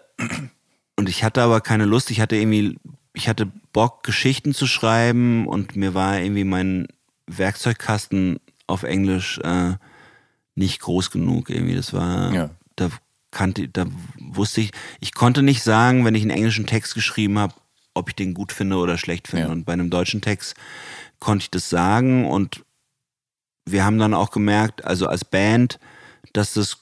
[0.96, 2.10] und ich hatte aber keine Lust.
[2.12, 2.78] Ich hatte irgendwie,
[3.14, 6.86] ich hatte Bock, Geschichten zu schreiben und mir war irgendwie mein
[7.26, 8.38] Werkzeugkasten
[8.68, 9.74] auf Englisch äh,
[10.54, 11.50] nicht groß genug.
[11.50, 12.50] Irgendwie, das war, ja.
[12.76, 12.90] da
[13.34, 13.84] kannte, da
[14.18, 14.70] wusste ich,
[15.00, 17.54] ich konnte nicht sagen, wenn ich einen englischen Text geschrieben habe,
[17.92, 19.46] ob ich den gut finde oder schlecht finde.
[19.46, 19.52] Ja.
[19.52, 20.54] Und bei einem deutschen Text
[21.20, 22.64] konnte ich das sagen und
[23.66, 25.78] wir haben dann auch gemerkt, also als Band,
[26.32, 26.78] dass das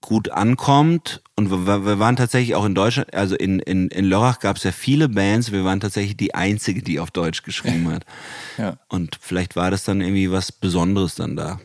[0.00, 1.22] gut ankommt.
[1.34, 4.62] Und wir, wir waren tatsächlich auch in Deutschland, also in, in, in Lörrach gab es
[4.62, 8.04] ja viele Bands, wir waren tatsächlich die einzige, die auf Deutsch geschrieben hat.
[8.56, 8.76] ja.
[8.88, 11.60] Und vielleicht war das dann irgendwie was Besonderes dann da.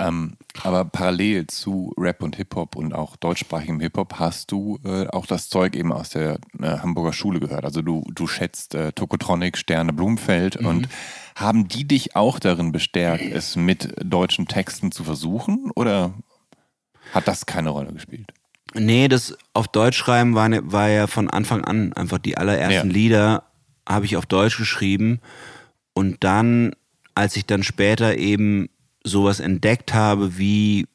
[0.00, 5.26] Ähm, aber parallel zu Rap und Hip-Hop und auch deutschsprachigem Hip-Hop hast du äh, auch
[5.26, 7.64] das Zeug eben aus der äh, Hamburger Schule gehört.
[7.64, 10.66] Also du, du schätzt äh, Tokotronic, Sterne, Blumenfeld mhm.
[10.66, 10.88] und
[11.36, 16.14] haben die dich auch darin bestärkt, es mit deutschen Texten zu versuchen oder
[17.12, 18.32] hat das keine Rolle gespielt?
[18.74, 22.88] Nee, das auf Deutsch schreiben war, ne, war ja von Anfang an einfach die allerersten
[22.88, 22.94] ja.
[22.94, 23.42] Lieder
[23.88, 25.20] habe ich auf Deutsch geschrieben
[25.92, 26.72] und dann,
[27.14, 28.68] als ich dann später eben
[29.04, 30.86] sowas entdeckt habe wie,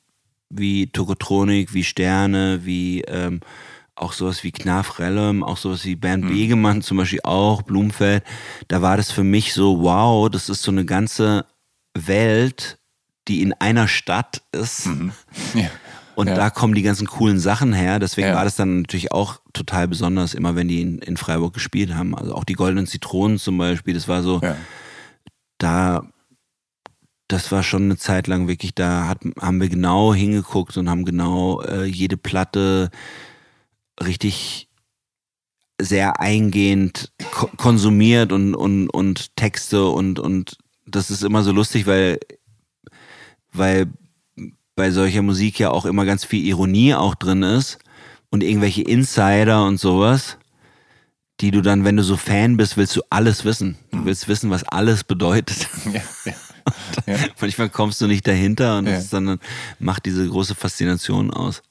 [0.49, 3.41] wie Tokotronik, wie Sterne, wie ähm,
[3.95, 6.29] auch sowas wie Knarf Rellem, auch sowas wie Bernd mhm.
[6.29, 8.23] Begemann zum Beispiel auch, Blumfeld,
[8.67, 11.45] da war das für mich so, wow, das ist so eine ganze
[11.93, 12.77] Welt,
[13.27, 14.87] die in einer Stadt ist.
[14.87, 15.11] Mhm.
[15.53, 15.69] Ja.
[16.15, 16.35] Und ja.
[16.35, 17.99] da kommen die ganzen coolen Sachen her.
[17.99, 18.35] Deswegen ja.
[18.35, 22.15] war das dann natürlich auch total besonders, immer wenn die in, in Freiburg gespielt haben.
[22.15, 24.39] Also auch die Goldenen Zitronen zum Beispiel, das war so,
[25.57, 26.07] da
[27.27, 31.05] das war schon eine Zeit lang wirklich, da hat, haben wir genau hingeguckt und haben
[31.05, 32.91] genau äh, jede Platte
[34.01, 34.69] richtig
[35.81, 41.87] sehr eingehend ko konsumiert und, und, und Texte und, und das ist immer so lustig,
[41.87, 42.19] weil,
[43.51, 43.87] weil
[44.75, 47.79] bei solcher Musik ja auch immer ganz viel Ironie auch drin ist
[48.29, 50.37] und irgendwelche Insider und sowas,
[51.41, 53.77] die du dann, wenn du so Fan bist, willst du alles wissen.
[53.91, 54.05] Du mhm.
[54.05, 55.67] willst wissen, was alles bedeutet.
[55.85, 56.33] Ja, ja.
[57.05, 57.15] Ja.
[57.39, 58.93] Manchmal kommst du nicht dahinter und ja.
[58.93, 59.39] das dann
[59.79, 61.61] macht diese große Faszination aus.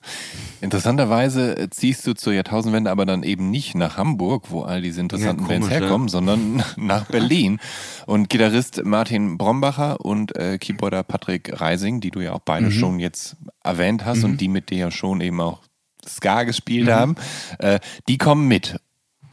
[0.61, 5.43] Interessanterweise ziehst du zur Jahrtausendwende aber dann eben nicht nach Hamburg, wo all diese interessanten
[5.43, 7.59] ja, komisch, Bands herkommen, sondern nach Berlin.
[8.07, 12.73] Und Gitarrist Martin Brombacher und äh, Keyboarder Patrick Reising, die du ja auch beide mhm.
[12.73, 14.25] schon jetzt erwähnt hast mhm.
[14.25, 15.61] und die mit dir ja schon eben auch
[16.07, 16.93] Ska gespielt mhm.
[16.93, 17.15] haben,
[17.59, 18.77] äh, die kommen mit.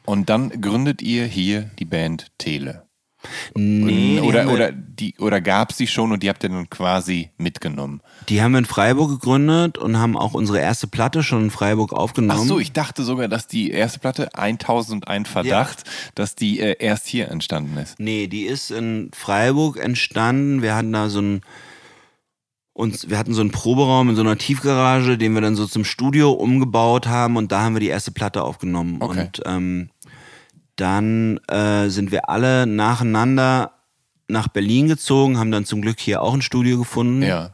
[0.06, 2.84] Und dann gründet ihr hier die Band Tele.
[3.56, 6.70] Nee, oder wir- oder die oder gab es die schon und die habt ihr dann
[6.70, 8.02] quasi mitgenommen?
[8.30, 11.94] Die haben wir in Freiburg gegründet und haben auch unsere erste Platte schon in Freiburg
[11.94, 12.40] aufgenommen.
[12.44, 15.84] Ach so, ich dachte sogar, dass die erste Platte 1001 Verdacht,
[16.16, 18.00] dass die äh, erst hier entstanden ist.
[18.00, 20.62] Nee, die ist in Freiburg entstanden.
[20.62, 21.42] Wir hatten da so ein
[22.74, 25.84] uns, wir hatten so einen Proberaum in so einer Tiefgarage, den wir dann so zum
[25.84, 28.98] Studio umgebaut haben und da haben wir die erste Platte aufgenommen.
[29.02, 29.20] Okay.
[29.24, 29.90] Und ähm,
[30.82, 33.72] dann äh, sind wir alle nacheinander
[34.28, 37.52] nach Berlin gezogen, haben dann zum Glück hier auch ein Studio gefunden Ja.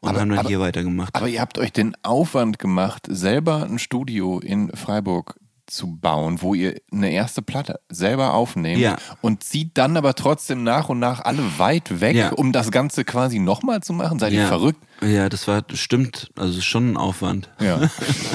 [0.00, 1.14] und aber- haben dann aber- hier weitergemacht.
[1.14, 6.54] Aber ihr habt euch den Aufwand gemacht, selber ein Studio in Freiburg zu bauen, wo
[6.54, 8.96] ihr eine erste Platte selber aufnehmt Ja.
[9.20, 12.30] und zieht dann aber trotzdem nach und nach alle weit weg, Ja.
[12.30, 14.18] um das Ganze quasi nochmal zu machen?
[14.18, 14.46] Seid ihr ja.
[14.48, 14.80] verrückt?
[15.02, 16.30] Ja, das war das stimmt.
[16.38, 17.50] Also es ist schon ein Aufwand.
[17.60, 17.80] Ja.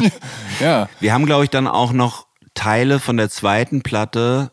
[0.59, 0.89] ja.
[0.99, 4.51] Wir haben, glaube ich, dann auch noch Teile von der zweiten Platte,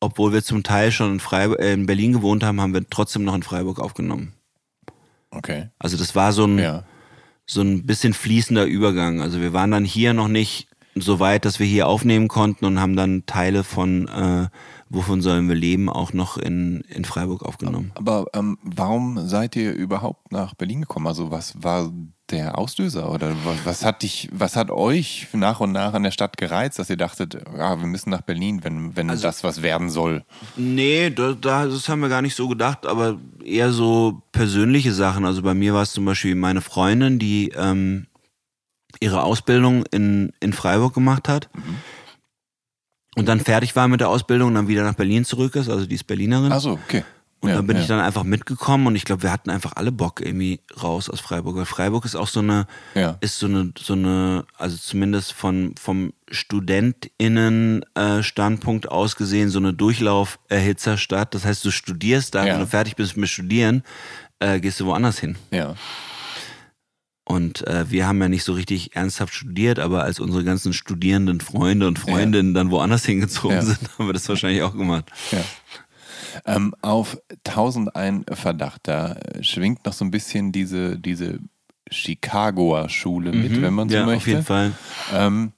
[0.00, 3.24] obwohl wir zum Teil schon in, Freiburg, äh, in Berlin gewohnt haben, haben wir trotzdem
[3.24, 4.32] noch in Freiburg aufgenommen.
[5.30, 5.68] Okay.
[5.78, 6.84] Also das war so ein, Ja.
[7.46, 9.20] so ein bisschen fließender Übergang.
[9.20, 12.80] Also wir waren dann hier noch nicht so weit, dass wir hier aufnehmen konnten und
[12.80, 14.48] haben dann Teile von äh,
[14.92, 17.92] Wovon sollen wir leben auch noch in, in Freiburg aufgenommen.
[17.94, 21.06] Aber ähm, warum seid ihr überhaupt nach Berlin gekommen?
[21.06, 21.92] Also was war
[22.30, 23.34] der Auslöser oder
[23.64, 26.96] was, hat dich, was hat euch nach und nach an der Stadt gereizt, dass ihr
[26.96, 30.24] dachtet, ja, wir müssen nach Berlin, wenn, wenn Also das was werden soll?
[30.56, 35.24] Nee, da, da, das haben wir gar nicht so gedacht, aber eher so persönliche Sachen.
[35.24, 38.06] Also bei mir war es zum Beispiel meine Freundin, die ähm,
[39.00, 41.48] ihre Ausbildung in, in Freiburg gemacht hat
[43.16, 45.68] und dann fertig war mit der Ausbildung und dann wieder nach Berlin zurück ist.
[45.68, 46.52] Also die ist Berlinerin.
[46.52, 47.04] Also okay.
[47.42, 47.82] Und Ja, dann bin ja.
[47.82, 51.20] ich dann einfach mitgekommen und ich glaube, wir hatten einfach alle Bock irgendwie raus aus
[51.20, 51.56] Freiburg.
[51.56, 53.16] Weil Freiburg ist auch so eine, Ja.
[53.20, 61.34] ist so eine, so eine, also zumindest von, vom StudentInnen-Standpunkt aus gesehen, so eine Durchlauferhitzerstadt.
[61.34, 63.82] Das heißt, du studierst da, wenn du fertig bist mit Studieren,
[64.38, 65.36] äh, gehst du woanders hin.
[65.50, 65.74] Ja.
[67.24, 71.40] Und äh, wir haben ja nicht so richtig ernsthaft studiert, aber als unsere ganzen studierenden
[71.40, 75.04] Freunde und Freundinnen dann woanders hingezogen sind, haben wir das wahrscheinlich auch gemacht.
[75.30, 75.38] Ja.
[76.46, 81.38] Ähm, auf 1001 Verdacht, da schwingt noch so ein bisschen diese, diese
[81.90, 84.00] Chicagoer Schule mit, wenn man so Mhm.
[84.00, 84.16] ja, möchte.
[84.18, 84.72] auf jeden Fall.
[85.12, 85.52] Ähm,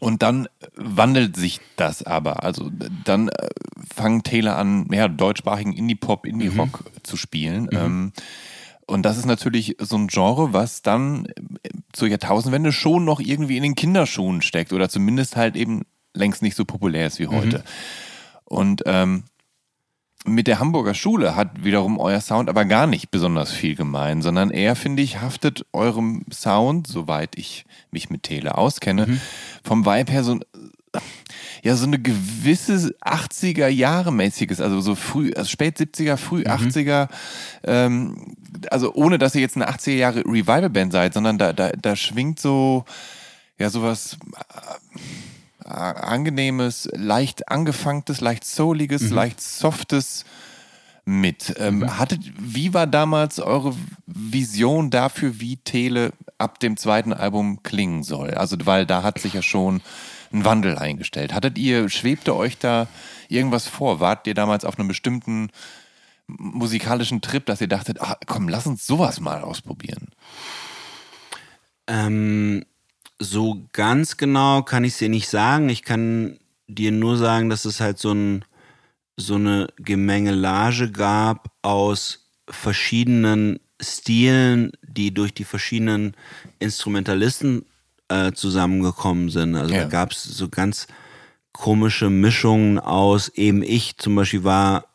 [0.00, 2.42] und dann wandelt sich das aber.
[2.42, 2.70] Also
[3.04, 3.48] dann äh,
[3.94, 7.04] fangen Taylor an, ja, deutschsprachigen Indie-Pop, Indie-Rock Mhm.
[7.04, 7.68] zu spielen.
[7.72, 8.12] Ähm,
[8.86, 13.56] und das ist natürlich so ein Genre, was dann äh, zur Jahrtausendwende schon noch irgendwie
[13.56, 15.82] in den Kinderschuhen steckt oder zumindest halt eben
[16.14, 17.62] längst nicht so populär ist wie heute.
[18.44, 19.24] Und ähm,
[20.26, 24.50] mit der Hamburger Schule hat wiederum euer Sound aber gar nicht besonders viel gemein, sondern
[24.50, 29.20] eher, finde ich, haftet eurem Sound, soweit ich mich mit Tele auskenne,
[29.62, 30.44] vom Vibe her so, ein-
[31.62, 37.08] ja, so eine gewisse 80er Jahre mäßiges, also so früh, also spät 70er, früh 80er,
[37.64, 38.34] ähm,
[38.70, 42.40] also ohne, dass ihr jetzt eine 80er Jahre Revival-Band seid, sondern da, da, da schwingt
[42.40, 42.84] so,
[43.58, 44.85] ja, sowas äh,
[45.66, 50.24] angenehmes, leicht angefangtes, leicht souliges, leicht softes
[51.04, 51.54] mit.
[51.58, 53.74] Ähm, hattet, wie war damals eure
[54.06, 58.32] Vision dafür, wie Tele ab dem zweiten Album klingen soll?
[58.34, 59.80] Also, weil da hat sich ja schon
[60.32, 61.32] ein Wandel eingestellt.
[61.32, 62.88] Hattet ihr, schwebte euch da
[63.28, 64.00] irgendwas vor?
[64.00, 65.50] Wart ihr damals auf einem bestimmten
[66.26, 70.08] musikalischen Trip, dass ihr dachtet, ah, komm, lass uns sowas mal ausprobieren?
[71.86, 72.64] Ähm,
[73.18, 75.68] so ganz genau kann ich es dir nicht sagen.
[75.68, 76.38] Ich kann
[76.68, 78.44] dir nur sagen, dass es halt so, ein,
[79.16, 86.14] so eine Gemengelage gab aus verschiedenen Stilen, die durch die verschiedenen
[86.58, 87.64] Instrumentalisten
[88.08, 89.54] äh, zusammengekommen sind.
[89.54, 89.82] Also Ja.
[89.84, 90.86] da gab es so ganz
[91.52, 94.86] komische Mischungen aus, eben ich zum Beispiel war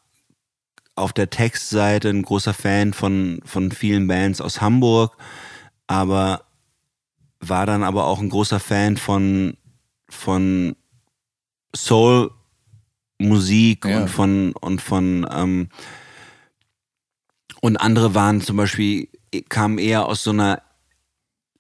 [0.96, 5.18] auf der Textseite ein großer Fan von, von vielen Bands aus Hamburg,
[5.88, 6.44] aber
[7.42, 9.58] war dann aber auch ein großer Fan von,
[10.10, 10.76] von
[11.76, 12.32] Soul
[13.20, 13.98] Musik Ja.
[14.02, 15.70] und von und von ähm,
[17.62, 19.10] und andere waren zum Beispiel
[19.50, 20.62] kamen eher aus so einer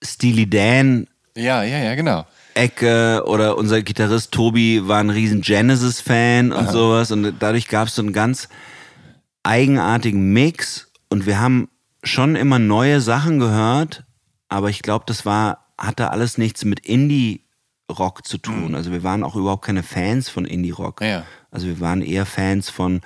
[0.03, 2.25] Steely Dan Ja, ja, ja, genau.
[2.55, 7.95] Ecke oder unser Gitarrist Tobi war ein riesen Genesis-Fan und sowas und dadurch gab es
[7.95, 8.49] so einen ganz
[9.43, 11.69] eigenartigen Mix und wir haben
[12.03, 14.03] schon immer neue Sachen gehört,
[14.49, 18.75] aber ich glaube, das war, hatte alles nichts mit Indie-Rock zu tun.
[18.75, 21.01] Also wir waren auch überhaupt keine Fans von Indie-Rock.
[21.01, 21.25] Ja.
[21.49, 23.01] Also wir waren eher Fans von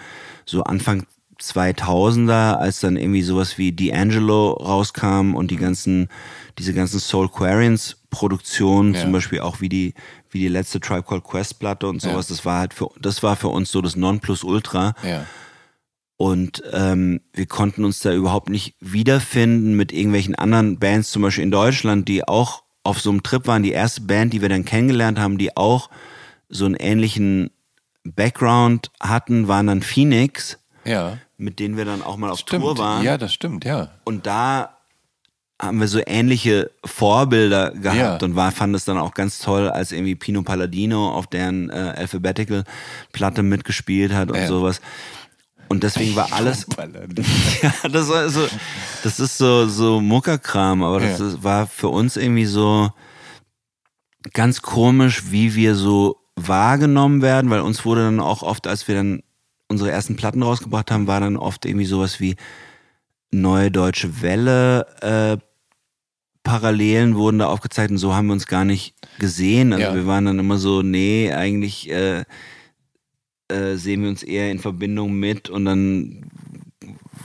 [0.45, 1.05] so Anfang
[1.41, 6.09] 2000er, als dann irgendwie sowas wie D'Angelo rauskam und die ganzen,
[6.57, 9.01] diese ganzen Soul Quarians Produktionen, Ja.
[9.01, 9.93] zum Beispiel auch wie die,
[10.29, 13.35] wie die letzte Tribe Called Quest Platte und sowas, das war halt für, das war
[13.35, 14.93] für uns so das Nonplusultra.
[15.03, 15.25] Ja.
[16.17, 21.43] Und ähm, wir konnten uns da überhaupt nicht wiederfinden mit irgendwelchen anderen Bands, zum Beispiel
[21.43, 23.63] in Deutschland, die auch auf so einem Trip waren.
[23.63, 25.89] Die erste Band, die wir dann kennengelernt haben, die auch
[26.49, 27.49] so einen ähnlichen
[28.03, 31.17] Background hatten, waren dann Phoenix, Ja.
[31.37, 32.63] mit denen wir dann auch mal auf Stimmt.
[32.63, 33.03] Tour waren.
[33.03, 33.89] Ja, das stimmt, ja.
[34.03, 34.69] Und da
[35.61, 38.25] haben wir so ähnliche Vorbilder gehabt Ja.
[38.27, 41.93] und war, fand es dann auch ganz toll, als irgendwie Pino Palladino auf deren äh,
[41.97, 42.65] Alphabetical
[43.13, 44.47] Platte mitgespielt hat und Ja.
[44.47, 44.81] sowas.
[45.67, 46.65] Und deswegen war alles,
[47.61, 48.47] ja, das war so,
[49.03, 51.27] das ist so, so Muckerkram, aber das Ja.
[51.27, 52.91] ist, war für uns irgendwie so
[54.33, 58.95] ganz komisch, wie wir so wahrgenommen werden, weil uns wurde dann auch oft, als wir
[58.95, 59.23] dann
[59.67, 62.35] unsere ersten Platten rausgebracht haben, war dann oft irgendwie sowas wie
[63.31, 65.37] Neue Deutsche Welle, äh,
[66.43, 69.73] Parallelen wurden da aufgezeigt und so haben wir uns gar nicht gesehen.
[69.73, 69.95] Also Ja.
[69.95, 72.23] wir waren dann immer so, nee, eigentlich äh,
[73.49, 76.25] äh, sehen wir uns eher in Verbindung mit und dann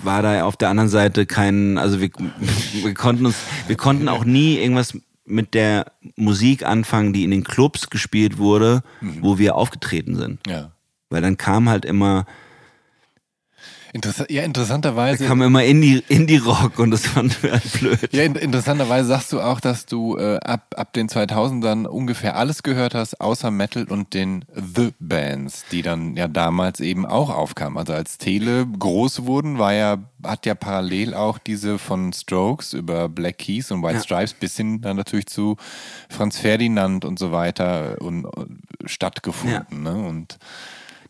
[0.02, 2.10] war da auf der anderen Seite kein, also wir,
[2.82, 3.36] wir konnten uns,
[3.66, 8.82] wir konnten auch nie irgendwas mit der Musik anfangen, die in den Clubs gespielt wurde,
[9.20, 10.40] wo wir aufgetreten sind.
[10.46, 10.72] Ja.
[11.08, 12.26] Weil dann kam halt immer,
[13.92, 15.26] Interessa ja, interessanterweise.
[15.26, 18.12] kam immer Indie, Indie-Rock und das fanden wir halt blöd.
[18.12, 22.62] Ja, in- interessanterweise sagst du auch, dass du äh, ab, ab den 2000ern ungefähr alles
[22.62, 27.78] gehört hast, außer Metal und den The Bands, die dann ja damals eben auch aufkamen.
[27.78, 33.08] Also als Tele groß wurden, war ja, hat ja parallel auch diese von Strokes über
[33.08, 34.02] Black Keys und White Ja.
[34.02, 35.56] Stripes bis hin dann natürlich zu
[36.08, 39.82] Franz Ferdinand und so weiter und, und stattgefunden.
[39.82, 39.94] Ne?
[39.94, 40.38] Und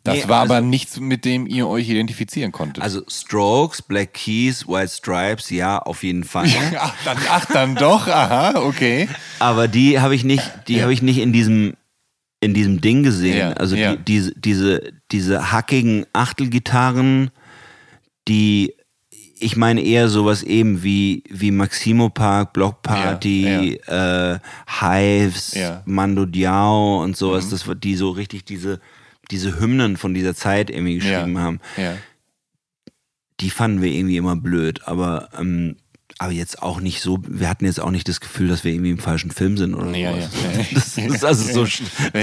[0.04, 2.82] das Nee, war also- aber nichts, mit dem ihr euch identifizieren konntet.
[2.82, 6.48] Also Strokes, Black Keys, White Stripes, ja, auf jeden Fall.
[6.78, 9.08] ach, dann, ach, dann doch, aha, okay.
[9.38, 10.82] Aber die habe ich nicht, die Ja.
[10.82, 11.74] habe ich nicht in diesem
[12.42, 13.36] in diesem Ding gesehen.
[13.36, 13.96] Ja, also ja.
[13.96, 17.30] die, diese diese diese hackigen Achtelgitarren,
[18.28, 18.72] die
[19.42, 24.38] ich meine eher sowas eben wie wie Maximo Park, Block Party, Äh,
[24.80, 25.54] Hives.
[25.84, 27.50] Mando Diao und sowas, Mhm.
[27.50, 28.80] das die so richtig diese
[29.30, 31.40] diese Hymnen von dieser Zeit irgendwie geschrieben ja.
[31.40, 31.60] haben.
[31.76, 31.94] Ja.
[33.40, 35.76] die fanden wir irgendwie immer blöd, aber, ähm,
[36.18, 38.90] aber jetzt auch nicht so, wir hatten jetzt auch nicht das Gefühl, dass wir irgendwie
[38.90, 40.30] im falschen Film sind oder Ja, sowas.
[40.54, 40.64] ja.
[40.74, 41.80] Das ist also so, sch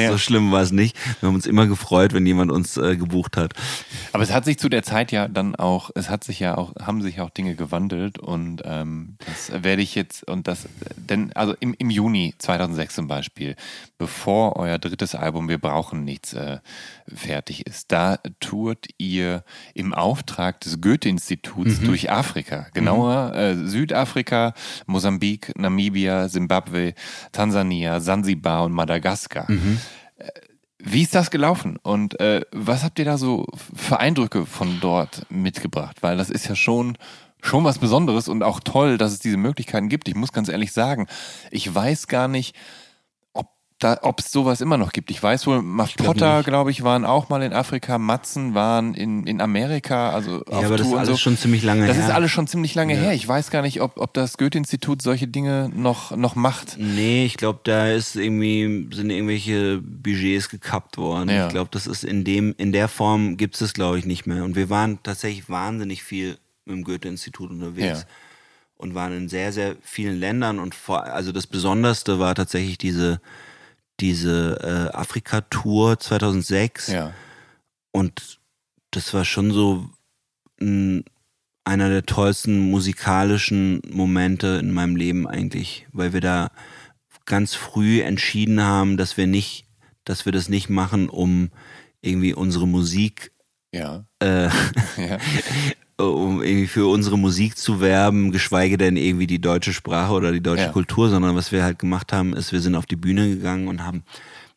[0.10, 0.96] so schlimm war es nicht.
[1.20, 3.54] Wir haben uns immer gefreut, wenn jemand uns äh, gebucht hat.
[4.14, 6.76] Aber es hat sich zu der Zeit ja dann auch, es hat sich ja auch,
[6.80, 11.56] haben sich auch Dinge gewandelt und ähm, das werde ich jetzt und das, denn also
[11.60, 13.56] im, im Juni 2006 zum Beispiel,
[13.98, 16.60] bevor euer drittes Album Wir brauchen nichts äh,
[17.14, 19.44] fertig ist, da tourt ihr
[19.74, 24.54] im Auftrag des Goethe-Instituts durch Afrika, genauer äh, Südafrika,
[24.86, 26.94] Mosambik, Namibia, Simbabwe,
[27.32, 29.48] Tansania, Sansibar und Madagaskar.
[30.80, 35.26] Wie ist das gelaufen und äh, was habt ihr da so für Eindrücke von dort
[35.30, 35.98] mitgebracht?
[36.02, 36.98] Weil das ist ja schon,
[37.42, 40.08] schon was Besonderes und auch toll, dass es diese Möglichkeiten gibt.
[40.08, 41.08] Ich muss ganz ehrlich sagen,
[41.52, 42.56] ich weiß gar nicht,
[44.02, 45.12] ob es sowas immer noch gibt.
[45.12, 45.62] Ich weiß wohl,
[45.96, 46.46] glaub nicht.
[46.46, 50.68] glaube ich, waren auch mal in Afrika, Matzen waren in, in Amerika, also auf ja,
[50.68, 51.18] aber das ist Tour alles so.
[51.18, 52.06] schon ziemlich lange Das her.
[52.06, 53.02] ist alles schon ziemlich lange Ja.
[53.02, 53.14] her.
[53.14, 56.78] Ich weiß gar nicht, ob, ob das Goethe-Institut solche Dinge noch, noch macht.
[56.80, 61.30] Nee, ich glaube, da ist irgendwie, sind irgendwelche Budgets gekappt worden.
[61.30, 61.46] Ja.
[61.48, 64.26] Ich glaube, das ist in dem, in der Form gibt es das, glaube ich, nicht
[64.26, 64.44] mehr.
[64.44, 68.02] Und wir waren tatsächlich wahnsinnig viel mit dem Goethe-Institut unterwegs.
[68.02, 68.08] Ja.
[68.80, 73.20] Und waren in sehr, sehr vielen Ländern und vor, also das Besonderste war tatsächlich diese,
[74.00, 76.88] diese äh, Afrika-Tour 2006.
[76.88, 77.14] Ja.
[77.92, 78.40] Und
[78.92, 79.90] das war schon so
[80.62, 81.04] ein,
[81.64, 86.52] einer der tollsten musikalischen Momente in meinem Leben eigentlich, weil wir da
[87.26, 89.66] ganz früh entschieden haben, dass wir nicht,
[90.06, 91.50] dass wir das nicht machen, um
[92.02, 93.32] irgendwie unsere Musik,
[93.74, 94.06] Ja.
[94.20, 94.46] äh,
[94.98, 95.18] ja.
[95.98, 100.42] um irgendwie für unsere Musik zu werben, geschweige denn irgendwie die deutsche Sprache oder die
[100.42, 100.72] deutsche Ja.
[100.72, 103.84] Kultur, sondern was wir halt gemacht haben, ist, wir sind auf die Bühne gegangen und
[103.84, 104.04] haben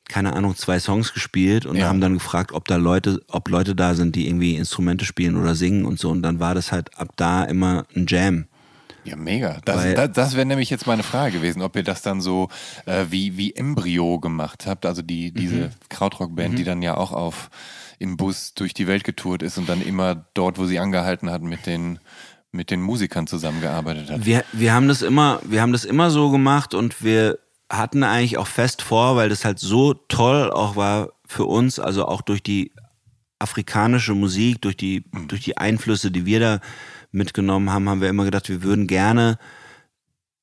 [0.08, 1.86] keine Ahnung, zwei Songs gespielt und Ja.
[1.86, 5.54] haben dann gefragt, ob da Leute, ob Leute da sind, die irgendwie Instrumente spielen oder
[5.54, 6.10] singen und so.
[6.10, 8.46] Und dann war das halt ab da immer ein Jam.
[9.04, 9.58] Ja, mega.
[9.64, 12.48] Das, Weil- das, das wäre nämlich jetzt meine Frage gewesen, ob ihr das dann so
[12.86, 15.70] äh, wie, wie Embryo gemacht habt, also die, diese Mhm.
[15.88, 17.48] Krautrock-Band, die dann ja auch auf
[18.00, 21.42] im Bus durch die Welt getourt ist und dann immer dort, wo sie angehalten hat,
[21.42, 22.00] mit den,
[22.50, 24.24] mit den Musikern zusammengearbeitet hat.
[24.24, 28.38] Wir, wir haben das immer, wir haben das immer so gemacht und wir hatten eigentlich
[28.38, 32.42] auch fest vor, weil das halt so toll auch war für uns, also auch durch
[32.42, 32.72] die
[33.38, 36.60] afrikanische Musik, durch die, durch die Einflüsse, die wir da
[37.12, 39.38] mitgenommen haben, haben wir immer gedacht, wir würden gerne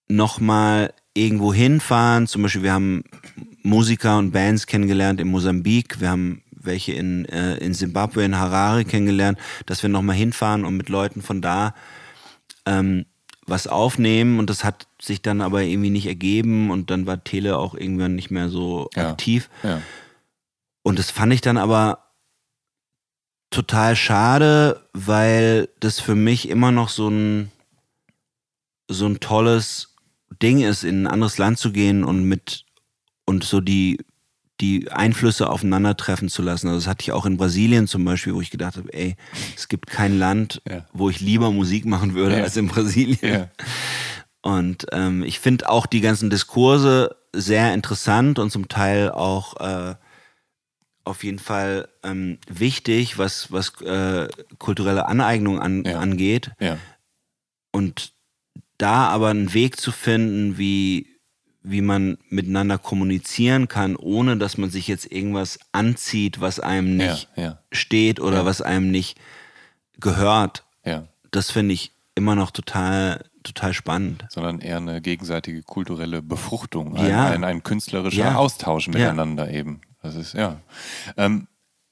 [0.08, 2.28] nochmal irgendwo hinfahren.
[2.28, 3.04] Zum Beispiel, wir haben
[3.64, 6.00] Musiker und Bands kennengelernt in Mosambik.
[6.00, 10.78] Wir haben welche in, äh, in Zimbabwe, in Harare kennengelernt, dass wir nochmal hinfahren und
[10.78, 11.74] mit Leuten von da
[12.68, 13.06] ähm,
[13.48, 14.38] was aufnehmen.
[14.38, 18.14] Und das hat sich dann aber irgendwie nicht ergeben und dann war Tele auch irgendwann
[18.14, 19.10] nicht mehr so Ja.
[19.12, 19.50] aktiv.
[19.64, 19.82] Ja.
[20.84, 22.04] Und das fand ich dann aber
[23.50, 27.52] total schade, weil das für mich immer noch so ein,
[28.90, 29.96] so ein tolles
[30.42, 32.66] Ding ist, in ein anderes Land zu gehen und mit
[33.26, 33.98] und so die,
[34.62, 36.68] die Einflüsse aufeinandertreffen zu lassen.
[36.68, 39.16] Also das hatte ich auch in Brasilien zum Beispiel, wo ich gedacht habe, ey,
[39.56, 40.86] es gibt kein Land, Ja.
[40.94, 42.44] wo ich lieber Musik machen würde Ja.
[42.44, 43.20] als in Brasilien.
[43.22, 43.50] Ja.
[44.42, 49.96] Und ähm, ich finde auch die ganzen Diskurse sehr interessant und zum Teil auch äh,
[51.04, 54.28] auf jeden Fall ähm, wichtig, was, was äh,
[54.58, 56.52] kulturelle Aneignung an, angeht.
[56.60, 56.78] Ja.
[57.72, 58.12] Und
[58.78, 61.17] da aber einen Weg zu finden, wie,
[61.70, 67.12] wie man miteinander kommunizieren kann, ohne dass man sich jetzt irgendwas anzieht, was einem Ja.
[67.12, 67.60] nicht Ja.
[67.72, 68.46] steht oder Ja.
[68.46, 69.18] was einem nicht
[70.00, 70.64] gehört.
[70.86, 71.08] Ja.
[71.32, 74.26] Das finde ich immer noch total, total spannend.
[74.30, 77.28] sondern eher eine gegenseitige kulturelle Befruchtung, ein, Ja.
[77.28, 78.36] ein, ein künstlerischer Ja.
[78.36, 78.94] Austausch Ja.
[78.94, 79.82] miteinander eben.
[80.02, 80.60] Das ist, ja.
[81.18, 81.48] Ähm,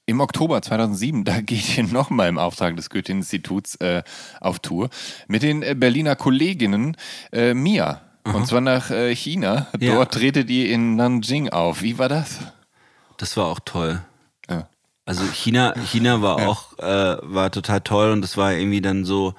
[0.08, 4.04] Im Oktober 2007, da geht ihr nochmal im Auftrag des Goethe-Instituts äh,
[4.40, 4.88] auf Tour
[5.26, 6.96] mit den äh, Berliner Kolleginnen
[7.32, 8.02] äh, Mia.
[8.34, 9.66] Und zwar nach äh, China.
[9.78, 9.94] Ja.
[9.94, 11.82] Dort tretet ihr in Nanjing auf.
[11.82, 12.38] Wie war das?
[13.16, 14.00] Das war auch toll.
[14.50, 14.68] Ja.
[15.04, 16.46] Also China, China war Ja.
[16.48, 19.34] auch, äh, war total toll und das war irgendwie dann so,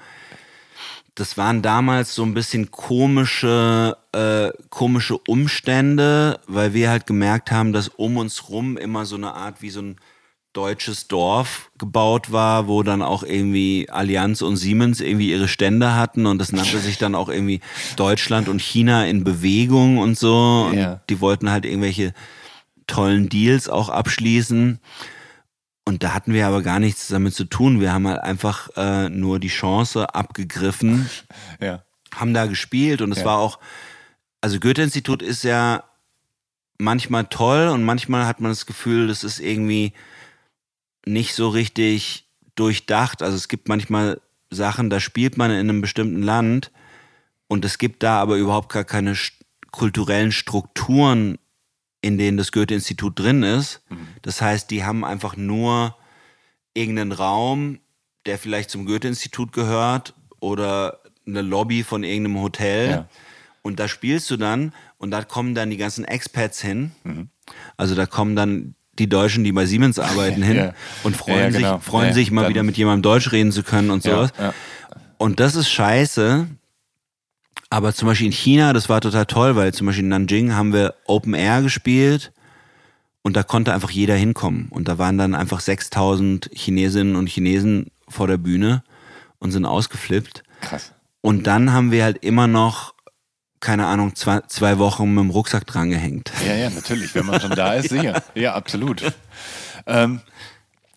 [1.14, 7.72] das waren damals so ein bisschen komische, äh, komische Umstände, weil wir halt gemerkt haben,
[7.72, 9.96] dass um uns rum immer so eine Art wie so ein
[10.58, 16.26] deutsches Dorf gebaut war, wo dann auch irgendwie Allianz und Siemens irgendwie ihre Stände hatten
[16.26, 17.60] und das nannte sich dann auch irgendwie
[17.94, 20.66] Deutschland und China in Bewegung und so.
[20.68, 21.00] Und Ja.
[21.08, 22.12] die wollten halt irgendwelche
[22.88, 24.80] tollen Deals auch abschließen.
[25.84, 27.78] Und da hatten wir aber gar nichts damit zu tun.
[27.80, 31.08] Wir haben halt einfach äh, nur die Chance abgegriffen,
[31.60, 31.84] Ja.
[32.12, 33.26] haben da gespielt und es Ja.
[33.26, 33.60] war auch,
[34.40, 35.84] also Goethe-Institut ist ja
[36.78, 39.92] manchmal toll und manchmal hat man das Gefühl, das ist irgendwie
[41.06, 43.22] nicht so richtig durchdacht.
[43.22, 44.20] Also es gibt manchmal
[44.50, 46.70] Sachen, da spielt man in einem bestimmten Land
[47.46, 49.32] und es gibt da aber überhaupt gar keine st-
[49.70, 51.38] kulturellen Strukturen,
[52.00, 53.82] in denen das Goethe-Institut drin ist.
[54.22, 55.96] Das heißt, die haben einfach nur
[56.74, 57.80] irgendeinen Raum,
[58.26, 62.90] der vielleicht zum Goethe-Institut gehört oder eine Lobby von irgendeinem Hotel.
[62.90, 63.08] Ja.
[63.62, 66.92] Und da spielst du dann und da kommen dann die ganzen Expats hin.
[67.76, 70.72] Also da kommen dann die Deutschen, die bei Siemens arbeiten, hin Ja.
[71.02, 71.76] und freuen Ja, genau.
[71.78, 74.30] sich, freuen Ja, sich mal wieder mit jemandem Deutsch reden zu können und sowas.
[75.18, 76.46] Und das ist scheiße.
[77.70, 80.72] Aber zum Beispiel in China, das war total toll, weil zum Beispiel in Nanjing haben
[80.72, 82.32] wir Open Air gespielt
[83.22, 84.68] und da konnte einfach jeder hinkommen.
[84.70, 88.82] Und da waren dann einfach 6000 Chinesinnen und Chinesen vor der Bühne
[89.38, 90.44] und sind ausgeflippt.
[90.62, 90.92] Krass.
[91.20, 92.94] Und dann haben wir halt immer noch,
[93.60, 96.30] keine Ahnung, zwei, zwei Wochen mit dem Rucksack drangehängt.
[96.46, 97.14] Ja, ja, natürlich.
[97.14, 98.22] Wenn man schon da ist, sicher.
[98.34, 99.02] Ja, absolut.
[99.86, 100.20] Ähm,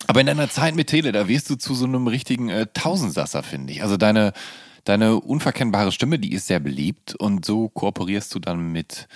[0.06, 3.42] aber in deiner Zeit mit Tele, da wirst du zu so einem richtigen äh, Tausendsasser,
[3.42, 3.82] finde ich.
[3.82, 4.32] Also deine,
[4.84, 9.08] deine unverkennbare Stimme, die ist sehr beliebt und so kooperierst du dann mit,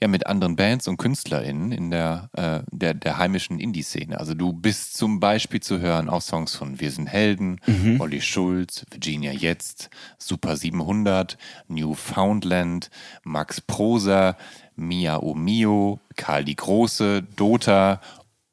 [0.00, 4.18] ja, mit anderen Bands und KünstlerInnen in der, äh, der, der heimischen Indie-Szene.
[4.18, 7.60] Also du bist zum Beispiel zu hören auf Songs von Wir sind Helden,
[7.98, 12.90] Olli Schulz, Virginia Jetzt, Super 700, Newfoundland,
[13.24, 14.36] Max Prosa,
[14.76, 18.00] Mia O Mio, Karl die Große, Dota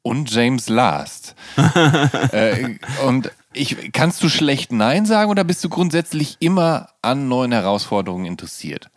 [0.02, 1.34] und James Last.
[2.32, 7.52] äh, und ich, kannst du schlecht Nein sagen oder bist du grundsätzlich immer an neuen
[7.52, 8.90] Herausforderungen interessiert?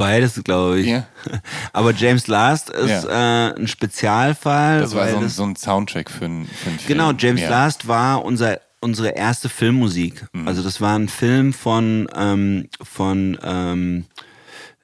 [0.00, 0.86] Beides, glaube ich.
[0.88, 1.06] Ja.
[1.72, 3.10] Aber James Last ist äh,
[3.54, 4.80] ein Spezialfall.
[4.80, 6.88] Das war weil so ein, das- so ein Soundtrack für, einen- für einen Film.
[6.98, 7.50] Genau, James ja.
[7.50, 10.26] Last war unser, unsere erste Filmmusik.
[10.32, 10.48] Mhm.
[10.48, 14.06] Also das war ein Film von, ähm, von ähm,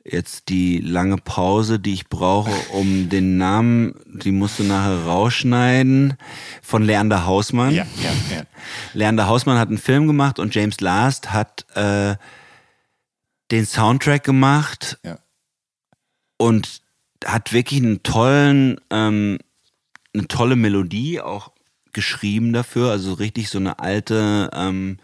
[0.04, 6.14] jetzt die lange Pause, die ich brauche, um den Namen, die musst du nachher rausschneiden,
[6.62, 7.74] von Leander Hausmann.
[7.74, 8.42] Ja, ja, ja.
[8.94, 12.14] Leander Hausmann hat einen Film gemacht und James Last hat äh,
[13.50, 15.18] den Soundtrack gemacht Ja.
[16.36, 16.82] und
[17.24, 19.38] hat wirklich einen tollen, ähm,
[20.14, 21.52] eine tolle Melodie auch
[21.92, 24.98] geschrieben dafür, also richtig so eine alte, ähm,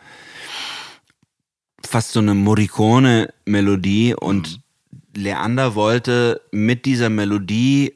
[1.84, 4.60] fast so eine Morricone-Melodie und
[5.14, 7.94] Leander wollte mit dieser Melodie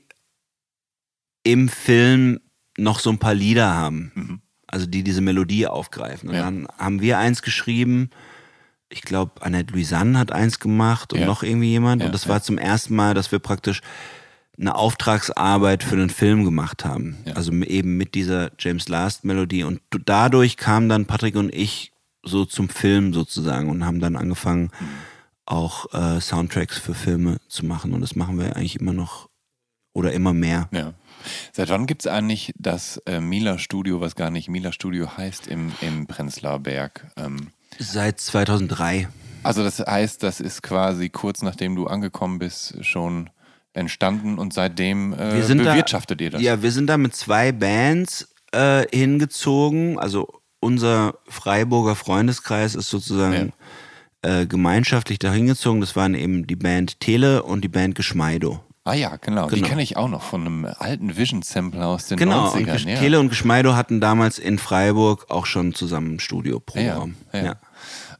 [1.45, 2.41] im Film
[2.77, 6.29] noch so ein paar Lieder haben, also die diese Melodie aufgreifen.
[6.29, 6.43] Und Ja.
[6.43, 8.11] dann haben wir eins geschrieben,
[8.89, 11.27] ich glaube, Annette Louisanne hat eins gemacht und Ja.
[11.27, 12.03] noch irgendwie jemand.
[12.03, 13.81] Ja, und das war zum ersten Mal, dass wir praktisch
[14.59, 17.17] eine Auftragsarbeit für einen Film gemacht haben.
[17.35, 19.65] Also eben mit dieser James Last Melodie.
[19.65, 21.93] Und dadurch kamen dann Patrick und ich
[22.23, 24.71] so zum Film sozusagen und haben dann angefangen,
[25.45, 27.93] auch äh, Soundtracks für Filme zu machen.
[27.93, 29.29] Und das machen wir eigentlich immer noch
[29.93, 30.69] oder immer mehr.
[30.73, 30.95] Ja.
[31.53, 35.47] Seit wann gibt es eigentlich das äh, Mila Studio, was gar nicht Mila Studio heißt,
[35.47, 37.07] im, im Prenzlauer Berg?
[37.17, 37.49] Ähm,
[37.79, 39.09] Seit 2003.
[39.43, 43.31] also das heißt, das ist quasi kurz nachdem du angekommen bist schon
[43.73, 46.41] entstanden und seitdem äh, Wir sind da- bewirtschaftet ihr das.
[46.43, 49.99] Ja, wir sind da mit zwei Bands äh, hingezogen.
[49.99, 53.53] Also unser Freiburger Freundeskreis ist sozusagen
[54.23, 55.81] äh, gemeinschaftlich da hingezogen.
[55.83, 58.61] Das waren eben die Band Tele und die Band Geschmeido.
[58.85, 59.49] Ah ja, genau.
[59.51, 59.69] Die Genau.
[59.69, 62.73] kenne ich auch noch von einem alten Vision-Sampler aus den Genau, und 90ern.
[62.73, 62.99] Gesch ja.
[62.99, 67.17] Tele und Geschmeido hatten damals in Freiburg auch schon zusammen ein Studioprogramm.
[67.33, 67.55] Ja, ja.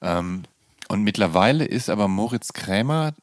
[0.03, 0.43] Ähm,
[0.89, 3.15] und mittlerweile ist aber Moritz Krämer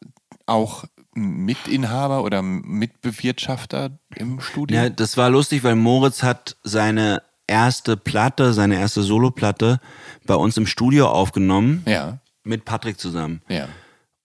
[0.46, 0.86] auch
[1.16, 4.78] Mitinhaber oder Mitbewirtschafter im Studio.
[4.78, 9.80] Ja, das war lustig, weil Moritz hat seine erste Platte, seine erste Soloplatte
[10.26, 12.20] bei uns im Studio aufgenommen ja.
[12.44, 13.42] mit Patrick zusammen.
[13.48, 13.68] ja.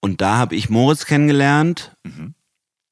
[0.00, 1.96] Und da habe ich Moritz kennengelernt.
[2.04, 2.34] Mhm.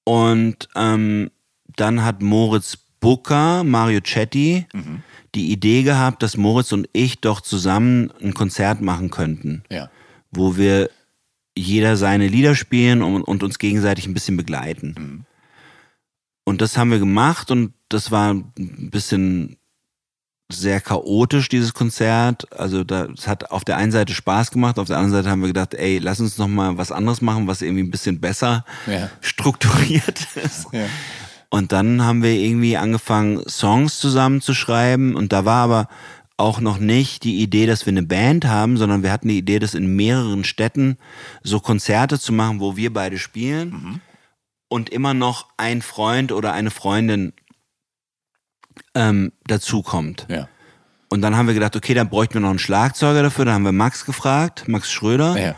[0.05, 1.31] Und ähm,
[1.77, 5.03] dann hat Moritz Booker, Mario Chetty, Mhm.
[5.37, 9.91] Die Idee gehabt, dass Moritz und ich doch zusammen ein Konzert machen könnten, Ja.
[10.33, 10.91] wo wir
[11.57, 14.95] jeder seine Lieder spielen und, und uns gegenseitig ein bisschen begleiten.
[14.99, 15.25] Mhm.
[16.45, 19.57] Und das haben wir gemacht und das war ein bisschen
[20.53, 22.53] sehr chaotisch, dieses Konzert.
[22.57, 25.41] Also da, es hat auf der einen Seite Spaß gemacht, auf der anderen Seite haben
[25.41, 28.65] wir gedacht, ey, lass uns noch mal was anderes machen, was irgendwie ein bisschen besser
[28.87, 29.11] Ja.
[29.21, 30.67] strukturiert ist.
[30.73, 30.87] Ja.
[31.51, 35.15] Und dann haben wir irgendwie angefangen, Songs zusammenzuschreiben.
[35.15, 35.89] Und da war aber
[36.37, 39.59] auch noch nicht die Idee, dass wir eine Band haben, sondern wir hatten die Idee,
[39.59, 40.99] das in mehreren Städten
[41.43, 44.01] so Konzerte zu machen, wo wir beide spielen
[44.69, 47.33] und immer noch ein Freund oder eine Freundin
[48.95, 50.27] ähm, dazukommt.
[50.29, 50.49] Ja.
[51.09, 53.45] Und dann haben wir gedacht, okay, dann bräuchten wir noch einen Schlagzeuger dafür.
[53.45, 55.39] Dann haben wir Max gefragt, Max Schröder.
[55.41, 55.55] Ja.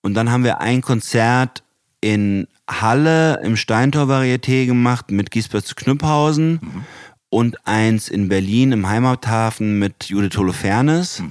[0.00, 1.62] Und dann haben wir ein Konzert
[2.00, 2.48] in
[2.80, 6.84] Halle im Steintor Varieté gemacht mit Giesbert zu Knüpphausen
[7.28, 11.22] und eins in Berlin im Heimathafen mit Judith Holofernes.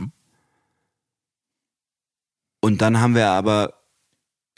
[2.59, 3.73] Und dann haben wir aber,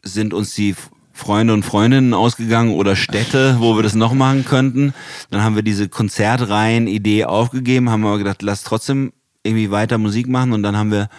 [0.04, 0.76] sind uns die
[1.14, 4.94] Freunde und Freundinnen ausgegangen oder Städte, wo wir das noch machen könnten.
[5.30, 10.54] Dann haben wir diese Konzertreihen-Idee aufgegeben, haben aber gedacht, lass trotzdem irgendwie weiter Musik machen.
[10.54, 11.10] Und dann haben wir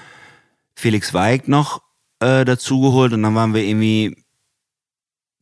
[0.75, 1.83] Felix Weig noch
[2.21, 4.24] äh, dazugeholt und dann waren wir irgendwie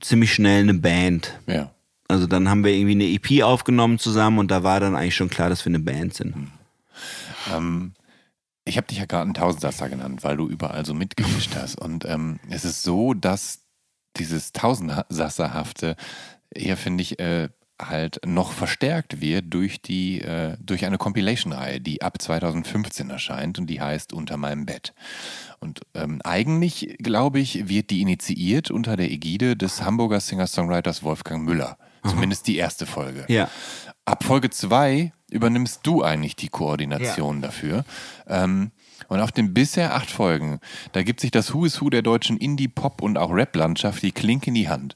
[0.02, 1.38] ziemlich schnell eine Band.
[1.46, 1.70] Ja.
[2.08, 5.30] Also dann haben wir irgendwie eine EP aufgenommen zusammen und da war dann eigentlich schon
[5.30, 6.34] klar, dass wir eine Band sind.
[7.50, 7.94] Ähm,
[8.64, 11.76] ich habe dich ja gerade einen Tausendsasser genannt, weil du überall so mitgemischt hast.
[11.76, 13.60] Und ähm, es ist so, dass
[14.16, 15.96] dieses Tausendsasserhafte
[16.50, 17.48] eher, finde ich, äh,
[17.88, 23.66] halt noch verstärkt wird durch die äh, durch eine Compilation-Reihe, die ab 2015 erscheint und
[23.66, 24.94] die heißt Unter meinem Bett.
[25.60, 31.44] Und ähm, eigentlich, glaube ich, wird die initiiert unter der Ägide des Hamburger Singer-Songwriters Wolfgang
[31.44, 31.78] Müller.
[32.04, 33.24] Zumindest die erste Folge.
[33.28, 33.48] Ja.
[34.04, 37.84] Ab Folge 2 übernimmst du eigentlich die Koordination dafür.
[38.26, 38.72] Ähm,
[39.08, 40.60] und auf den bisher acht Folgen,
[40.92, 44.12] da gibt sich das Who is Who der deutschen Indie, Pop und auch Rap-Landschaft die
[44.12, 44.94] Klinke in die Hand.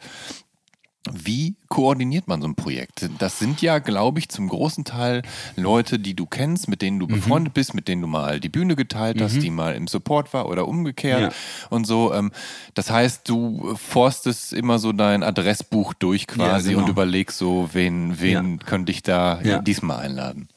[1.12, 3.08] Wie koordiniert man so ein Projekt?
[3.18, 5.22] Das sind ja, glaube ich, zum großen Teil
[5.56, 8.76] Leute, die du kennst, mit denen du befreundet bist, mit denen du mal die Bühne
[8.76, 11.30] geteilt hast, die mal im Support war oder umgekehrt Ja.
[11.70, 12.12] und so.
[12.12, 12.32] Ähm,
[12.74, 16.84] Das heißt, du forstest immer so dein Adressbuch durch quasi Ja, genau.
[16.84, 19.58] und überlegst so, wen, wen könnte ich da Ja.
[19.58, 20.48] diesmal einladen.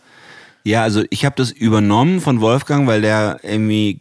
[0.64, 4.00] Ja, also ich habe das übernommen von Wolfgang, weil der irgendwie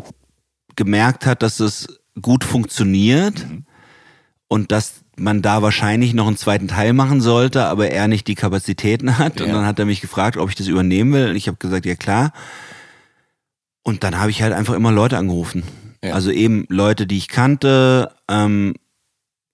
[0.76, 1.86] gemerkt hat, dass es
[2.20, 3.46] gut funktioniert
[4.48, 8.34] und dass man da wahrscheinlich noch einen zweiten Teil machen sollte, aber er nicht die
[8.34, 9.40] Kapazitäten hat.
[9.40, 9.54] Und Ja.
[9.54, 11.30] dann hat er mich gefragt, ob ich das übernehmen will.
[11.30, 12.32] Und ich habe gesagt, ja klar.
[13.82, 15.62] Und dann habe ich halt einfach immer Leute angerufen.
[16.04, 16.12] Ja.
[16.14, 18.10] Also eben Leute, die ich kannte.
[18.28, 18.74] Ähm,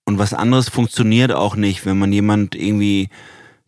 [0.05, 3.09] und was anderes funktioniert auch nicht, wenn man jemand irgendwie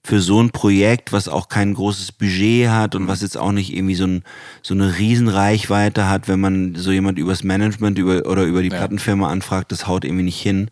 [0.03, 3.74] für so ein Projekt, was auch kein großes Budget hat und was jetzt auch nicht
[3.76, 4.24] irgendwie so, ein,
[4.61, 8.78] so eine Riesenreichweite hat, wenn man so jemand übers Management über, oder über die Ja.
[8.78, 10.69] Plattenfirma anfragt, das haut irgendwie nicht hin.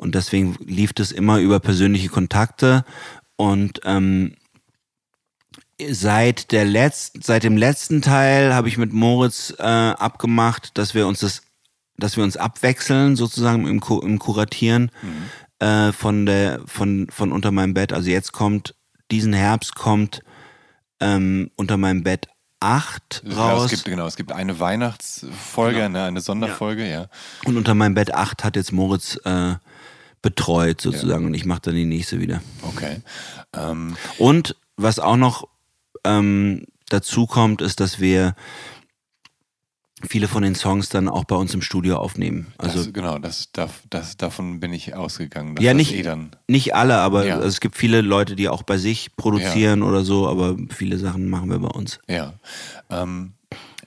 [0.00, 2.86] Und deswegen lief das immer über persönliche Kontakte.
[3.36, 4.34] Und ähm,
[5.90, 11.06] seit der letzten, seit dem letzten Teil habe ich mit Moritz äh, abgemacht, dass wir
[11.06, 11.42] uns das,
[11.98, 14.90] dass wir uns abwechseln sozusagen im, im Kuratieren
[15.58, 17.92] äh, von der von von unter meinem Bett.
[17.92, 18.74] Also jetzt kommt
[19.10, 20.22] diesen Herbst kommt
[21.00, 22.26] ähm, unter meinem Bett
[22.60, 23.64] 8 Ja, raus.
[23.64, 27.08] es gibt, genau, es gibt eine Weihnachtsfolge, ne, eine Sonderfolge, ja.
[27.44, 29.56] und unter meinem Bett 8 hat jetzt Moritz äh,
[30.22, 32.42] betreut sozusagen und ich mache dann die nächste wieder.
[32.62, 32.98] Okay.
[33.56, 35.48] Ähm, Und was auch noch
[36.04, 38.34] ähm, dazu kommt, ist, dass wir
[40.06, 42.52] viele von den Songs dann auch bei uns im Studio aufnehmen.
[42.58, 45.56] Also das, genau, das, das, das, davon bin ich ausgegangen.
[45.60, 47.36] Ja, nicht, Eh dann, nicht alle, aber Ja.
[47.36, 51.28] also es gibt viele Leute, die auch bei sich produzieren oder so, aber viele Sachen
[51.28, 51.98] machen wir bei uns.
[52.08, 52.34] ja.
[52.88, 53.32] Ähm,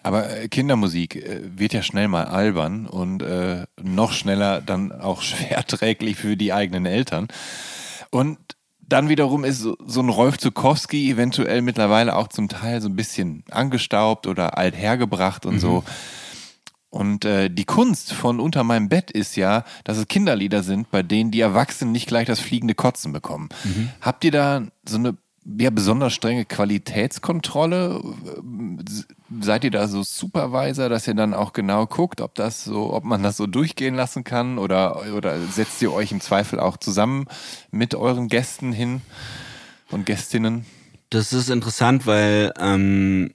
[0.04, 5.22] aber äh, Kindermusik äh, wird ja schnell mal albern und äh, noch schneller dann auch
[5.24, 7.28] schwerträglich für die eigenen Eltern.
[8.12, 8.38] Und
[8.80, 12.96] dann wiederum ist so, so ein Rolf Zukowski eventuell mittlerweile auch zum Teil so ein
[12.96, 15.84] bisschen angestaubt oder alt hergebracht und so.
[16.90, 21.02] Und äh, die Kunst von Unter meinem Bett ist ja, dass es Kinderlieder sind, bei
[21.02, 23.50] denen die Erwachsenen nicht gleich das fliegende Kotzen bekommen.
[24.00, 28.02] Habt ihr da so eine ja, besonders strenge Qualitätskontrolle?
[29.42, 33.04] Seid ihr da so Supervisor, dass ihr dann auch genau guckt, ob das so, ob
[33.04, 34.58] man das so durchgehen lassen kann?
[34.58, 37.26] Oder, oder setzt ihr euch im Zweifel auch zusammen
[37.72, 39.02] mit euren Gästen hin
[39.92, 40.66] und Gästinnen?
[41.10, 43.34] Das ist interessant, weil ähm,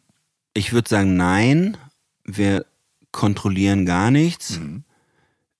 [0.54, 1.76] ich würde sagen, nein,
[2.24, 2.66] wir
[3.12, 4.60] kontrollieren gar nichts.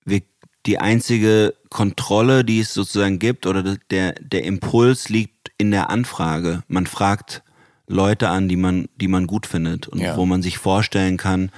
[0.03, 0.21] Wir,
[0.65, 6.63] die einzige Kontrolle, die es sozusagen gibt, oder der, der Impuls liegt in der Anfrage.
[6.67, 7.43] Man fragt
[7.85, 10.17] Leute an, die man, die man gut findet und Ja.
[10.17, 11.51] wo man sich vorstellen kann,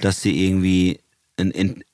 [0.00, 1.00] dass sie irgendwie
[1.38, 1.84] ein, ein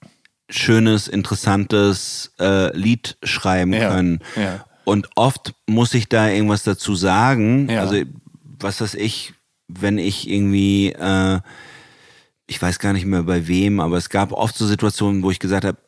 [0.50, 4.20] schönes, interessantes äh, Lied schreiben Ja, können.
[4.36, 4.64] ja.
[4.84, 7.68] Und oft muss ich da irgendwas dazu sagen.
[7.70, 7.96] Also,
[8.60, 9.34] was weiß ich,
[9.66, 11.40] wenn ich irgendwie, äh,
[12.46, 15.40] ich weiß gar nicht mehr bei wem, aber es gab oft so Situationen, wo ich
[15.40, 15.78] gesagt habe,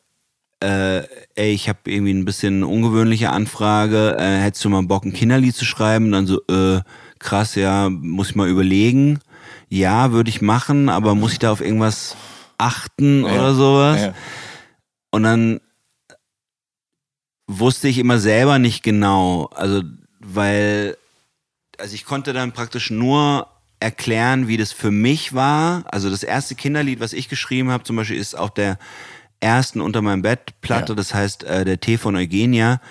[0.61, 1.03] äh,
[1.35, 5.55] ey, ich habe irgendwie ein bisschen ungewöhnliche Anfrage, äh, hättest du mal Bock, ein Kinderlied
[5.55, 6.05] zu schreiben?
[6.05, 6.81] Und dann so, äh,
[7.19, 9.19] krass, ja, muss ich mal überlegen.
[9.69, 12.15] Ja, würde ich machen, aber muss ich da auf irgendwas
[12.57, 14.01] achten oder sowas?
[14.01, 14.13] Ja.
[15.11, 15.61] Und dann
[17.47, 19.81] wusste ich immer selber nicht genau, also
[20.19, 20.97] weil,
[21.77, 23.47] also ich konnte dann praktisch nur
[23.79, 25.83] erklären, wie das für mich war.
[25.87, 28.77] Also das erste Kinderlied, was ich geschrieben habe, zum Beispiel, ist auf der
[29.41, 30.95] ersten unter meinem Bett Platte, Ja.
[30.95, 32.81] das heißt äh, der Tee von Eugenia.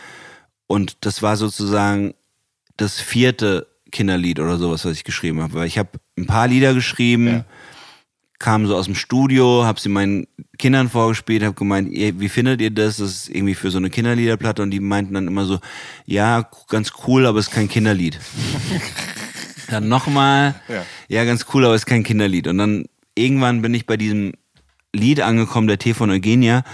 [0.67, 2.15] Und das war sozusagen
[2.77, 5.55] das vierte Kinderlied oder sowas, was ich geschrieben habe.
[5.55, 7.45] Weil ich habe ein paar Lieder geschrieben, Ja.
[8.39, 10.27] kam so aus dem Studio, habe sie meinen
[10.59, 12.99] Kindern vorgespielt, habe gemeint, ihr, wie findet ihr das?
[12.99, 15.59] Das ist irgendwie für so eine Kinderliederplatte und die meinten dann immer so,
[16.07, 18.19] ja, ganz cool, aber es ist kein Kinderlied.
[19.69, 20.85] dann nochmal, Ja.
[21.09, 22.47] ja, ganz cool, aber es ist kein Kinderlied.
[22.47, 22.85] Und dann
[23.15, 24.33] irgendwann bin ich bei diesem
[24.95, 26.65] Lied angekommen, der Tee von Eugenia.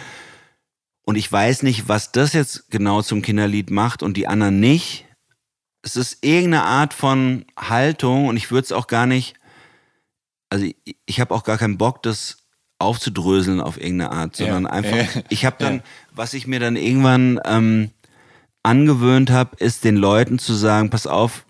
[1.02, 5.04] Und ich weiß nicht, was das jetzt genau zum Kinderlied macht und die anderen nicht.
[5.82, 9.34] Es ist irgendeine Art von Haltung und ich würde es auch gar nicht,
[10.48, 12.38] also ich, ich habe auch gar keinen Bock, das
[12.78, 14.70] aufzudröseln auf irgendeine Art, sondern Ja.
[14.70, 15.22] einfach, Ja.
[15.28, 15.82] ich habe dann,
[16.12, 17.90] was ich mir dann irgendwann ähm,
[18.62, 21.44] angewöhnt habe, ist den Leuten zu sagen, pass auf,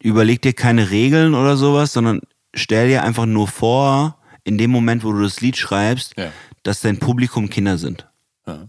[0.00, 2.20] überleg dir keine Regeln oder sowas, sondern
[2.54, 6.32] stell dir einfach nur vor, in dem Moment, wo du das Lied schreibst, Ja.
[6.62, 8.06] dass dein Publikum Kinder sind.
[8.46, 8.68] Ja.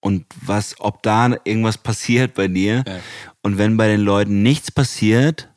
[0.00, 2.84] Und was, ob da irgendwas passiert bei dir.
[2.86, 2.98] Ja.
[3.42, 5.48] Und wenn bei den Leuten nichts passiert,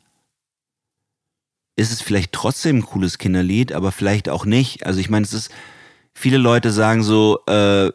[1.76, 4.86] ist es vielleicht trotzdem ein cooles Kinderlied, aber vielleicht auch nicht.
[4.86, 5.52] Also ich meine, es ist,
[6.14, 7.90] viele Leute sagen so, äh,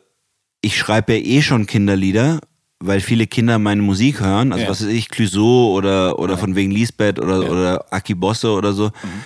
[0.63, 2.41] ich schreibe ja eh schon Kinderlieder,
[2.81, 4.53] weil viele Kinder meine Musik hören.
[4.53, 4.71] Also Ja.
[4.71, 6.39] was weiß ich, Clouseau oder, oder Ja.
[6.39, 7.49] von wegen Lisbeth oder, Ja.
[7.51, 8.87] oder Aki Bosse oder so.
[8.87, 9.25] Mhm.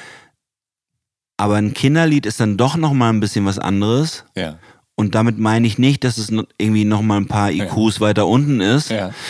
[1.41, 4.25] Aber ein Kinderlied ist dann doch nochmal ein bisschen was anderes.
[4.37, 4.59] Ja.
[4.95, 8.91] Und damit meine ich nicht, dass es irgendwie nochmal ein paar IQs weiter unten ist.
[8.91, 9.11] Ja.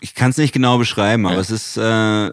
[0.00, 1.40] Ich kann es nicht genau beschreiben, aber Ja.
[1.40, 2.26] es ist, äh,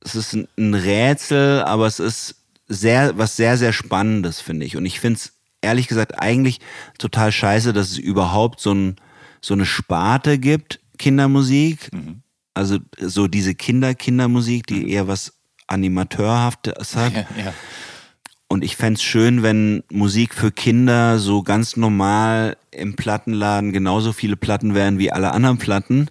[0.00, 2.36] es ist ein- ein Rätsel, aber es ist
[2.68, 4.76] sehr, was sehr, sehr Spannendes, finde ich.
[4.76, 5.32] Und ich finde es
[5.62, 6.60] ehrlich gesagt eigentlich
[6.98, 8.96] total scheiße, dass es überhaupt so, ein,
[9.40, 11.90] so eine Sparte gibt, Kindermusik.
[11.92, 12.20] Mhm.
[12.52, 15.32] Also so diese Kinder-Kindermusik, die eher was
[15.66, 17.12] Animateurhaftes hat.
[17.12, 17.26] Ja.
[17.36, 17.54] Ja.
[18.48, 24.36] Und ich fänd's schön, wenn Musik für Kinder so ganz normal im Plattenladen genauso viele
[24.36, 26.08] Platten wären wie alle anderen Platten.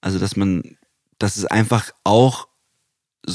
[0.00, 0.76] Also, dass man,
[1.18, 2.48] dass es einfach auch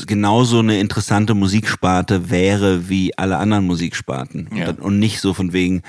[0.08, 4.50] genauso eine interessante Musiksparte wäre wie alle anderen Musiksparten.
[4.54, 4.70] Ja.
[4.70, 5.84] Und, und nicht so von wegen,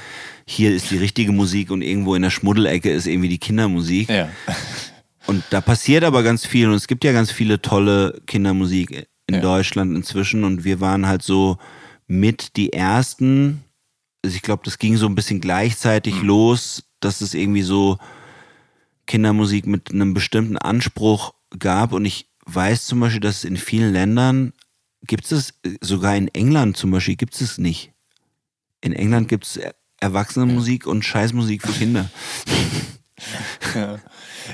[0.46, 4.08] hier ist die richtige Musik und irgendwo in der Schmuddelecke ist irgendwie die Kindermusik.
[4.08, 4.28] Ja.
[5.26, 9.36] Und da passiert aber ganz viel und es gibt ja ganz viele tolle Kindermusik in
[9.36, 9.40] Ja.
[9.40, 11.58] Deutschland inzwischen und wir waren halt so
[12.06, 13.62] mit die ersten.
[14.24, 16.26] Also ich glaube, das ging so ein bisschen gleichzeitig Mhm.
[16.26, 17.98] los, dass es irgendwie so
[19.06, 23.92] Kindermusik mit einem bestimmten Anspruch gab und ich weiß zum Beispiel, dass es in vielen
[23.92, 24.52] Ländern
[25.06, 27.92] gibt es sogar in England zum Beispiel gibt es nicht.
[28.80, 29.60] In England gibt es
[30.00, 32.10] Erwachsenenmusik und Scheißmusik für Kinder.
[33.74, 33.98] Ja.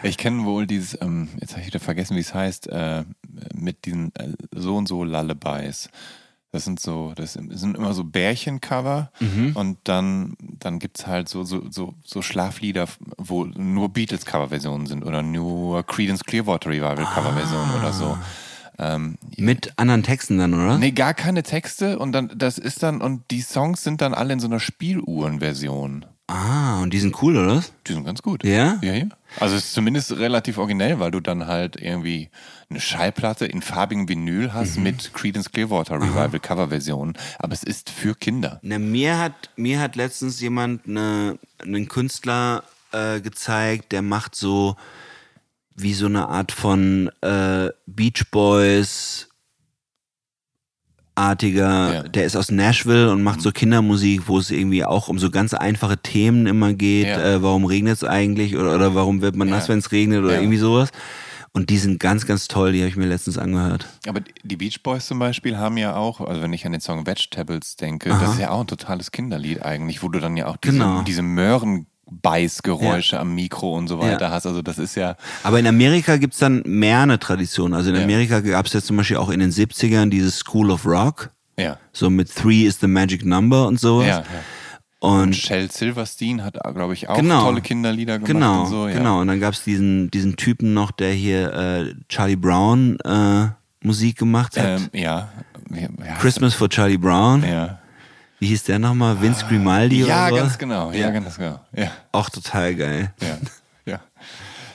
[0.03, 3.05] Ich kenne wohl dieses, ähm, jetzt habe ich wieder vergessen, wie es heißt, äh,
[3.55, 5.89] mit diesen äh, so und so Lullabies.
[6.53, 9.57] Das sind so, das sind immer so Bärchencover Mhm.
[9.57, 12.87] und dann, dann gibt es halt so, so, so, so Schlaflieder,
[13.19, 18.17] wo nur Beatles-Coverversionen sind oder nur Creedence Clearwater Revival-Coverversionen oder so.
[18.79, 20.79] Ähm, Mit anderen Texten dann, oder?
[20.79, 24.33] Nee, gar keine Texte und dann, das ist dann, und die Songs sind dann alle
[24.33, 26.07] in so einer Spieluhren-Version.
[26.27, 27.63] Ah, und die sind cool, oder?
[27.87, 28.45] Die sind ganz gut.
[28.45, 28.79] Ja?
[28.81, 29.05] Ja, ja.
[29.41, 32.31] Also es ist zumindest relativ originell, weil du dann halt irgendwie
[32.71, 34.83] eine Schallplatte in farbigen Vinyl hast Mhm.
[34.85, 38.59] mit Creedence Clearwater Revival Coverversion, aber es ist für Kinder.
[38.63, 44.77] Na, mir hat, mir hat letztens jemand eine, einen Künstler äh, gezeigt, der macht so
[45.77, 49.29] wie so eine Art von äh, Beach Boys
[51.15, 52.03] artiger, Ja.
[52.03, 55.55] der ist aus Nashville und macht so Kindermusik, wo es irgendwie auch um so ganz
[55.55, 57.07] einfache Themen immer geht.
[57.07, 57.35] Ja.
[57.37, 59.55] Äh, warum regnet es eigentlich oder, oder warum wird man Ja.
[59.57, 60.91] nass, wenn es regnet oder irgendwie sowas.
[61.57, 63.87] Und die sind ganz, ganz toll, die habe ich mir letztens angehört.
[64.09, 67.07] Aber die Beach Boys zum Beispiel haben ja auch, also wenn ich an den Song
[67.07, 70.57] Vegetables denke, das ist ja auch ein totales Kinderlied eigentlich, wo du dann ja auch
[70.57, 71.03] diese, Genau.
[71.03, 71.23] diese
[72.23, 74.31] Möhrenbeißgeräusche am Mikro und so weiter Ja.
[74.31, 74.47] hast.
[74.47, 77.75] Also das ist ja, Aber in Amerika gibt's dann mehr eine Tradition.
[77.75, 78.03] Also in Ja.
[78.03, 81.77] Amerika gab's ja zum Beispiel auch in den 70ern dieses School of Rock, ja.
[81.93, 84.07] so mit Three is the Magic Number und sowas.
[84.07, 84.25] Ja, ja.
[85.01, 87.43] Und Shel Silverstein hat, glaube ich, auch Genau.
[87.45, 88.89] tolle Kinderlieder gemacht genau, und so.
[88.89, 88.95] Ja.
[88.95, 89.21] genau.
[89.21, 93.49] Und dann gab's diesen, diesen Typen noch, der hier äh, Charlie Brown äh,
[93.83, 94.81] Musik gemacht hat.
[94.81, 95.29] Ähm, ja.
[95.71, 97.45] Heißt Christmas for Charlie Brown.
[97.47, 97.81] Ja.
[98.45, 99.23] Wie hieß der nochmal?
[99.23, 100.93] Vince Grimaldi Ja, oder ganz genau.
[100.93, 101.61] Ja, ganz genau.
[101.75, 103.15] Ja, Auch total geil.
[103.23, 103.39] ja,
[103.87, 104.01] ja.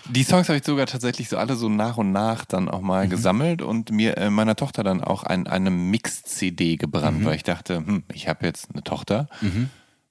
[0.10, 3.06] Die Songs habe ich sogar tatsächlich so alle so nach und nach dann auch mal
[3.06, 3.10] Mhm.
[3.12, 6.78] gesammelt und mir äh, meiner Tochter dann auch ein, eine Mix-CD Mhm.
[6.80, 9.30] gebrannt, weil ich dachte, hm, ich habe jetzt eine Tochter,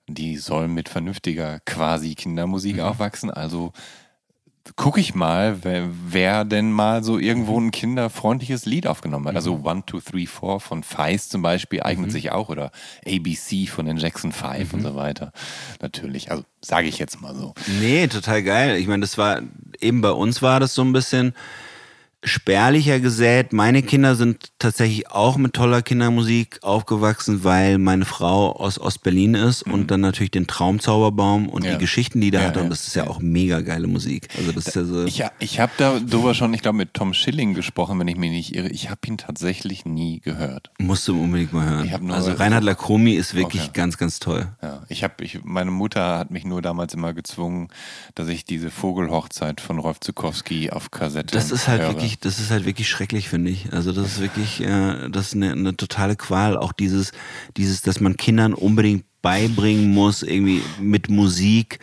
[0.06, 2.82] die soll mit vernünftiger quasi Kindermusik Mhm.
[2.82, 3.72] aufwachsen, also
[4.76, 9.36] gucke ich mal, wer, wer denn mal so irgendwo ein kinderfreundliches Lied aufgenommen hat.
[9.36, 12.70] Also One, Two, Three, Four von Feist zum Beispiel eignet sich auch oder
[13.06, 15.32] ABC von den Jackson Five und so weiter.
[15.80, 17.54] Natürlich, also sage ich jetzt mal so.
[17.80, 18.76] Nee, total geil.
[18.76, 19.42] Ich meine, das war,
[19.80, 21.34] eben bei uns war das so ein bisschen
[22.24, 23.52] spärlicher gesät.
[23.52, 29.62] Meine Kinder sind tatsächlich auch mit toller Kindermusik aufgewachsen, weil meine Frau aus Ostberlin ist
[29.62, 31.66] und dann natürlich den Traumzauberbaum und Mhm.
[31.68, 31.72] Ja.
[31.74, 32.58] die Geschichten, die da Ja, hatte.
[32.60, 34.28] Und ja, das ist ja auch mega geile Musik.
[34.36, 35.04] Also das ist ja so.
[35.04, 38.54] Ich, ich habe darüber schon, ich glaube, mit Tom Schilling gesprochen, wenn ich mich nicht
[38.54, 38.68] irre.
[38.68, 40.70] Ich habe ihn tatsächlich nie gehört.
[40.78, 41.92] Musst du unbedingt mal hören.
[41.92, 43.70] Hab also Reinhard Lacomi ist wirklich Okay.
[43.74, 44.48] ganz, ganz toll.
[44.62, 47.68] Ja, ich habe, ich, meine Mutter hat mich nur damals immer gezwungen,
[48.16, 51.88] dass ich diese Vogelhochzeit von Rolf Zukowski auf Kassette Das ist halt höre.
[51.90, 53.72] wirklich, das ist halt wirklich schrecklich, finde ich.
[53.72, 56.56] Also das ist wirklich, äh, das ist eine, eine totale Qual.
[56.56, 57.12] Auch dieses,
[57.56, 61.78] dieses, dass man Kindern unbedingt beibringen muss, irgendwie mit Musik,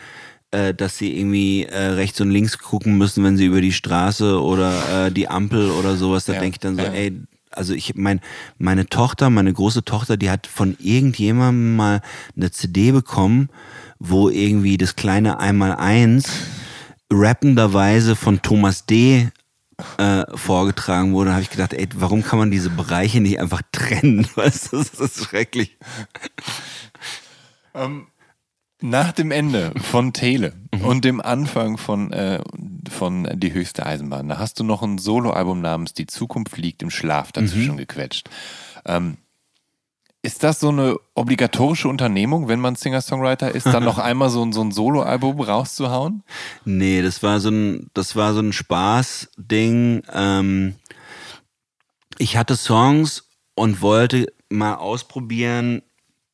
[0.50, 4.40] äh, dass sie irgendwie äh, rechts und links gucken müssen, wenn sie über die Straße
[4.42, 6.24] oder äh, die Ampel oder sowas.
[6.24, 6.92] Da Ja, denke ich dann so, ja.
[6.92, 8.20] ey, also ich mein,
[8.58, 12.00] meine Tochter, meine große Tochter, die hat von irgendjemandem mal
[12.36, 13.48] eine CD bekommen,
[13.98, 16.28] wo irgendwie das kleine Einmaleins
[17.10, 19.28] rappenderweise von Thomas D.
[19.98, 24.26] Äh, vorgetragen wurde, habe ich gedacht, ey, warum kann man diese Bereiche nicht einfach trennen?
[24.34, 25.76] Weißt du, das ist schrecklich.
[28.80, 30.84] Nach dem Ende von Tele Mhm.
[30.84, 32.42] und dem Anfang von, äh,
[32.90, 36.90] von Die höchste Eisenbahn, da hast du noch ein Soloalbum namens Die Zukunft liegt im
[36.90, 37.78] Schlaf dazwischen Mhm.
[37.78, 38.28] gequetscht.
[38.84, 39.16] Ähm,
[40.26, 44.52] ist das so eine obligatorische Unternehmung, wenn man Singer-Songwriter ist, dann noch einmal so, ein-
[44.52, 46.22] so ein Soloalbum rauszuhauen?
[46.64, 50.02] Nee, das war so ein, das war so ein Spaßding.
[50.12, 50.74] Ähm,
[52.18, 53.24] ich hatte Songs
[53.54, 55.82] und wollte mal ausprobieren.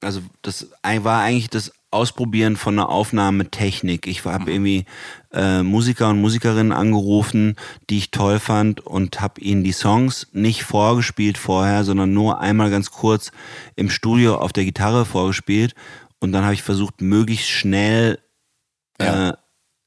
[0.01, 4.07] Also das war eigentlich das Ausprobieren von einer Aufnahmetechnik.
[4.07, 4.87] Ich habe irgendwie
[5.33, 7.57] äh, Musiker und Musikerinnen angerufen,
[7.91, 12.71] die ich toll fand und habe ihnen die Songs nicht vorgespielt vorher, sondern nur einmal
[12.71, 13.31] ganz kurz
[13.77, 15.75] im Studio auf der Gitarre vorgespielt.
[16.19, 18.19] Und dann habe ich versucht, möglichst schnell
[19.01, 19.31] Ja.
[19.31, 19.33] äh,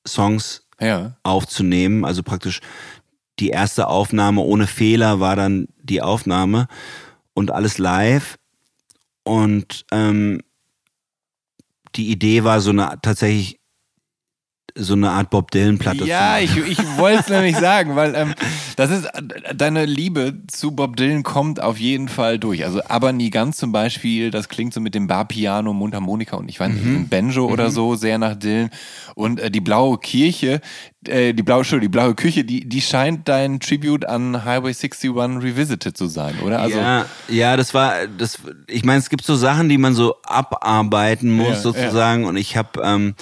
[0.07, 1.17] Songs Ja.
[1.23, 2.05] aufzunehmen.
[2.05, 2.61] Also praktisch
[3.39, 6.67] die erste Aufnahme ohne Fehler war dann die Aufnahme
[7.33, 8.37] und alles live.
[9.23, 10.41] Und ähm,
[11.95, 13.59] die Idee war so eine tatsächlich
[14.77, 16.05] so eine Art Bob Dylan Platte.
[16.05, 18.33] Ja, ich, ich wollte es nämlich sagen, weil ähm,
[18.75, 19.07] das ist
[19.55, 22.65] deine Liebe zu Bob Dylan kommt auf jeden Fall durch.
[22.65, 26.59] Also aber nie ganz zum Beispiel, das klingt so mit dem Barpiano, Mundharmonika und ich
[26.59, 26.95] weiß nicht, Mhm.
[26.95, 28.69] ein Banjo oder so, sehr nach Dylan.
[29.15, 30.59] Und äh, die blaue Kirche,
[31.07, 35.11] äh, die blaue Schule, die blaue Küche, die, die scheint dein Tribute an Highway 61
[35.15, 36.59] Revisited zu sein, oder?
[36.59, 40.15] Also, ja, ja, das war, das, ich meine, es gibt so Sachen, die man so
[40.23, 42.23] abarbeiten muss ja, sozusagen.
[42.23, 42.29] Ja.
[42.29, 43.15] Und ich habe ähm,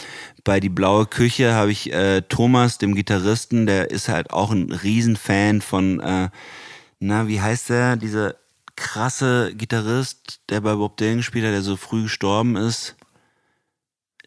[0.43, 4.71] bei die blaue Küche habe ich äh, Thomas, dem Gitarristen, der ist halt auch ein
[4.71, 6.29] Riesenfan von, äh,
[6.99, 8.35] na, wie heißt der, dieser
[8.75, 12.95] krasse Gitarrist, der bei Bob Dylan gespielt hat, der so früh gestorben ist.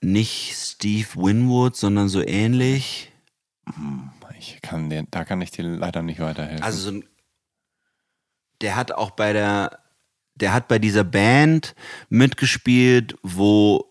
[0.01, 3.13] Nicht Steve Winwood, sondern so ähnlich.
[3.75, 6.63] Hm, ich kann dir, da kann ich dir leider nicht weiterhelfen.
[6.63, 7.05] Also so ein,
[8.61, 9.81] der hat auch bei der,
[10.35, 11.75] der hat bei dieser Band
[12.09, 13.86] mitgespielt, wo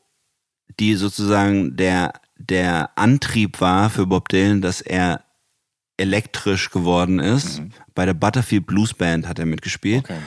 [0.79, 5.21] die sozusagen der, der Antrieb war für Bob Dylan, dass er
[5.97, 7.59] elektrisch geworden ist.
[7.59, 7.71] Mhm.
[7.93, 10.05] Bei der Butterfield Blues Band hat er mitgespielt.
[10.05, 10.19] Okay.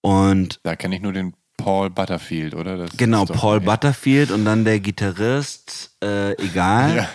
[0.00, 2.76] Und da kenne ich nur den Paul Butterfield, oder?
[2.78, 6.96] Das genau, Paul Butterfield und dann der Gitarrist, äh, egal.
[6.96, 7.08] Ja.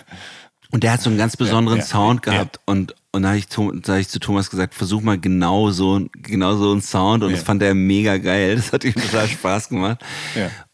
[0.71, 2.59] Und der hat so einen ganz besonderen ja, ja, Sound gehabt.
[2.65, 6.55] Und, und da habe ich, hab ich zu Thomas gesagt, versuch mal genau so, genau
[6.55, 7.23] so einen Sound.
[7.23, 8.55] Und das fand er mega geil.
[8.55, 10.03] Das hat ihm total Spaß gemacht.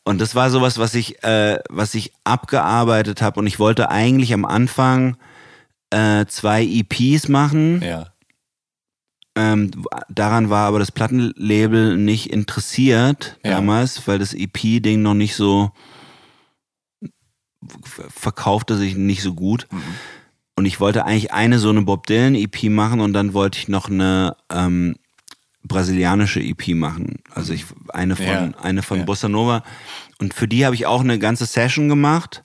[0.09, 3.39] Und das war sowas, was ich, äh, was ich abgearbeitet habe.
[3.39, 5.17] Und ich wollte eigentlich am Anfang
[5.91, 7.83] äh, zwei EPs machen.
[7.83, 8.07] Ja.
[9.35, 9.69] Ähm,
[10.09, 13.51] daran war aber das Plattenlabel nicht interessiert ja.
[13.51, 15.69] damals, weil das EP-Ding noch nicht so
[17.61, 19.67] verkaufte sich nicht so gut.
[19.69, 19.83] Mhm.
[20.55, 23.67] Und ich wollte eigentlich eine so eine Bob Dylan EP machen und dann wollte ich
[23.67, 24.95] noch eine ähm,
[25.69, 27.19] brasilianische EP machen.
[27.33, 28.51] Also ich eine von ja.
[28.61, 29.05] eine von ja.
[29.05, 29.63] Bossa Nova
[30.19, 32.43] und für die habe ich auch eine ganze Session gemacht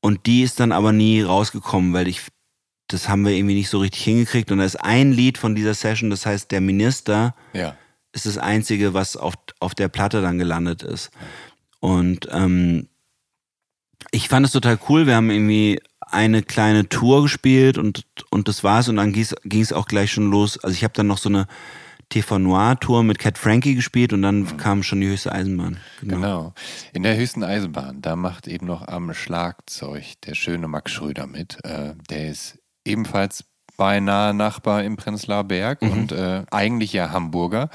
[0.00, 2.20] und die ist dann aber nie rausgekommen, weil ich
[2.88, 5.72] das haben wir irgendwie nicht so richtig hingekriegt und da ist ein Lied von dieser
[5.72, 7.34] Session, das heißt der Minister.
[7.54, 7.76] Ja.
[8.12, 11.10] Ist das einzige, was auf, auf der Platte dann gelandet ist.
[11.80, 12.88] Und ähm,
[14.10, 15.06] ich fand es total cool.
[15.06, 18.88] Wir haben irgendwie eine kleine Tour gespielt und, und das war's.
[18.88, 20.58] Und dann ging es auch gleich schon los.
[20.58, 21.46] Also ich habe dann noch so eine
[22.08, 24.56] TV Noir Tour mit Cat Frankie gespielt und dann mhm.
[24.56, 25.78] kam schon die höchste Eisenbahn.
[26.00, 26.14] Genau.
[26.14, 26.54] genau.
[26.92, 31.58] In der höchsten Eisenbahn, da macht eben noch am Schlagzeug der schöne Max Schröder mit.
[31.64, 33.44] Äh, der ist ebenfalls
[33.76, 35.90] beinahe Nachbar im Prenzlauer Berg mhm.
[35.90, 37.70] und äh, eigentlich ja Hamburger.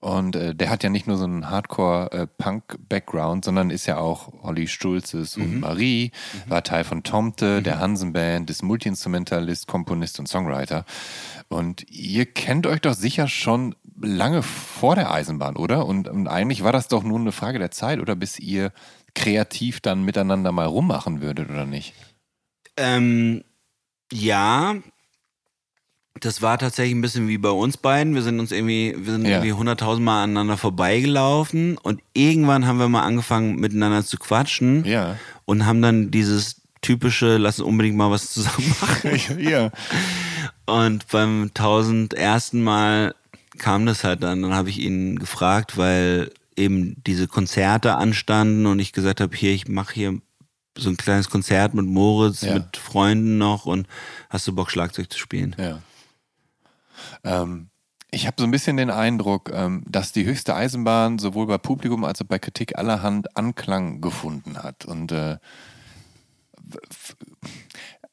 [0.00, 4.32] Und äh, der hat ja nicht nur so einen Hardcore-Punk-Background, äh, sondern ist ja auch
[4.44, 5.42] Olli Stulzes mhm.
[5.42, 6.12] und Marie,
[6.46, 6.50] mhm.
[6.50, 7.64] war Teil von Tomte, mhm.
[7.64, 10.84] der Hansen-Band, ist Multiinstrumentalist, Komponist und Songwriter.
[11.48, 15.86] Und ihr kennt euch doch sicher schon lange vor der Eisenbahn, oder?
[15.86, 18.72] Und, und eigentlich war das doch nur eine Frage der Zeit, oder bis ihr
[19.16, 21.94] kreativ dann miteinander mal rummachen würdet, oder nicht?
[22.76, 23.42] Ähm,
[24.12, 24.76] ja,
[26.20, 28.14] das war tatsächlich ein bisschen wie bei uns beiden.
[28.14, 29.32] Wir sind uns irgendwie, wir sind ja.
[29.32, 35.16] irgendwie hunderttausend Mal aneinander vorbeigelaufen und irgendwann haben wir mal angefangen miteinander zu quatschen ja.
[35.44, 39.38] und haben dann dieses typische, lass uns unbedingt mal was zusammen machen.
[39.40, 39.70] ja.
[40.66, 43.14] Und beim tausend ersten Mal
[43.58, 44.42] kam das halt dann.
[44.42, 49.52] Dann habe ich ihn gefragt, weil eben diese Konzerte anstanden und ich gesagt habe, hier,
[49.52, 50.20] ich mache hier
[50.76, 52.54] so ein kleines Konzert mit Moritz, ja.
[52.54, 53.86] mit Freunden noch und
[54.30, 55.56] hast du Bock, Schlagzeug zu spielen?
[55.58, 55.80] Ja.
[57.24, 57.70] Ähm,
[58.10, 62.04] ich habe so ein bisschen den Eindruck, ähm, dass die höchste Eisenbahn sowohl bei Publikum
[62.04, 64.84] als auch bei Kritik allerhand Anklang gefunden hat.
[64.84, 65.38] Und äh,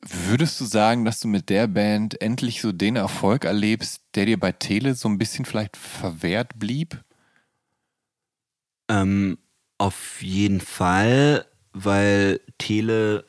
[0.02, 4.40] würdest du sagen, dass du mit der Band endlich so den Erfolg erlebst, der dir
[4.40, 7.02] bei Tele so ein bisschen vielleicht verwehrt blieb?
[8.90, 9.38] Ähm,
[9.78, 11.46] auf jeden Fall
[11.76, 13.26] weil Tele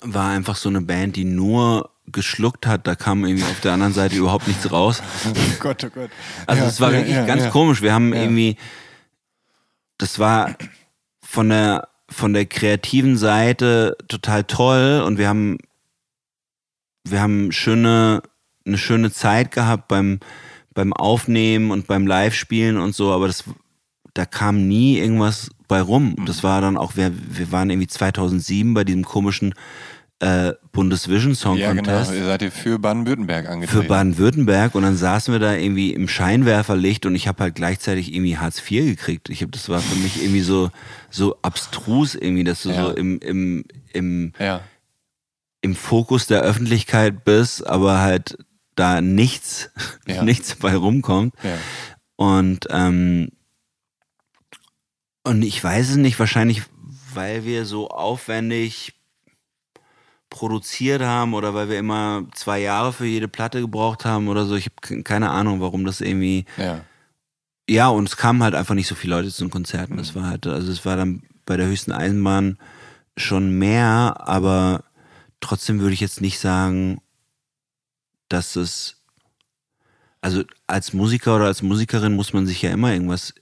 [0.00, 3.92] war einfach so eine Band, die nur geschluckt hat, da kam irgendwie auf der anderen
[3.92, 5.02] Seite überhaupt nichts raus.
[5.26, 6.10] Oh Gott, oh Gott.
[6.46, 7.82] Also es ja, war ja, wirklich ja, ganz komisch.
[7.82, 8.56] Wir haben irgendwie,
[9.98, 10.56] das war
[11.22, 15.58] von der von der kreativen Seite total toll und wir haben
[17.04, 18.22] wir haben schöne
[18.66, 20.20] eine schöne Zeit gehabt beim
[20.72, 23.44] beim Aufnehmen und beim Live-Spielen und so, aber das
[24.14, 26.16] da kam nie irgendwas bei rum.
[26.18, 26.26] Mhm.
[26.26, 29.54] Das war dann auch, wir, wir waren irgendwie 2007 bei diesem komischen
[30.20, 32.10] äh, Bundesvision Song ja, Contest.
[32.10, 32.24] Ja, genau.
[32.24, 33.82] Ihr seid ihr für Baden-Württemberg angetreten.
[33.82, 38.12] Für Baden-Württemberg und dann saßen wir da irgendwie im Scheinwerferlicht und ich habe halt gleichzeitig
[38.12, 39.28] irgendwie Hartz IV gekriegt.
[39.28, 40.70] Ich habe, das war für mich irgendwie so
[41.10, 42.86] so abstrus irgendwie, dass du ja.
[42.86, 44.60] so im im im ja.
[45.60, 48.38] im Fokus der Öffentlichkeit bist, aber halt
[48.74, 49.70] da nichts
[50.22, 51.34] nichts bei rumkommt.
[52.16, 53.30] Und ähm,
[55.22, 56.62] und ich weiß es nicht, wahrscheinlich,
[57.14, 58.97] weil wir so aufwendig
[60.30, 64.56] produziert haben oder weil wir immer zwei Jahre für jede Platte gebraucht haben oder so.
[64.56, 66.44] Ich habe keine Ahnung, warum das irgendwie.
[66.56, 66.84] Ja.
[67.70, 69.98] Ja, und es kamen halt einfach nicht so viele Leute zu den Konzerten.
[69.98, 72.56] Das war halt, also es war dann bei der höchsten Eisenbahn
[73.16, 74.84] schon mehr, aber
[75.40, 77.00] trotzdem würde ich jetzt nicht sagen,
[78.28, 79.02] dass es,
[80.20, 83.34] also als Musiker oder als Musikerin muss man sich ja immer irgendwas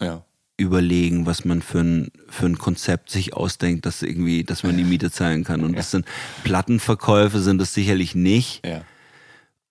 [0.00, 0.25] Ja.
[0.56, 4.84] Überlegen, was man für ein, für ein Konzept sich ausdenkt, dass irgendwie, dass man die
[4.84, 5.62] Miete zahlen kann.
[5.62, 6.06] Und das sind
[6.44, 8.66] Plattenverkäufe sind es sicherlich nicht.
[8.66, 8.82] Ja.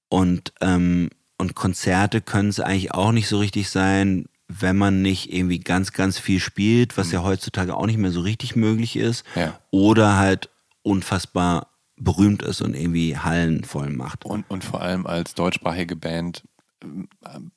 [0.09, 5.33] Und, ähm, und Konzerte können es eigentlich auch nicht so richtig sein, wenn man nicht
[5.33, 9.25] irgendwie ganz, ganz viel spielt, was ja heutzutage auch nicht mehr so richtig möglich ist.
[9.35, 9.59] Ja.
[9.71, 10.49] Oder halt
[10.83, 14.23] unfassbar berühmt ist und irgendwie Hallen voll macht.
[14.23, 16.43] Und, und vor allem als deutschsprachige Band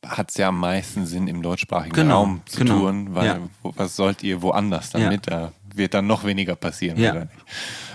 [0.04, 2.78] hat es ja am meisten Sinn, im deutschsprachigen Genau, Raum zu genau.
[2.78, 3.38] touren, weil Ja.
[3.62, 5.26] wo, was sollt ihr woanders damit?
[5.26, 7.12] Da wird dann noch weniger passieren, Ja.
[7.12, 7.32] oder nicht?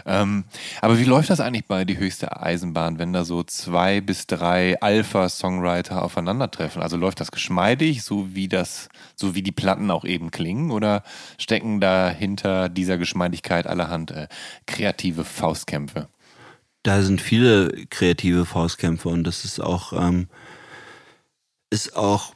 [0.06, 0.44] Ähm,
[0.82, 4.80] aber wie läuft das eigentlich bei die höchste Eisenbahn, wenn da so zwei bis drei
[4.82, 6.82] Alpha-Songwriter aufeinandertreffen?
[6.82, 11.04] Also läuft das geschmeidig, so wie das, so wie die Platten auch eben klingen, oder
[11.38, 14.28] stecken da hinter dieser Geschmeidigkeit allerhand äh,
[14.66, 16.08] kreative Faustkämpfe?
[16.86, 20.28] da sind viele kreative Faustkämpfe und das ist auch, ähm,
[21.74, 22.36] ist auch,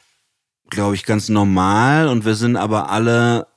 [0.69, 3.47] glaube ich, ganz normal und wir sind aber alle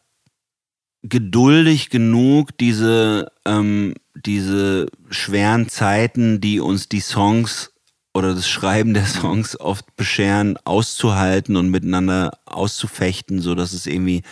[1.03, 7.73] geduldig genug, diese, ähm, diese schweren Zeiten, die uns die Songs
[8.13, 14.23] oder das Schreiben der Songs oft bescheren, auszuhalten und miteinander auszufechten, so dass es irgendwie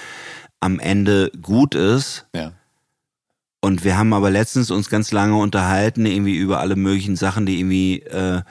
[0.61, 2.27] am Ende gut ist.
[2.35, 2.53] Ja.
[3.61, 7.59] Und wir haben aber letztens uns ganz lange unterhalten, irgendwie über alle möglichen Sachen, die
[7.59, 8.43] irgendwie äh,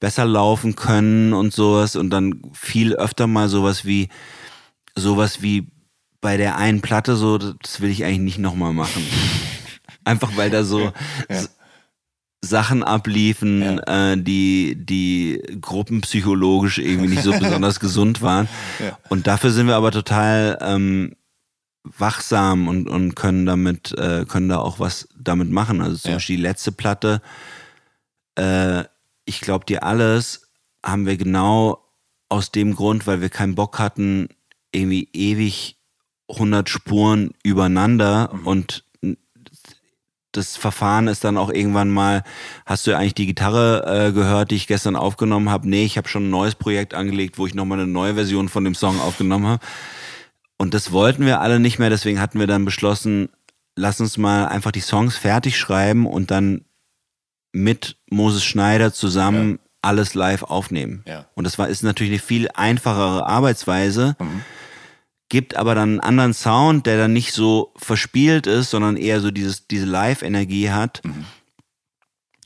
[0.00, 1.96] besser laufen können und sowas.
[1.96, 4.08] Und dann viel öfter mal sowas wie,
[4.94, 5.68] sowas wie
[6.20, 9.02] bei der einen Platte, so, das will ich eigentlich nicht nochmal machen.
[10.04, 10.92] Einfach weil da so
[11.28, 11.50] S-
[12.44, 18.48] Sachen abliefen, äh, die, die gruppenpsychologisch irgendwie nicht so besonders gesund waren.
[18.78, 18.98] Ja.
[19.08, 21.16] Und dafür sind wir aber total ähm,
[21.84, 25.80] wachsam und, und können damit, äh, können da auch was damit machen.
[25.80, 26.16] Also zum Ja.
[26.16, 27.20] Beispiel die letzte Platte,
[28.36, 28.84] äh,
[29.26, 30.48] ich glaube dir alles,
[30.82, 31.84] haben wir genau
[32.28, 34.28] aus dem Grund, weil wir keinen Bock hatten,
[34.72, 35.76] irgendwie ewig
[36.28, 38.84] 100 Spuren übereinander und
[40.36, 42.22] das Verfahren ist dann auch irgendwann mal,
[42.66, 45.66] hast du eigentlich die Gitarre äh, gehört, die ich gestern aufgenommen habe?
[45.66, 48.64] Nee, ich habe schon ein neues Projekt angelegt, wo ich nochmal eine neue Version von
[48.64, 49.64] dem Song aufgenommen habe.
[50.58, 53.30] Und das wollten wir alle nicht mehr, deswegen hatten wir dann beschlossen,
[53.76, 56.65] lass uns mal einfach die Songs fertig schreiben und dann
[57.56, 61.02] mit Moses Schneider zusammen alles live aufnehmen.
[61.06, 61.26] Ja.
[61.34, 64.16] Und das war, ist natürlich eine viel einfachere Arbeitsweise,
[65.28, 69.30] gibt aber dann einen anderen Sound, der dann nicht so verspielt ist, sondern eher so
[69.30, 71.00] dieses, diese Live-Energie hat.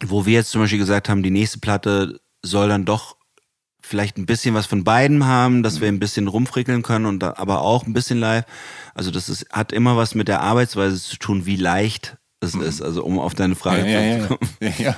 [0.03, 3.17] Wo wir jetzt zum Beispiel gesagt haben, die nächste Platte soll dann doch
[3.83, 7.35] vielleicht ein bisschen was von beiden haben, dass wir ein bisschen rumfrickeln können und da,
[7.37, 8.45] aber auch ein bisschen live.
[8.95, 12.83] Also das ist, hat immer was mit der Arbeitsweise zu tun, wie leicht es ist.
[12.83, 14.27] Also um auf deine Frage Ja, ja, ja.
[14.27, 14.75] zurückzukommen.
[14.79, 14.97] ja.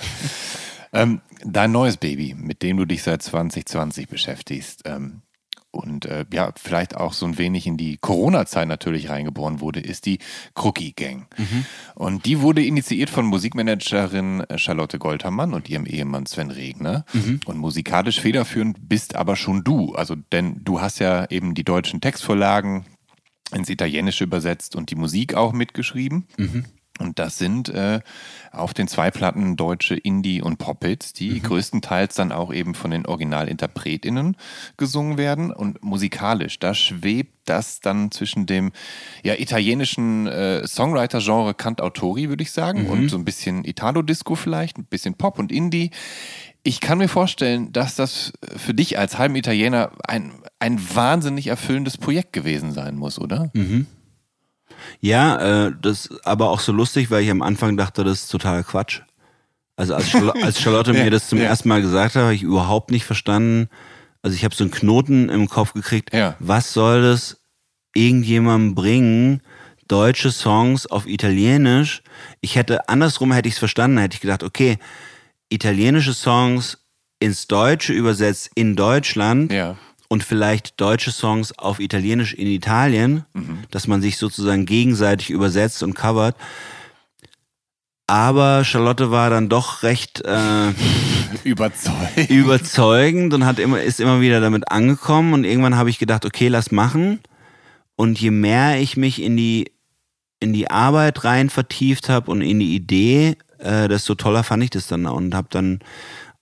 [0.95, 5.23] Ähm, dein neues Baby, mit dem du dich seit 2020 beschäftigst ähm,
[5.71, 10.05] und äh, ja, vielleicht auch so ein wenig in die Corona-Zeit natürlich reingeboren wurde, ist
[10.05, 10.19] die
[10.55, 11.29] Crookie Gang.
[11.95, 17.07] Und die wurde initiiert von Musikmanagerin Charlotte Goldhammann und ihrem Ehemann Sven Regner.
[17.47, 19.95] Und musikalisch federführend bist aber schon du.
[19.95, 22.85] Also, denn du hast ja eben die deutschen Textvorlagen
[23.55, 26.27] ins Italienische übersetzt und die Musik auch mitgeschrieben.
[26.99, 28.01] Und das sind äh,
[28.53, 33.07] auf den zwei Platten deutsche Indie- und Pop-Hits, die größtenteils dann auch eben von den
[33.07, 34.37] OriginalinterpretInnen
[34.77, 35.53] gesungen werden.
[35.53, 38.73] Und musikalisch, da schwebt das dann zwischen dem
[39.25, 44.85] ja, italienischen äh, Songwriter-Genre Cantautori, würde ich sagen, und so ein bisschen Italo-Disco vielleicht, ein
[44.85, 45.91] bisschen Pop und Indie.
[46.63, 51.99] Ich kann mir vorstellen, dass das für dich als halben Italiener ein, ein wahnsinnig erfüllendes
[51.99, 53.51] Projekt gewesen sein muss, oder?
[55.01, 58.63] Ja, äh, das aber auch so lustig, weil ich am Anfang dachte, das ist totaler
[58.63, 59.01] Quatsch.
[59.77, 61.45] Also als, Charlo als Charlotte Ja, mir das zum ja.
[61.45, 63.69] ersten Mal gesagt hat, habe ich überhaupt nicht verstanden.
[64.23, 66.13] Also ich habe so einen Knoten im Kopf gekriegt.
[66.15, 66.37] Ja.
[66.39, 67.41] Was soll das
[67.95, 69.43] irgendjemandem bringen,
[69.89, 72.03] deutsche Songs auf Italienisch?
[72.41, 74.79] Ich hätte, andersrum hätte ich es verstanden, hätte ich gedacht, okay,
[75.49, 76.79] italienische Songs
[77.19, 79.77] ins Deutsche übersetzt in Deutschland Ja.
[80.13, 83.25] Und vielleicht deutsche Songs auf Italienisch in Italien,
[83.71, 86.37] dass man sich sozusagen gegenseitig übersetzt und covert.
[88.07, 90.73] Aber Charlotte war dann doch recht äh,
[91.45, 92.29] Überzeugt.
[92.29, 95.33] überzeugend und hat immer, ist immer wieder damit angekommen.
[95.33, 97.21] Und irgendwann habe ich gedacht, okay, lass machen.
[97.97, 99.73] Und je mehr ich mich in die,
[100.41, 104.69] in die Arbeit rein vertieft habe und in die Idee, äh, desto toller fand ich
[104.71, 105.79] das dann und habe dann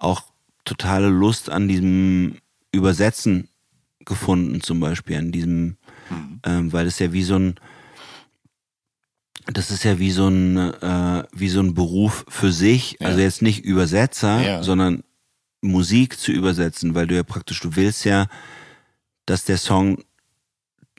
[0.00, 0.22] auch
[0.64, 2.38] totale Lust an diesem
[2.72, 3.46] Übersetzen
[4.04, 5.76] gefunden, zum Beispiel, an diesem,
[6.44, 7.54] ähm, weil es ja wie so ein
[9.46, 12.96] das ist ja wie so ein, äh, wie so ein Beruf für sich.
[13.00, 13.08] Ja.
[13.08, 14.62] Also jetzt nicht Übersetzer, Ja.
[14.62, 15.02] sondern
[15.62, 18.26] Musik zu übersetzen, weil du ja praktisch, du willst ja,
[19.26, 20.04] dass der Song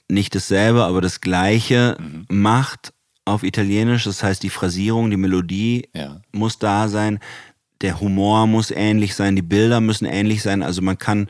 [0.10, 2.26] nicht dasselbe, aber das Gleiche Mhm.
[2.30, 2.94] macht
[3.26, 4.04] auf Italienisch.
[4.04, 6.22] Das heißt, die Phrasierung, die Melodie Ja.
[6.32, 7.20] muss da sein,
[7.82, 10.62] der Humor muss ähnlich sein, die Bilder müssen ähnlich sein.
[10.62, 11.30] Also man kann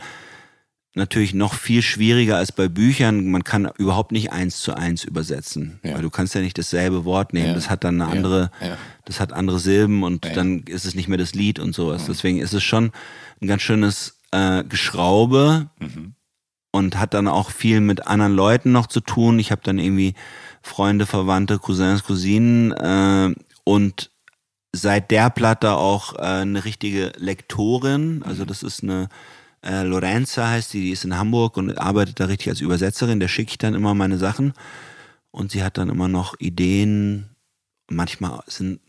[0.94, 5.80] natürlich noch viel schwieriger als bei Büchern, man kann überhaupt nicht eins zu eins übersetzen.
[5.84, 5.96] Ja.
[5.96, 7.48] Weil du kannst ja nicht dasselbe Wort nehmen.
[7.48, 7.54] Ja.
[7.54, 8.78] Das hat dann eine andere, Ja.
[9.06, 12.06] das hat andere Silben und dann ist es nicht mehr das Lied und sowas.
[12.08, 12.92] Deswegen ist es schon
[13.42, 16.16] ein ganz schönes äh, Geschraube Mhm.
[16.72, 19.40] und hat dann auch viel mit anderen Leuten noch zu tun.
[19.40, 20.14] Ich habe dann irgendwie
[20.62, 24.12] Freunde, Verwandte, Cousins, Cousinen äh, und
[24.74, 28.24] seit der Platte auch äh, eine richtige Lektorin.
[28.26, 29.10] Also das ist eine
[29.64, 33.20] äh, Lorenza heißt die, die ist in Hamburg und arbeitet da richtig als Übersetzerin.
[33.20, 34.54] Der schicke ich dann immer meine Sachen
[35.32, 37.30] und sie hat dann immer noch Ideen.
[37.90, 38.80] Manchmal sind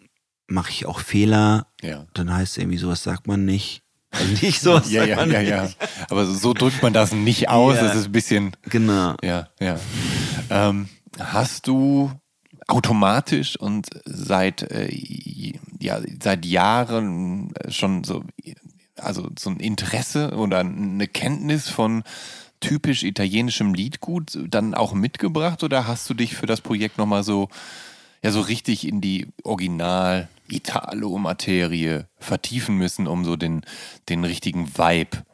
[0.48, 1.66] mache ich auch Fehler.
[1.82, 2.06] Ja.
[2.14, 3.82] Dann heißt es irgendwie sowas sagt man nicht.
[4.10, 5.50] Also nicht sowas Ja, sagt ja, man ja, nicht.
[5.50, 5.68] ja.
[6.10, 7.76] Aber so- drückt man das nicht aus.
[7.78, 9.16] Das ist ein bisschen, Genau.
[9.22, 9.78] ja, ja.
[10.50, 10.88] Ähm,
[11.18, 12.12] hast du
[12.68, 14.88] automatisch und seit, äh,
[15.80, 18.24] ja, seit Jahren schon so,
[18.96, 22.02] also so ein Interesse oder eine Kenntnis von
[22.60, 27.48] typisch italienischem Liedgut dann auch mitgebracht oder hast du dich für das Projekt nochmal so,
[28.22, 33.62] ja, so richtig in die Original Italo-Materie vertiefen müssen, um so den,
[34.08, 35.24] den richtigen Vibe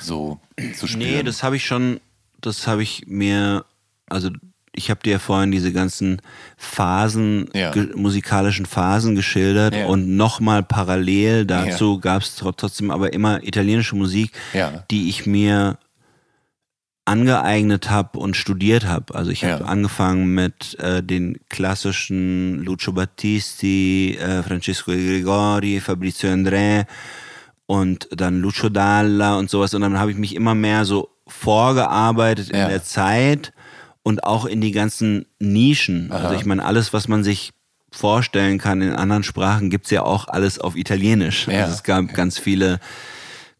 [0.00, 0.40] so
[0.74, 1.10] zu spüren?
[1.10, 2.00] Nee, das habe ich schon,
[2.40, 3.64] das habe ich mir,
[4.08, 4.30] also
[4.74, 6.22] ich habe dir ja vorhin diese ganzen
[6.56, 7.72] Phasen, Ja.
[7.94, 9.86] musikalischen Phasen geschildert Ja.
[9.86, 14.84] und nochmal parallel dazu gab es trotzdem aber immer italienische Musik, Ja.
[14.90, 15.78] die ich mir
[17.04, 19.14] angeeignet habe und studiert habe.
[19.14, 19.68] Also ich habe Ja.
[19.68, 26.86] angefangen mit äh, den klassischen Lucio Battisti, äh, Francesco Gregori, Fabrizio André
[27.66, 29.74] und dann Lucio Dalla und sowas.
[29.74, 32.68] Und dann habe ich mich immer mehr so vorgearbeitet in Ja.
[32.68, 33.52] der Zeit
[34.02, 36.10] und auch in die ganzen Nischen.
[36.12, 37.50] Also ich meine, alles, was man sich
[37.90, 41.46] vorstellen kann in anderen Sprachen, gibt's ja auch alles auf Italienisch.
[41.46, 41.62] Ja.
[41.62, 42.80] Also es gab ganz viele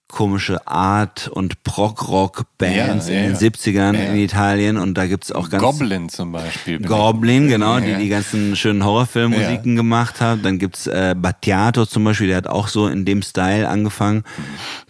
[0.09, 3.39] komische Art- und Prog-Rock-Bands Ja, ja, in den ja.
[3.39, 4.13] 70ern Ja.
[4.13, 6.81] in Italien und da gibt's auch ganz Goblin zum Beispiel.
[6.81, 7.99] Goblin, genau, die Ja.
[7.99, 10.45] die ganzen schönen Horrorfilmmusiken gemacht hat.
[10.45, 14.25] Dann gibt's äh, Battiato zum Beispiel, der hat auch so in dem Style angefangen,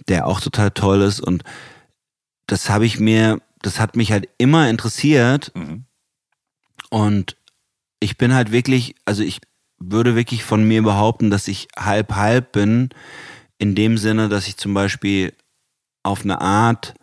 [0.08, 1.20] der auch total toll ist.
[1.20, 1.44] Und
[2.48, 5.52] das habe ich mir, das hat mich halt immer interessiert.
[5.55, 5.84] Mhm.
[6.90, 7.36] Und
[8.01, 9.40] ich bin halt wirklich, also ich
[9.78, 12.90] würde wirklich von mir behaupten, dass ich halb halb bin,
[13.59, 15.34] in dem Sinne, dass ich zum Beispiel
[16.02, 16.94] auf eine Art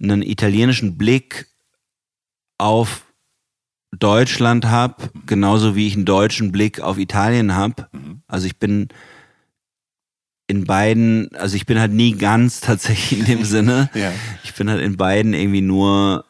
[0.00, 1.46] einen italienischen Blick
[2.58, 3.06] auf
[3.98, 7.88] Deutschland habe, genauso wie ich einen deutschen Blick auf Italien habe.
[7.92, 8.22] Mhm.
[8.26, 8.88] Also ich bin
[10.46, 13.90] in beiden, also ich bin halt nie ganz tatsächlich in dem Sinne.
[13.94, 14.12] Ja.
[14.42, 16.24] Ich bin halt in beiden irgendwie nur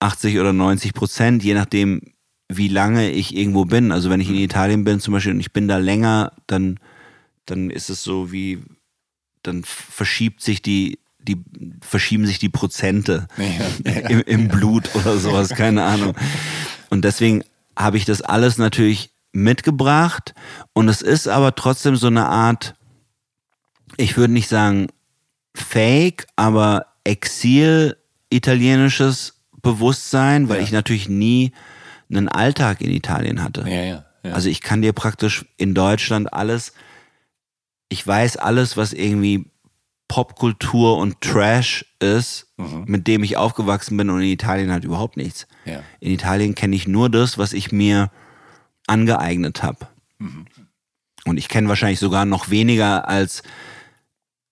[0.00, 2.00] 80 oder 90 Prozent, je nachdem,
[2.48, 3.92] wie lange ich irgendwo bin.
[3.92, 6.78] Also wenn ich in Italien bin zum Beispiel und ich bin da länger, dann,
[7.46, 8.62] dann ist es so wie,
[9.42, 11.36] dann verschiebt sich die, die
[11.82, 14.08] verschieben sich die Prozente Ja, ja.
[14.08, 16.14] im, im Blut oder sowas, keine Ahnung.
[16.88, 17.44] Und deswegen
[17.76, 20.34] habe ich das alles natürlich mitgebracht
[20.72, 22.74] und es ist aber trotzdem so eine Art,
[24.00, 24.88] ich würde nicht sagen
[25.54, 30.62] Fake, aber Exil-italienisches Bewusstsein, weil Ja.
[30.64, 31.52] ich natürlich nie
[32.10, 33.62] einen Alltag in Italien hatte.
[33.62, 34.32] Ja, ja, ja.
[34.32, 36.72] Also ich kann dir praktisch in Deutschland alles,
[37.88, 39.50] ich weiß alles, was irgendwie
[40.08, 42.84] Popkultur und Trash ist, Mhm.
[42.86, 45.46] mit dem ich aufgewachsen bin und in Italien halt überhaupt nichts.
[45.64, 45.82] ja.
[46.00, 48.10] In Italien kenne ich nur das, was ich mir
[48.86, 49.86] angeeignet habe.
[50.18, 50.46] Mhm.
[51.26, 53.42] Und ich kenne wahrscheinlich sogar noch weniger als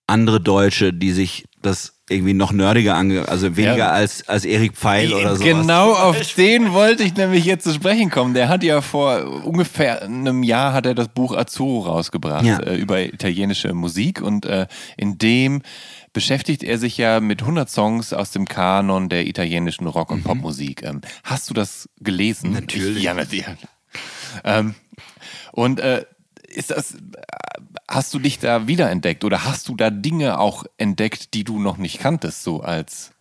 [0.09, 3.91] andere Deutsche, die sich das irgendwie noch nerdiger ange, also weniger Ja.
[3.91, 5.43] als, als Erik Pfeil oder so.
[5.43, 8.33] Genau auf den wollte ich nämlich jetzt zu sprechen kommen.
[8.33, 12.59] Der hat ja vor ungefähr einem Jahr hat er das Buch Azzurro rausgebracht Ja.
[12.61, 14.65] äh, über italienische Musik und äh,
[14.97, 15.61] in dem
[16.11, 20.81] beschäftigt er sich ja mit 100 Songs aus dem Kanon der italienischen Rock- und Popmusik.
[20.83, 22.49] Ähm, hast du das gelesen?
[22.49, 22.55] Mhm.
[22.55, 22.97] Natürlich.
[22.97, 23.45] Ich, ja, natürlich.
[24.43, 24.73] Ähm,
[25.51, 26.05] und äh,
[26.59, 26.95] ist das,
[27.87, 31.77] hast du dich da wiederentdeckt oder hast du da Dinge auch entdeckt, die du noch
[31.77, 33.11] nicht kanntest, so als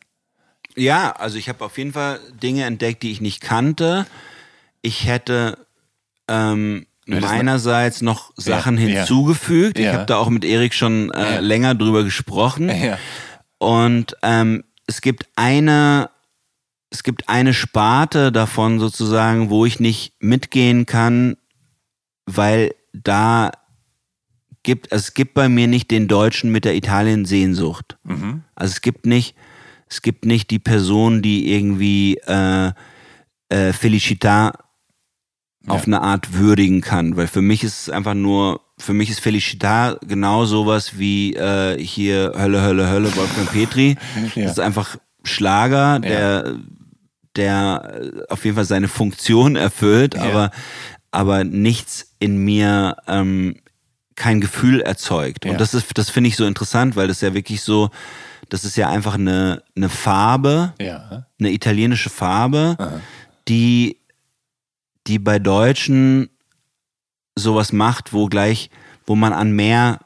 [0.76, 4.06] Ja, also ich habe auf jeden Fall Dinge entdeckt, die ich nicht kannte.
[4.82, 5.66] Ich hätte
[6.28, 8.98] ähm, meinerseits noch Sachen Ja, ja.
[8.98, 9.78] hinzugefügt.
[9.78, 9.92] Ich Ja.
[9.94, 11.40] habe da auch mit Erik schon äh, Ja.
[11.40, 12.70] länger drüber gesprochen.
[13.58, 16.10] Und ähm, es gibt eine,
[16.90, 21.36] es gibt eine Sparte davon sozusagen, wo ich nicht mitgehen kann,
[22.26, 22.74] weil
[23.04, 23.50] da
[24.62, 27.96] gibt, es gibt bei mir nicht den Deutschen mit der Italien-Sehnsucht.
[28.54, 29.34] Also es gibt nicht,
[29.88, 32.68] es gibt nicht die Person, die irgendwie äh,
[33.48, 34.52] äh, Felicità
[35.66, 39.20] auf eine Art würdigen kann, weil für mich ist es einfach nur, für mich ist
[39.20, 43.96] Felicità genau sowas wie äh, hier Hölle, Hölle, Hölle, Wolfgang Petri.
[44.34, 44.42] Ja.
[44.44, 46.56] Das ist einfach Schlager, der,
[47.36, 50.22] der äh, auf jeden Fall seine Funktion erfüllt, Ja.
[50.22, 50.50] aber,
[51.10, 53.56] aber nichts in mir ähm,
[54.14, 55.44] kein Gefühl erzeugt.
[55.44, 55.52] Ja.
[55.52, 57.90] Und das ist, das finde ich so interessant, weil das ja wirklich so,
[58.48, 61.26] das ist ja einfach eine, eine Farbe, Ja.
[61.38, 63.00] eine italienische Farbe,
[63.46, 63.98] die,
[65.06, 66.28] die bei Deutschen
[67.36, 68.70] sowas macht, wo gleich,
[69.06, 70.00] wo man an Meer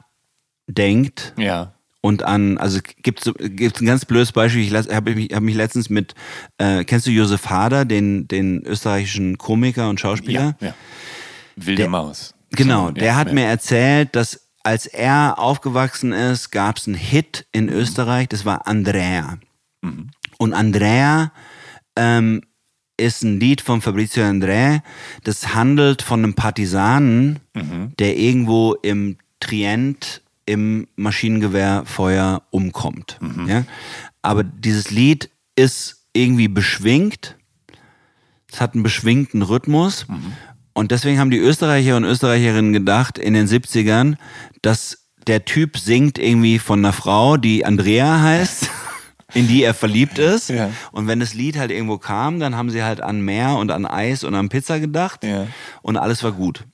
[0.67, 1.72] denkt Ja.
[2.05, 5.89] Und an, also gibt gibt's ein ganz blödes Beispiel, ich habe mich, hab mich letztens
[5.89, 6.15] mit,
[6.57, 10.57] äh, kennst du Josef Hader, den, den österreichischen Komiker und Schauspieler?
[10.59, 10.67] Ja.
[10.67, 10.73] ja.
[11.55, 12.35] Wilde Der- Maus.
[12.51, 13.33] Genau, der ja, hat ja.
[13.33, 18.67] mir erzählt, dass als er aufgewachsen ist, gab es einen Hit in Österreich, das war
[18.67, 19.39] Andrea.
[20.37, 21.31] Und Andrea
[21.95, 22.41] ähm,
[22.97, 24.81] ist ein Lied von Fabrizio André,
[25.23, 27.39] das handelt von einem Partisanen,
[27.97, 33.19] der irgendwo im Trient im Maschinengewehrfeuer umkommt.
[33.47, 33.65] Ja?
[34.21, 37.37] Aber dieses Lied ist irgendwie beschwingt,
[38.51, 40.05] es hat einen beschwingten Rhythmus.
[40.73, 44.15] Und deswegen haben die Österreicher und Österreicherinnen gedacht in den 70ern,
[44.61, 48.69] dass der Typ singt irgendwie von einer Frau, die Andrea heißt,
[49.33, 50.49] in die er verliebt ist.
[50.49, 50.69] Ja.
[50.91, 53.85] Und wenn das Lied halt irgendwo kam, dann haben sie halt an Meer und an
[53.85, 55.23] Eis und an Pizza gedacht.
[55.23, 55.47] Ja.
[55.81, 56.65] Und alles war gut.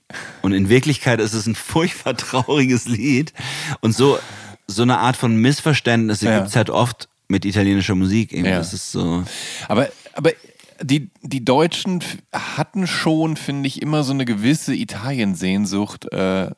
[0.41, 3.33] Und in Wirklichkeit ist es ein furchtbar trauriges Lied.
[3.81, 4.19] Und so,
[4.67, 6.39] so eine Art von Missverständnisse Ja.
[6.39, 8.33] gibt's halt oft mit italienischer Musik.
[8.33, 8.51] Irgendwie.
[8.51, 8.57] Ja.
[8.57, 9.23] Das ist so.
[9.67, 10.31] Aber, aber
[10.81, 12.03] die, die Deutschen
[12.33, 16.51] hatten schon, finde ich, immer so eine gewisse Italien-Sehnsucht, äh,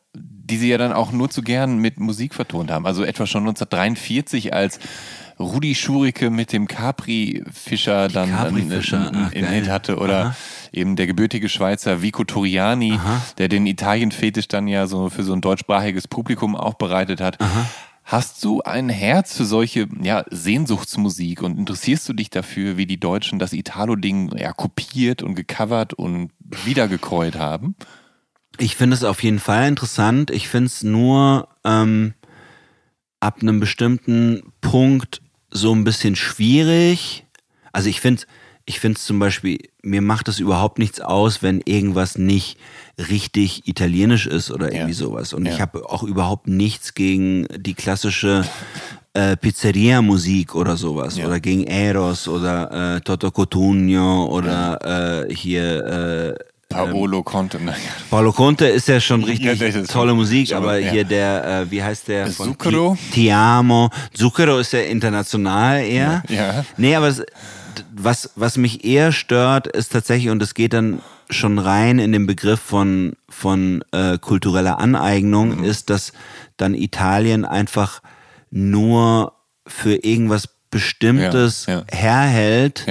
[0.52, 2.86] die sie ja dann auch nur zu gern mit Musik vertont haben.
[2.86, 4.80] Also etwa schon 1943, als
[5.40, 9.54] Rudi Schurike mit dem Capri-Fischer dann Capri-Fischer, einen, ach, einen geil.
[9.54, 10.36] Hit hatte oder
[10.72, 13.00] eben der gebürtige Schweizer Vico Toriani,
[13.38, 17.38] der den Italien-Fetisch dann ja so für so ein deutschsprachiges Publikum aufbereitet hat.
[18.04, 23.00] Hast du ein Herz für solche ja, Sehnsuchtsmusik und interessierst du dich dafür, wie die
[23.00, 26.32] Deutschen das Italo-Ding ja, kopiert und gecovert und
[26.66, 27.76] wiedergekäut haben?
[28.58, 30.30] Ich finde es auf jeden Fall interessant.
[30.32, 32.14] Ich finde es nur ähm,
[33.20, 37.26] ab einem bestimmten Punkt so ein bisschen schwierig.
[37.72, 38.24] Also ich finde
[38.66, 42.58] ich finde es zum Beispiel, mir macht es überhaupt nichts aus, wenn irgendwas nicht
[43.10, 44.98] richtig italienisch ist oder irgendwie Ja.
[44.98, 45.34] sowas.
[45.34, 45.54] Und Ja.
[45.54, 48.46] ich habe auch überhaupt nichts gegen die klassische
[49.14, 51.18] äh, Pizzeria-Musik oder sowas.
[51.18, 51.26] Ja.
[51.26, 56.38] Oder gegen Eros oder äh, Toto Cotugno oder äh, hier
[56.72, 57.60] Paolo Conte.
[57.60, 57.78] Naja.
[58.10, 60.92] Paulo Conte ist ja schon richtig Ja, tolle Musik, schon- aber ja.
[60.92, 62.28] hier der, äh, wie heißt der?
[62.28, 62.98] von Zucchero?
[63.14, 63.90] Ti, Amo.
[64.14, 66.24] Zucchero ist ja international eher.
[66.30, 66.66] Ja.
[66.78, 67.24] Nee, aber es,
[67.94, 72.28] was, was mich eher stört, ist tatsächlich, und es geht dann schon rein in den
[72.28, 75.64] Begriff von, von äh, kultureller Aneignung, Mhm.
[75.64, 76.12] ist, dass
[76.58, 78.02] dann Italien einfach
[78.50, 79.34] nur
[79.66, 82.86] für irgendwas Bestimmtes Ja, herhält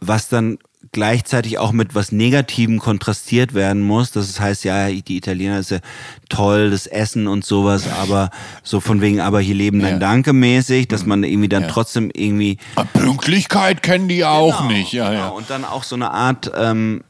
[0.00, 0.58] was dann
[0.92, 4.10] gleichzeitig auch mit was Negativem kontrastiert werden muss.
[4.12, 5.78] Das heißt, ja, die Italiener ist ja
[6.28, 8.30] toll, das Essen und sowas, aber
[8.62, 9.98] so von wegen, aber hier leben dann Ja.
[9.98, 11.68] Danke mäßig, dass man irgendwie dann Ja.
[11.68, 14.92] trotzdem irgendwie Aber Pünktlichkeit kennen die auch Genau, nicht.
[14.92, 15.20] Ja, genau.
[15.20, 15.28] ja.
[15.28, 17.02] Und dann auch so eine Art, ähm,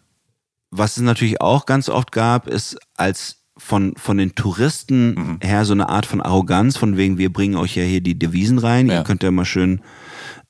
[0.71, 5.39] was es natürlich auch ganz oft gab, ist als von, von den Touristen Mhm.
[5.43, 8.59] her so eine Art von Arroganz, von wegen, wir bringen euch ja hier die Devisen
[8.59, 8.99] rein, Ja.
[8.99, 9.81] ihr könnt ja mal schön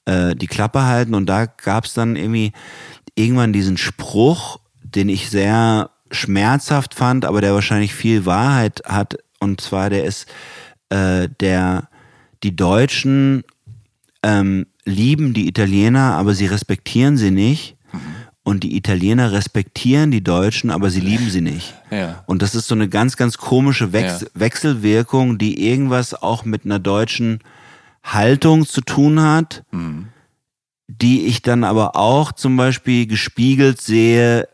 [0.04, 1.14] äh, die Klappe halten.
[1.14, 2.52] Und da gab es dann irgendwie
[3.18, 9.16] irgendwann diesen Spruch, den ich sehr schmerzhaft fand, aber der wahrscheinlich viel Wahrheit hat.
[9.40, 10.26] Und zwar, der ist,
[10.88, 11.88] äh, der,
[12.42, 13.44] die Deutschen
[14.22, 17.76] ähm, lieben die Italiener, aber sie respektieren sie nicht.
[18.42, 21.74] Und die Italiener respektieren die Deutschen, aber sie lieben sie nicht.
[21.90, 22.22] Ja.
[22.26, 24.26] Und das ist so eine ganz, ganz komische Wechs Ja.
[24.34, 27.40] Wechselwirkung, die irgendwas auch mit einer deutschen
[28.02, 29.64] Haltung zu tun hat,
[30.88, 34.48] die ich dann aber auch zum Beispiel gespiegelt sehe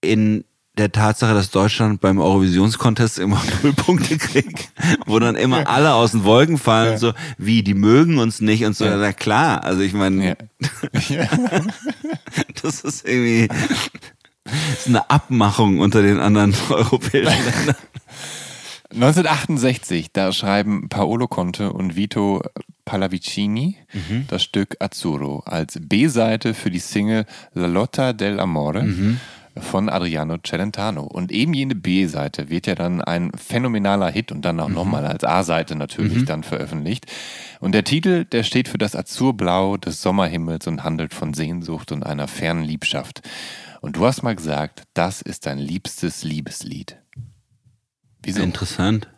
[0.00, 0.44] in
[0.78, 4.70] der Tatsache, dass Deutschland beim Eurovisionskontest immer null Punkte kriegt,
[5.06, 8.74] wo dann immer alle aus den Wolken fallen, so wie, die mögen uns nicht und
[8.74, 8.86] so.
[8.86, 8.96] Ja.
[8.96, 10.36] Na klar, also ich meine,
[11.08, 11.26] Ja.
[12.62, 13.48] das ist irgendwie
[14.44, 17.76] das ist eine Abmachung unter den anderen europäischen Ländern.
[18.92, 22.42] 1968, da schreiben Paolo Conte und Vito
[22.90, 24.24] Pallavicini Mhm.
[24.26, 28.82] das Stück Azzurro als B-Seite für die Single La Lotta dell'Amore.
[28.82, 29.20] Mhm.
[29.60, 31.02] von Adriano Celentano.
[31.02, 34.74] Und eben jene B-Seite wird ja dann ein phänomenaler Hit und dann auch mhm.
[34.74, 36.26] nochmal als A-Seite natürlich mhm.
[36.26, 37.06] dann veröffentlicht.
[37.58, 42.04] Und der Titel, der steht für das Azurblau des Sommerhimmels und handelt von Sehnsucht und
[42.04, 43.22] einer fernen Liebschaft.
[43.80, 46.96] Und du hast mal gesagt, das ist dein liebstes Liebeslied.
[48.22, 48.42] Wieso?
[48.42, 49.08] Interessant.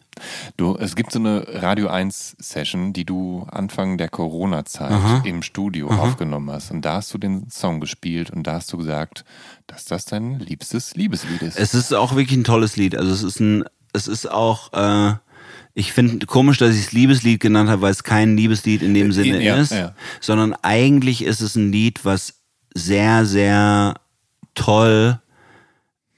[0.57, 5.91] Du, es gibt so eine Radio 1 Session, die du Anfang der Corona-Zeit im Studio
[5.91, 6.03] Aha.
[6.03, 6.71] aufgenommen hast.
[6.71, 9.25] Und da hast du den Song gespielt und da hast du gesagt,
[9.67, 11.59] dass das dein liebstes Liebeslied ist.
[11.59, 12.97] Es ist auch wirklich ein tolles Lied.
[12.97, 15.15] Also es ist ein, es ist auch, äh,
[15.75, 19.11] ich finde komisch, dass ich es Liebeslied genannt habe, weil es kein Liebeslied in dem
[19.11, 19.95] äh, Sinne ja, ist, ja.
[20.21, 22.35] sondern eigentlich ist es ein Lied, was
[22.75, 23.95] sehr, sehr
[24.55, 25.22] toll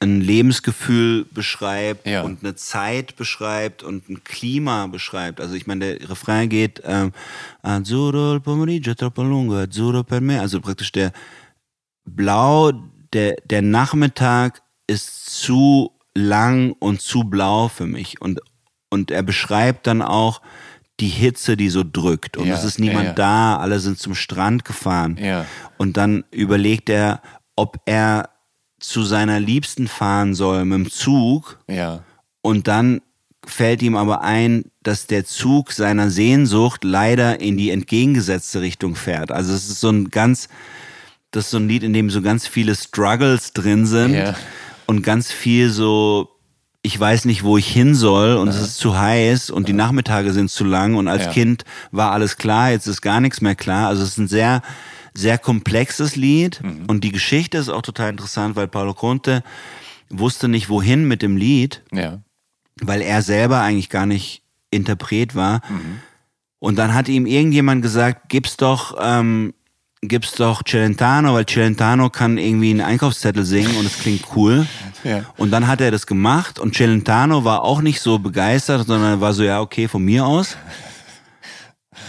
[0.01, 2.23] ein Lebensgefühl beschreibt ja.
[2.23, 5.41] und eine Zeit beschreibt und ein Klima beschreibt.
[5.41, 7.13] Also ich meine, der Refrain geht ähm,
[7.63, 10.41] Azzurro il pomeriggio troppo lungo, azzurro per me.
[10.41, 11.13] Also praktisch der
[12.05, 12.73] Blau,
[13.13, 18.21] der, der Nachmittag ist zu lang und zu blau für mich.
[18.21, 18.41] Und,
[18.91, 20.43] und er beschreibt dann auch
[21.01, 22.37] die Hitze, die so drückt.
[22.37, 25.17] Und ja, es ist niemand ja, da, alle sind zum Strand gefahren.
[25.79, 27.21] Und dann überlegt er,
[27.57, 28.31] ob er
[28.89, 31.59] zu seiner Liebsten fahren soll mit dem Zug.
[31.69, 32.03] Ja.
[32.43, 33.01] Und dann
[33.47, 39.33] fällt ihm aber ein, dass der Zug seiner Sehnsucht leider in die entgegengesetzte Richtung fährt.
[39.33, 40.49] Also es ist so ein ganz,
[41.31, 44.35] das ist so ein Lied, in dem so ganz viele Struggles drin sind ja.
[44.87, 46.29] und ganz viel so,
[46.83, 48.55] ich weiß nicht, wo ich hin soll und ja.
[48.55, 49.67] es ist zu heiß und ja.
[49.69, 53.41] die Nachmittage sind zu lang und als Kind war alles klar, jetzt ist gar nichts
[53.41, 53.89] mehr klar.
[53.89, 54.63] Also es ist ein sehr
[55.17, 56.85] sehr komplexes Lied mhm.
[56.87, 59.43] und die Geschichte ist auch total interessant, weil Paolo Conte
[60.11, 62.21] wusste nicht wohin mit dem Lied, ja.
[62.81, 65.63] weil er selber eigentlich gar nicht Interpret war.
[65.69, 66.01] Mhm.
[66.59, 69.55] Und dann hat ihm irgendjemand gesagt, gib's doch, ähm,
[70.01, 74.67] gib's doch Celentano, weil Celentano kann irgendwie einen Einkaufszettel singen und es klingt cool.
[75.05, 75.27] Ja.
[75.37, 79.35] Und dann hat er das gemacht und Celentano war auch nicht so begeistert, sondern war
[79.35, 80.57] so, ja, okay, von mir aus.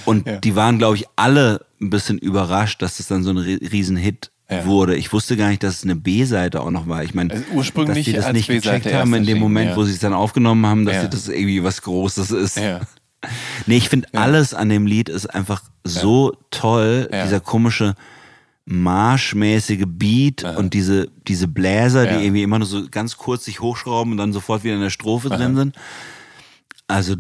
[0.03, 0.37] Und ja.
[0.37, 4.65] die waren, glaube ich, alle ein bisschen überrascht, dass das dann so ein Riesenhit ja.
[4.65, 4.95] wurde.
[4.95, 7.03] Ich wusste gar nicht, dass es eine B-Seite auch noch war.
[7.03, 9.75] Ich meine, also ursprünglich dass die das nicht gecheckt haben in dem Moment, ja.
[9.75, 11.07] wo sie es dann aufgenommen haben, dass ja.
[11.07, 12.57] das irgendwie was Großes ist.
[12.57, 12.81] Ja.
[13.65, 17.09] Nee, ich finde alles an dem Lied ist einfach so toll.
[17.11, 17.95] Dieser komische
[18.65, 20.57] marschmäßige Beat Aha.
[20.57, 24.31] und diese, diese Bläser, die irgendwie immer nur so ganz kurz sich hochschrauben und dann
[24.31, 25.37] sofort wieder in der Strophe Aha.
[25.37, 25.75] drin sind.
[26.87, 27.15] Also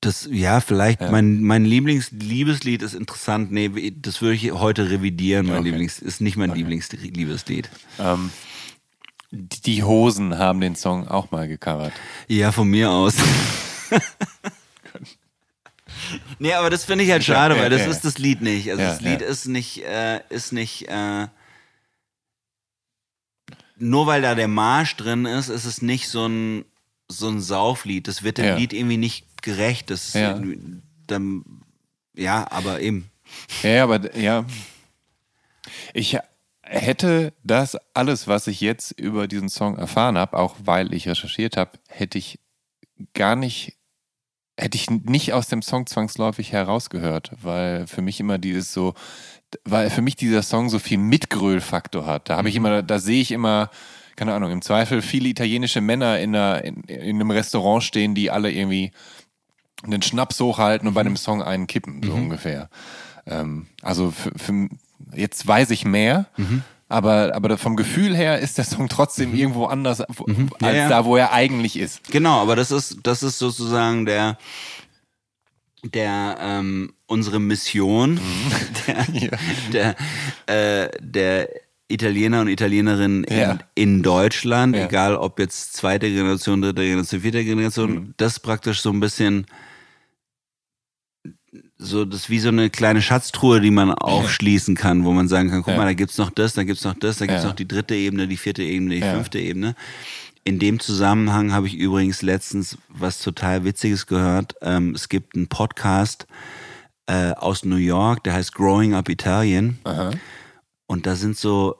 [0.00, 1.10] das, ja, vielleicht ja.
[1.10, 3.50] mein, mein Lieblings-Liebeslied ist interessant.
[3.50, 5.46] Nee, das würde ich heute revidieren.
[5.46, 5.70] Mein okay.
[5.70, 6.60] Lieblings ist nicht mein okay.
[6.60, 7.68] Lieblings-Liebeslied.
[7.98, 8.30] Ähm,
[9.30, 11.92] die Hosen haben den Song auch mal gecovert.
[12.28, 13.14] Ja, von mir aus.
[16.38, 18.70] nee, aber das finde ich halt schade, ja, weil das ja, ist das Lied nicht.
[18.70, 21.26] Also das Lied ist nicht, äh, ist nicht, äh,
[23.76, 26.64] nur weil da der Marsch drin ist, ist es nicht so ein,
[27.08, 28.06] so ein Sauflied.
[28.06, 29.90] Das wird dem Lied irgendwie nicht gerecht.
[29.90, 30.40] Das ja.
[31.06, 31.44] Dann,
[32.14, 33.10] ja, aber eben.
[33.62, 34.44] Ja, aber ja.
[35.94, 36.18] Ich
[36.62, 41.56] hätte das alles, was ich jetzt über diesen Song erfahren habe, auch weil ich recherchiert
[41.56, 42.40] habe, hätte ich
[43.14, 43.76] gar nicht,
[44.56, 48.94] hätte ich nicht aus dem Song zwangsläufig herausgehört, weil für mich immer dieses so,
[49.64, 52.28] weil für mich dieser Song so viel Mitgrölfaktor hat.
[52.28, 52.66] Da habe ich mhm.
[52.66, 53.70] immer, da sehe ich immer,
[54.16, 58.30] keine Ahnung, im Zweifel viele italienische Männer in, einer, in, in einem Restaurant stehen, die
[58.30, 58.90] alle irgendwie
[59.84, 62.24] einen Schnaps hochhalten und bei einem Song einen kippen, so mhm.
[62.24, 62.68] ungefähr.
[63.26, 64.68] Ähm, also für, für,
[65.14, 66.62] jetzt weiß ich mehr, mhm.
[66.88, 69.38] aber, aber vom Gefühl her ist der Song trotzdem mhm.
[69.38, 70.50] irgendwo anders mhm.
[70.60, 70.88] als ja, ja.
[70.88, 72.10] da, wo er eigentlich ist.
[72.10, 74.38] Genau, aber das ist, das ist sozusagen der,
[75.84, 78.20] der ähm, unsere Mission, mhm.
[78.86, 79.94] der, ja.
[80.46, 81.48] der, äh, der
[81.88, 83.52] Italiener und Italienerinnen ja.
[83.52, 84.86] in, in, Deutschland, ja.
[84.86, 88.14] egal ob jetzt zweite Generation, dritte Generation, vierte Generation, mhm.
[88.18, 89.46] das praktisch so ein bisschen
[91.78, 95.48] so, das ist wie so eine kleine Schatztruhe, die man aufschließen kann, wo man sagen
[95.48, 95.78] kann, guck ja.
[95.78, 98.28] mal, da gibt's noch das, da gibt's noch das, da gibt's noch die dritte Ebene,
[98.28, 99.74] die vierte Ebene, die fünfte Ebene.
[100.44, 104.54] In dem Zusammenhang habe ich übrigens letztens was total Witziges gehört.
[104.62, 106.26] Ähm, es gibt einen Podcast
[107.06, 109.78] äh, aus New York, der heißt Growing Up Italian.
[109.84, 110.10] Aha.
[110.88, 111.76] Und da sind so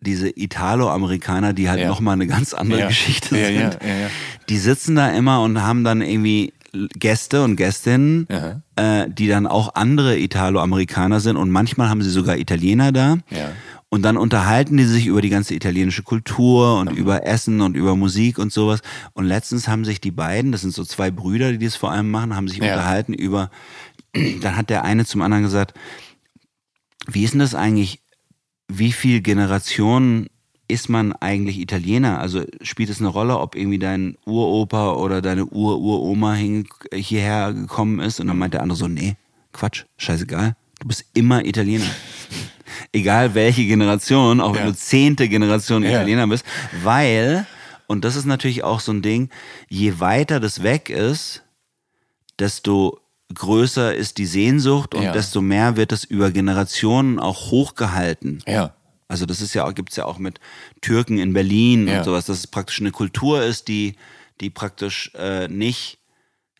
[0.00, 1.88] diese Italo-Amerikaner, die halt ja.
[1.88, 2.88] nochmal eine ganz andere ja.
[2.88, 3.56] Geschichte sind.
[3.56, 4.10] Ja,
[4.48, 8.28] die sitzen da immer und haben dann irgendwie Gäste und Gästinnen,
[8.76, 13.18] äh, die dann auch andere Italo-Amerikaner sind und manchmal haben sie sogar Italiener da.
[13.30, 13.52] Ja.
[13.90, 16.98] Und dann unterhalten die sich über die ganze italienische Kultur und mhm.
[16.98, 18.80] über Essen und über Musik und sowas.
[19.14, 22.10] Und letztens haben sich die beiden, das sind so zwei Brüder, die das vor allem
[22.10, 22.74] machen, haben sich ja.
[22.74, 23.50] unterhalten über,
[24.42, 25.72] dann hat der eine zum anderen gesagt,
[27.06, 28.02] wie ist denn das eigentlich,
[28.68, 30.28] wie viel Generationen
[30.68, 32.20] ist man eigentlich Italiener?
[32.20, 36.36] Also spielt es eine Rolle, ob irgendwie dein Uropa oder deine Ur-Uroma
[36.92, 38.20] hierher gekommen ist?
[38.20, 39.16] Und dann meint der andere so, nee,
[39.52, 40.54] Quatsch, scheißegal.
[40.80, 41.86] Du bist immer Italiener.
[42.92, 44.66] Egal welche Generation, auch wenn Ja.
[44.70, 45.90] du zehnte Generation Ja.
[45.90, 46.44] Italiener bist,
[46.82, 47.46] weil,
[47.86, 49.30] und das ist natürlich auch so ein Ding,
[49.68, 51.42] je weiter das weg ist,
[52.38, 53.00] desto
[53.34, 55.12] größer ist die Sehnsucht und Ja.
[55.12, 58.42] desto mehr wird es über Generationen auch hochgehalten.
[58.46, 58.74] Ja.
[59.06, 60.40] Also das ist ja auch, gibt's ja auch mit
[60.80, 61.98] Türken in Berlin Ja.
[61.98, 63.96] und sowas, dass es praktisch eine Kultur ist, die,
[64.40, 65.98] die praktisch äh, nicht,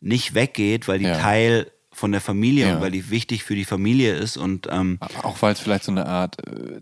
[0.00, 1.18] nicht weggeht, weil die Ja.
[1.18, 5.42] Teil von der Familie und weil die wichtig für die Familie ist und ähm, Auch
[5.42, 6.80] weil es vielleicht so eine Art äh,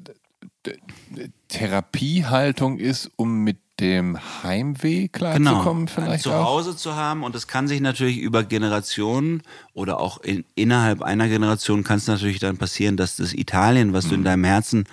[1.49, 6.37] Therapiehaltung ist, um mit dem Heimweh klarzukommen, vielleicht Genau.
[6.37, 6.47] zu auch.
[6.47, 9.43] Hause zu haben und das kann sich natürlich über Generationen
[9.75, 14.05] oder auch in, innerhalb einer Generation kann es natürlich dann passieren, dass das Italien, was
[14.05, 14.15] du Mhm.
[14.21, 14.85] in deinem Herzen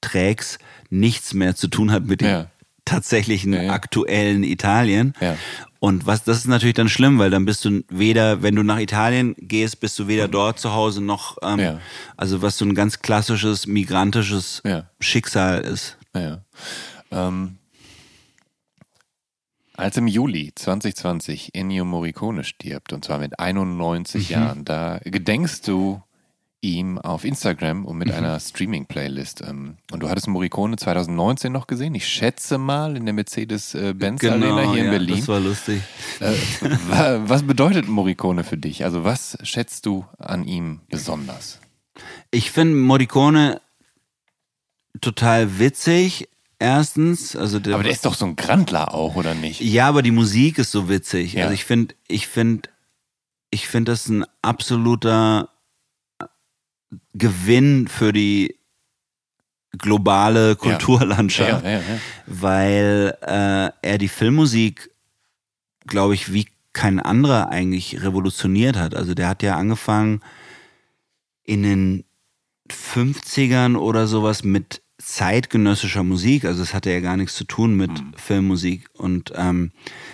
[0.00, 0.58] trägst,
[0.90, 2.46] nichts mehr zu tun hat mit dem Ja.
[2.84, 3.72] tatsächlichen Ja, ja.
[3.72, 5.14] aktuellen Italien.
[5.20, 5.36] Ja.
[5.80, 8.78] Und was das ist natürlich dann schlimm, weil dann bist du weder, wenn du nach
[8.78, 11.80] Italien gehst, bist du weder dort zu Hause noch, ähm, Ja.
[12.16, 14.62] also was so ein ganz klassisches migrantisches.
[15.00, 15.96] Schicksal ist.
[16.14, 16.38] Ja.
[17.10, 17.56] Ähm,
[19.78, 26.02] als im Juli 2020 Ennio Morricone stirbt, und zwar mit 91 Jahren, da gedenkst du
[26.60, 29.42] ihm auf Instagram und mit einer Streaming-Playlist.
[29.46, 34.80] Ähm, und du hattest Morricone 2019 noch gesehen, ich schätze mal, in der Mercedes-Benz-Arena hier
[34.80, 35.18] in ja, Berlin.
[35.18, 35.80] Das war lustig.
[36.18, 36.32] Äh,
[36.88, 38.82] wa- was bedeutet Morricone für dich?
[38.84, 41.60] Also was schätzt du an ihm besonders?
[42.32, 43.60] Ich finde Morricone
[45.00, 46.28] total witzig.
[46.58, 49.60] Erstens, also der, Aber der ist doch so ein Grandler auch, oder nicht?
[49.60, 51.34] ja, aber die Musik ist so witzig.
[51.34, 51.44] Ja.
[51.44, 52.68] Also ich finde, ich finde,
[53.50, 55.50] ich finde das ein absoluter
[57.12, 58.56] Gewinn für die
[59.76, 61.80] globale Kulturlandschaft, Ja, ja,
[62.26, 64.90] weil äh, er die Filmmusik,
[65.86, 68.94] glaube ich, wie kein anderer eigentlich revolutioniert hat.
[68.94, 70.22] Also der hat ja angefangen
[71.44, 72.04] in den
[72.70, 77.90] 50ern oder sowas mit zeitgenössischer Musik, also es hatte ja gar nichts zu tun mit
[78.16, 79.72] Filmmusik und ähm,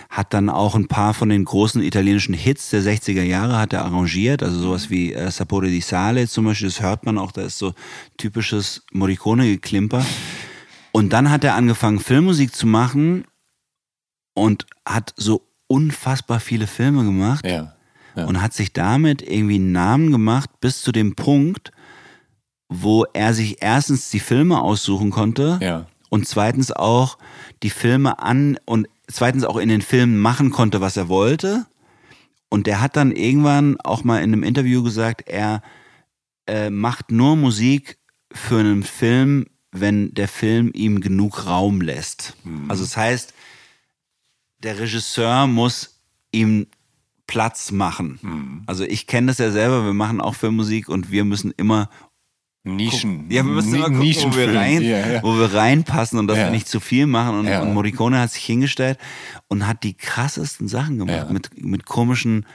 [0.09, 3.83] hat dann auch ein paar von den großen italienischen Hits der 60er Jahre hat er
[3.83, 7.41] arrangiert, also sowas wie äh, Sapore di Sale zum Beispiel, das hört man auch, da
[7.41, 7.73] ist so
[8.17, 10.05] typisches Morricone-Geklimper.
[10.93, 13.25] Und dann hat er angefangen Filmmusik zu machen
[14.33, 17.75] und hat so unfassbar viele Filme gemacht ja.
[18.15, 18.25] Ja.
[18.27, 21.73] und hat sich damit irgendwie einen Namen gemacht bis zu dem Punkt,
[22.69, 25.85] wo er sich erstens die Filme aussuchen konnte Ja.
[26.09, 27.17] und zweitens auch
[27.63, 31.65] die Filme an und zweitens auch in den Filmen machen konnte, was er wollte.
[32.49, 35.61] Und der hat dann irgendwann auch mal in einem Interview gesagt, er
[36.47, 37.97] äh, macht nur Musik
[38.31, 42.35] für einen Film, wenn der Film ihm genug Raum lässt.
[42.67, 43.33] Also das heißt,
[44.59, 45.99] der Regisseur muss
[46.31, 46.67] ihm
[47.27, 48.63] Platz machen.
[48.67, 51.89] Also ich kenne das ja selber, wir machen auch Filmmusik und wir müssen immer
[52.65, 53.25] Nischen.
[53.29, 54.01] ja, wir müssen immer gucken,
[54.33, 55.23] wo wir, rein, Ja, ja.
[55.23, 56.45] wo wir reinpassen und dass Ja.
[56.45, 57.39] wir nicht zu viel machen.
[57.39, 57.61] Und, Ja.
[57.61, 58.97] und Morricone hat sich hingestellt
[59.47, 61.27] und hat die krassesten Sachen gemacht.
[61.27, 61.31] Ja.
[61.31, 62.45] Mit, mit komischen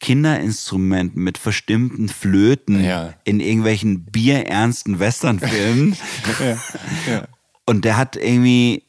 [0.00, 3.14] Kinderinstrumenten, mit verstimmten Flöten Ja.
[3.24, 5.96] in irgendwelchen bierernsten Westernfilmen.
[6.40, 7.28] ja, ja.
[7.66, 8.84] Und der hat irgendwie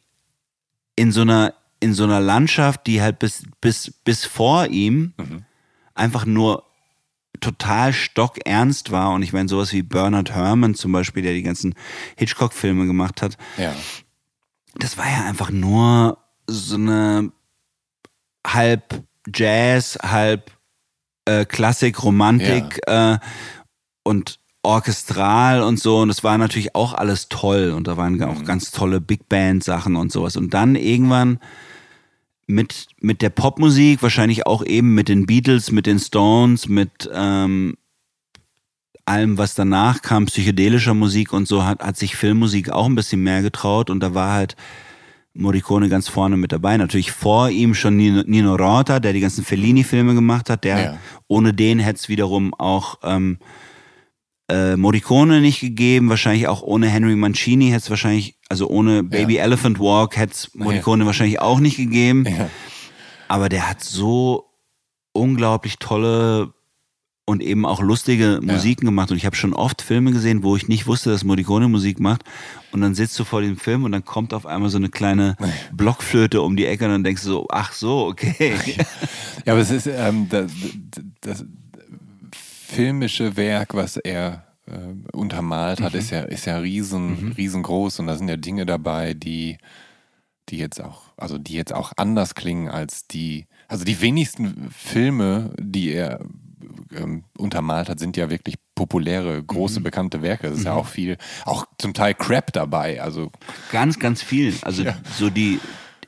[0.96, 5.44] in so einer, in so einer Landschaft, die halt bis, bis, bis vor ihm Mhm.
[5.94, 6.64] einfach nur
[7.40, 9.12] total stockernst war.
[9.12, 11.76] Und ich meine, sowas wie Bernard Herrmann zum Beispiel, der die ganzen
[12.18, 13.74] Hitchcock-Filme gemacht hat, ja.
[14.76, 16.18] das war ja einfach nur
[16.48, 17.32] so eine
[18.46, 19.04] halb
[19.34, 20.52] Jazz, halb
[21.26, 23.18] äh, Klassik, Romantik äh,
[24.04, 26.00] und orchestral und so.
[26.00, 27.72] Und es war natürlich auch alles toll.
[27.72, 30.36] Und da waren auch ganz tolle Big Band-Sachen und sowas.
[30.36, 31.40] Und dann irgendwann
[32.50, 37.78] mit, mit der Popmusik, wahrscheinlich auch eben mit den Beatles, mit den Stones, mit ähm,
[39.06, 43.22] allem, was danach kam, psychedelischer Musik und so, hat, hat sich Filmmusik auch ein bisschen
[43.22, 44.56] mehr getraut und da war halt
[45.36, 46.76] Morricone ganz vorne mit dabei.
[46.78, 50.64] Natürlich vor ihm schon Nino, Nino Rota, der die ganzen Fellini-Filme gemacht hat.
[50.64, 50.98] Der, Ja.
[51.28, 53.38] Ohne den hätte es wiederum auch ähm,
[54.50, 56.10] äh, Morricone nicht gegeben.
[56.10, 59.44] Wahrscheinlich auch ohne Henry Mancini hätte es wahrscheinlich, also ohne Baby Ja.
[59.44, 62.26] Elephant Walk hätte es Morricone wahrscheinlich auch nicht gegeben.
[62.26, 62.50] Ja.
[63.28, 64.46] Aber der hat so
[65.14, 66.54] unglaublich tolle
[67.26, 69.12] und eben auch lustige Musiken gemacht.
[69.12, 72.24] Und ich habe schon oft Filme gesehen, wo ich nicht wusste, dass Morricone Musik macht.
[72.72, 75.38] Und dann sitzt du vor dem Film und dann kommt auf einmal so eine kleine
[75.72, 78.56] Blockflöte um die Ecke und dann denkst du so, ach so, okay.
[79.46, 80.52] Ja, aber es ist ähm, das,
[81.22, 81.46] das
[82.74, 84.72] filmische Werk, was er äh,
[85.12, 89.58] untermalt hat, ist ja, ist ja riesen, riesengroß und da sind ja Dinge dabei, die,
[90.50, 95.52] die jetzt auch, also die jetzt auch anders klingen als die, also die wenigsten Filme,
[95.60, 96.20] die er
[96.96, 100.48] ähm, untermalt hat, sind ja wirklich populäre, große, bekannte Werke.
[100.48, 103.02] Es ist ja auch viel, auch zum Teil Crap dabei.
[103.02, 103.32] Also
[103.72, 104.54] Ganz, ganz viel.
[104.62, 104.98] Also Ja.
[105.18, 105.60] so die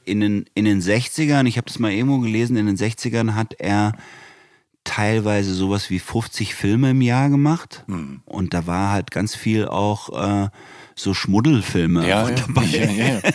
[0.05, 3.53] in den, in den 60ern, ich habe das mal irgendwo gelesen, in den 60ern hat
[3.59, 3.93] er
[4.83, 7.83] teilweise sowas wie 50 Filme im Jahr gemacht.
[7.87, 8.21] Hm.
[8.25, 10.09] Und da war halt ganz viel auch
[10.45, 10.49] äh,
[11.01, 12.63] so Schmuddelfilme Ja, ja, dabei.
[13.23, 13.31] ja.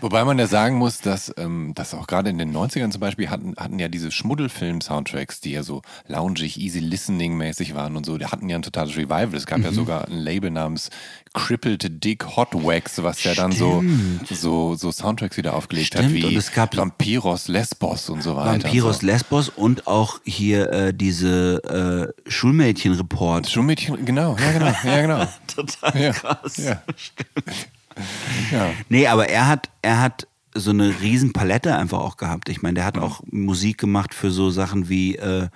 [0.00, 3.30] Wobei man ja sagen muss, dass, ähm, dass auch gerade in den 90ern zum Beispiel
[3.30, 8.26] hatten, hatten ja diese Schmuddelfilm-Soundtracks, die ja so loungig, easy listening-mäßig waren und so, die
[8.26, 9.34] hatten ja ein totales Revival.
[9.34, 9.64] Es gab Mhm.
[9.64, 10.90] ja sogar ein Label namens
[11.32, 13.82] Crippled Dick Hot Wax, was ja dann so,
[14.30, 18.36] so, so Soundtracks wieder aufgelegt hat, Stimmt, wie und es gab- Vampiros Lesbos und so
[18.36, 18.62] weiter.
[18.64, 19.06] Vampiros so.
[19.06, 23.48] Lesbos und auch hier äh, diese äh, Schulmädchen-Report.
[23.48, 25.26] Schulmädchen, genau, ja, genau, ja, genau.
[25.54, 26.56] Total Ja, krass.
[26.58, 26.64] ja.
[26.64, 26.82] ja.
[28.88, 32.48] Nee, aber er hat, er hat so eine riesen Palette einfach auch gehabt.
[32.48, 32.86] Ich meine, der Mhm.
[32.88, 35.48] hat auch Musik gemacht für so Sachen wie äh,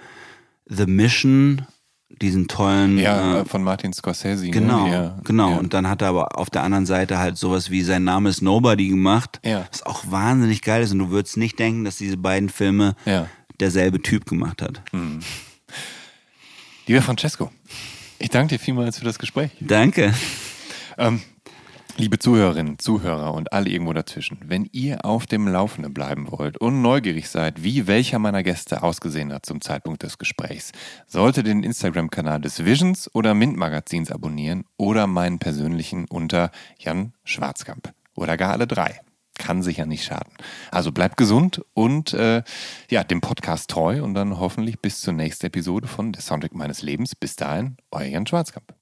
[0.67, 1.67] The Mission,
[2.23, 2.99] diesen tollen.
[2.99, 4.49] Ja, äh, von Martin Scorsese.
[4.51, 4.93] Genau, ne?
[4.93, 5.51] ja, genau.
[5.51, 5.57] Ja.
[5.59, 8.41] Und dann hat er aber auf der anderen Seite halt sowas wie Sein Name ist
[8.43, 9.67] Nobody gemacht, Ja.
[9.71, 10.93] was auch wahnsinnig geil ist.
[10.93, 13.29] Und du würdest nicht denken, dass diese beiden Filme Ja.
[13.61, 14.81] derselbe Typ gemacht hat.
[16.87, 17.51] Lieber Francesco,
[18.19, 19.51] ich danke dir vielmals für das Gespräch.
[19.61, 20.15] Danke.
[20.97, 21.21] Ähm,
[21.99, 26.81] liebe Zuhörerinnen, Zuhörer und alle irgendwo dazwischen, wenn ihr auf dem Laufenden bleiben wollt und
[26.81, 30.71] neugierig seid, wie welcher meiner Gäste ausgesehen hat zum Zeitpunkt des Gesprächs,
[31.09, 38.37] solltet den Instagram-Kanal des Visions oder Mint-Magazins abonnieren oder meinen persönlichen unter Jan Schwarzkamp oder
[38.37, 39.01] gar alle drei.
[39.37, 40.33] Kann sicher nicht schaden.
[40.71, 42.43] Also bleibt gesund und äh,
[42.91, 46.83] ja, dem Podcast treu und dann hoffentlich bis zur nächsten Episode von Der Soundtrack meines
[46.83, 47.15] Lebens.
[47.15, 48.75] Bis dahin, euer Jan Schwarzkamp.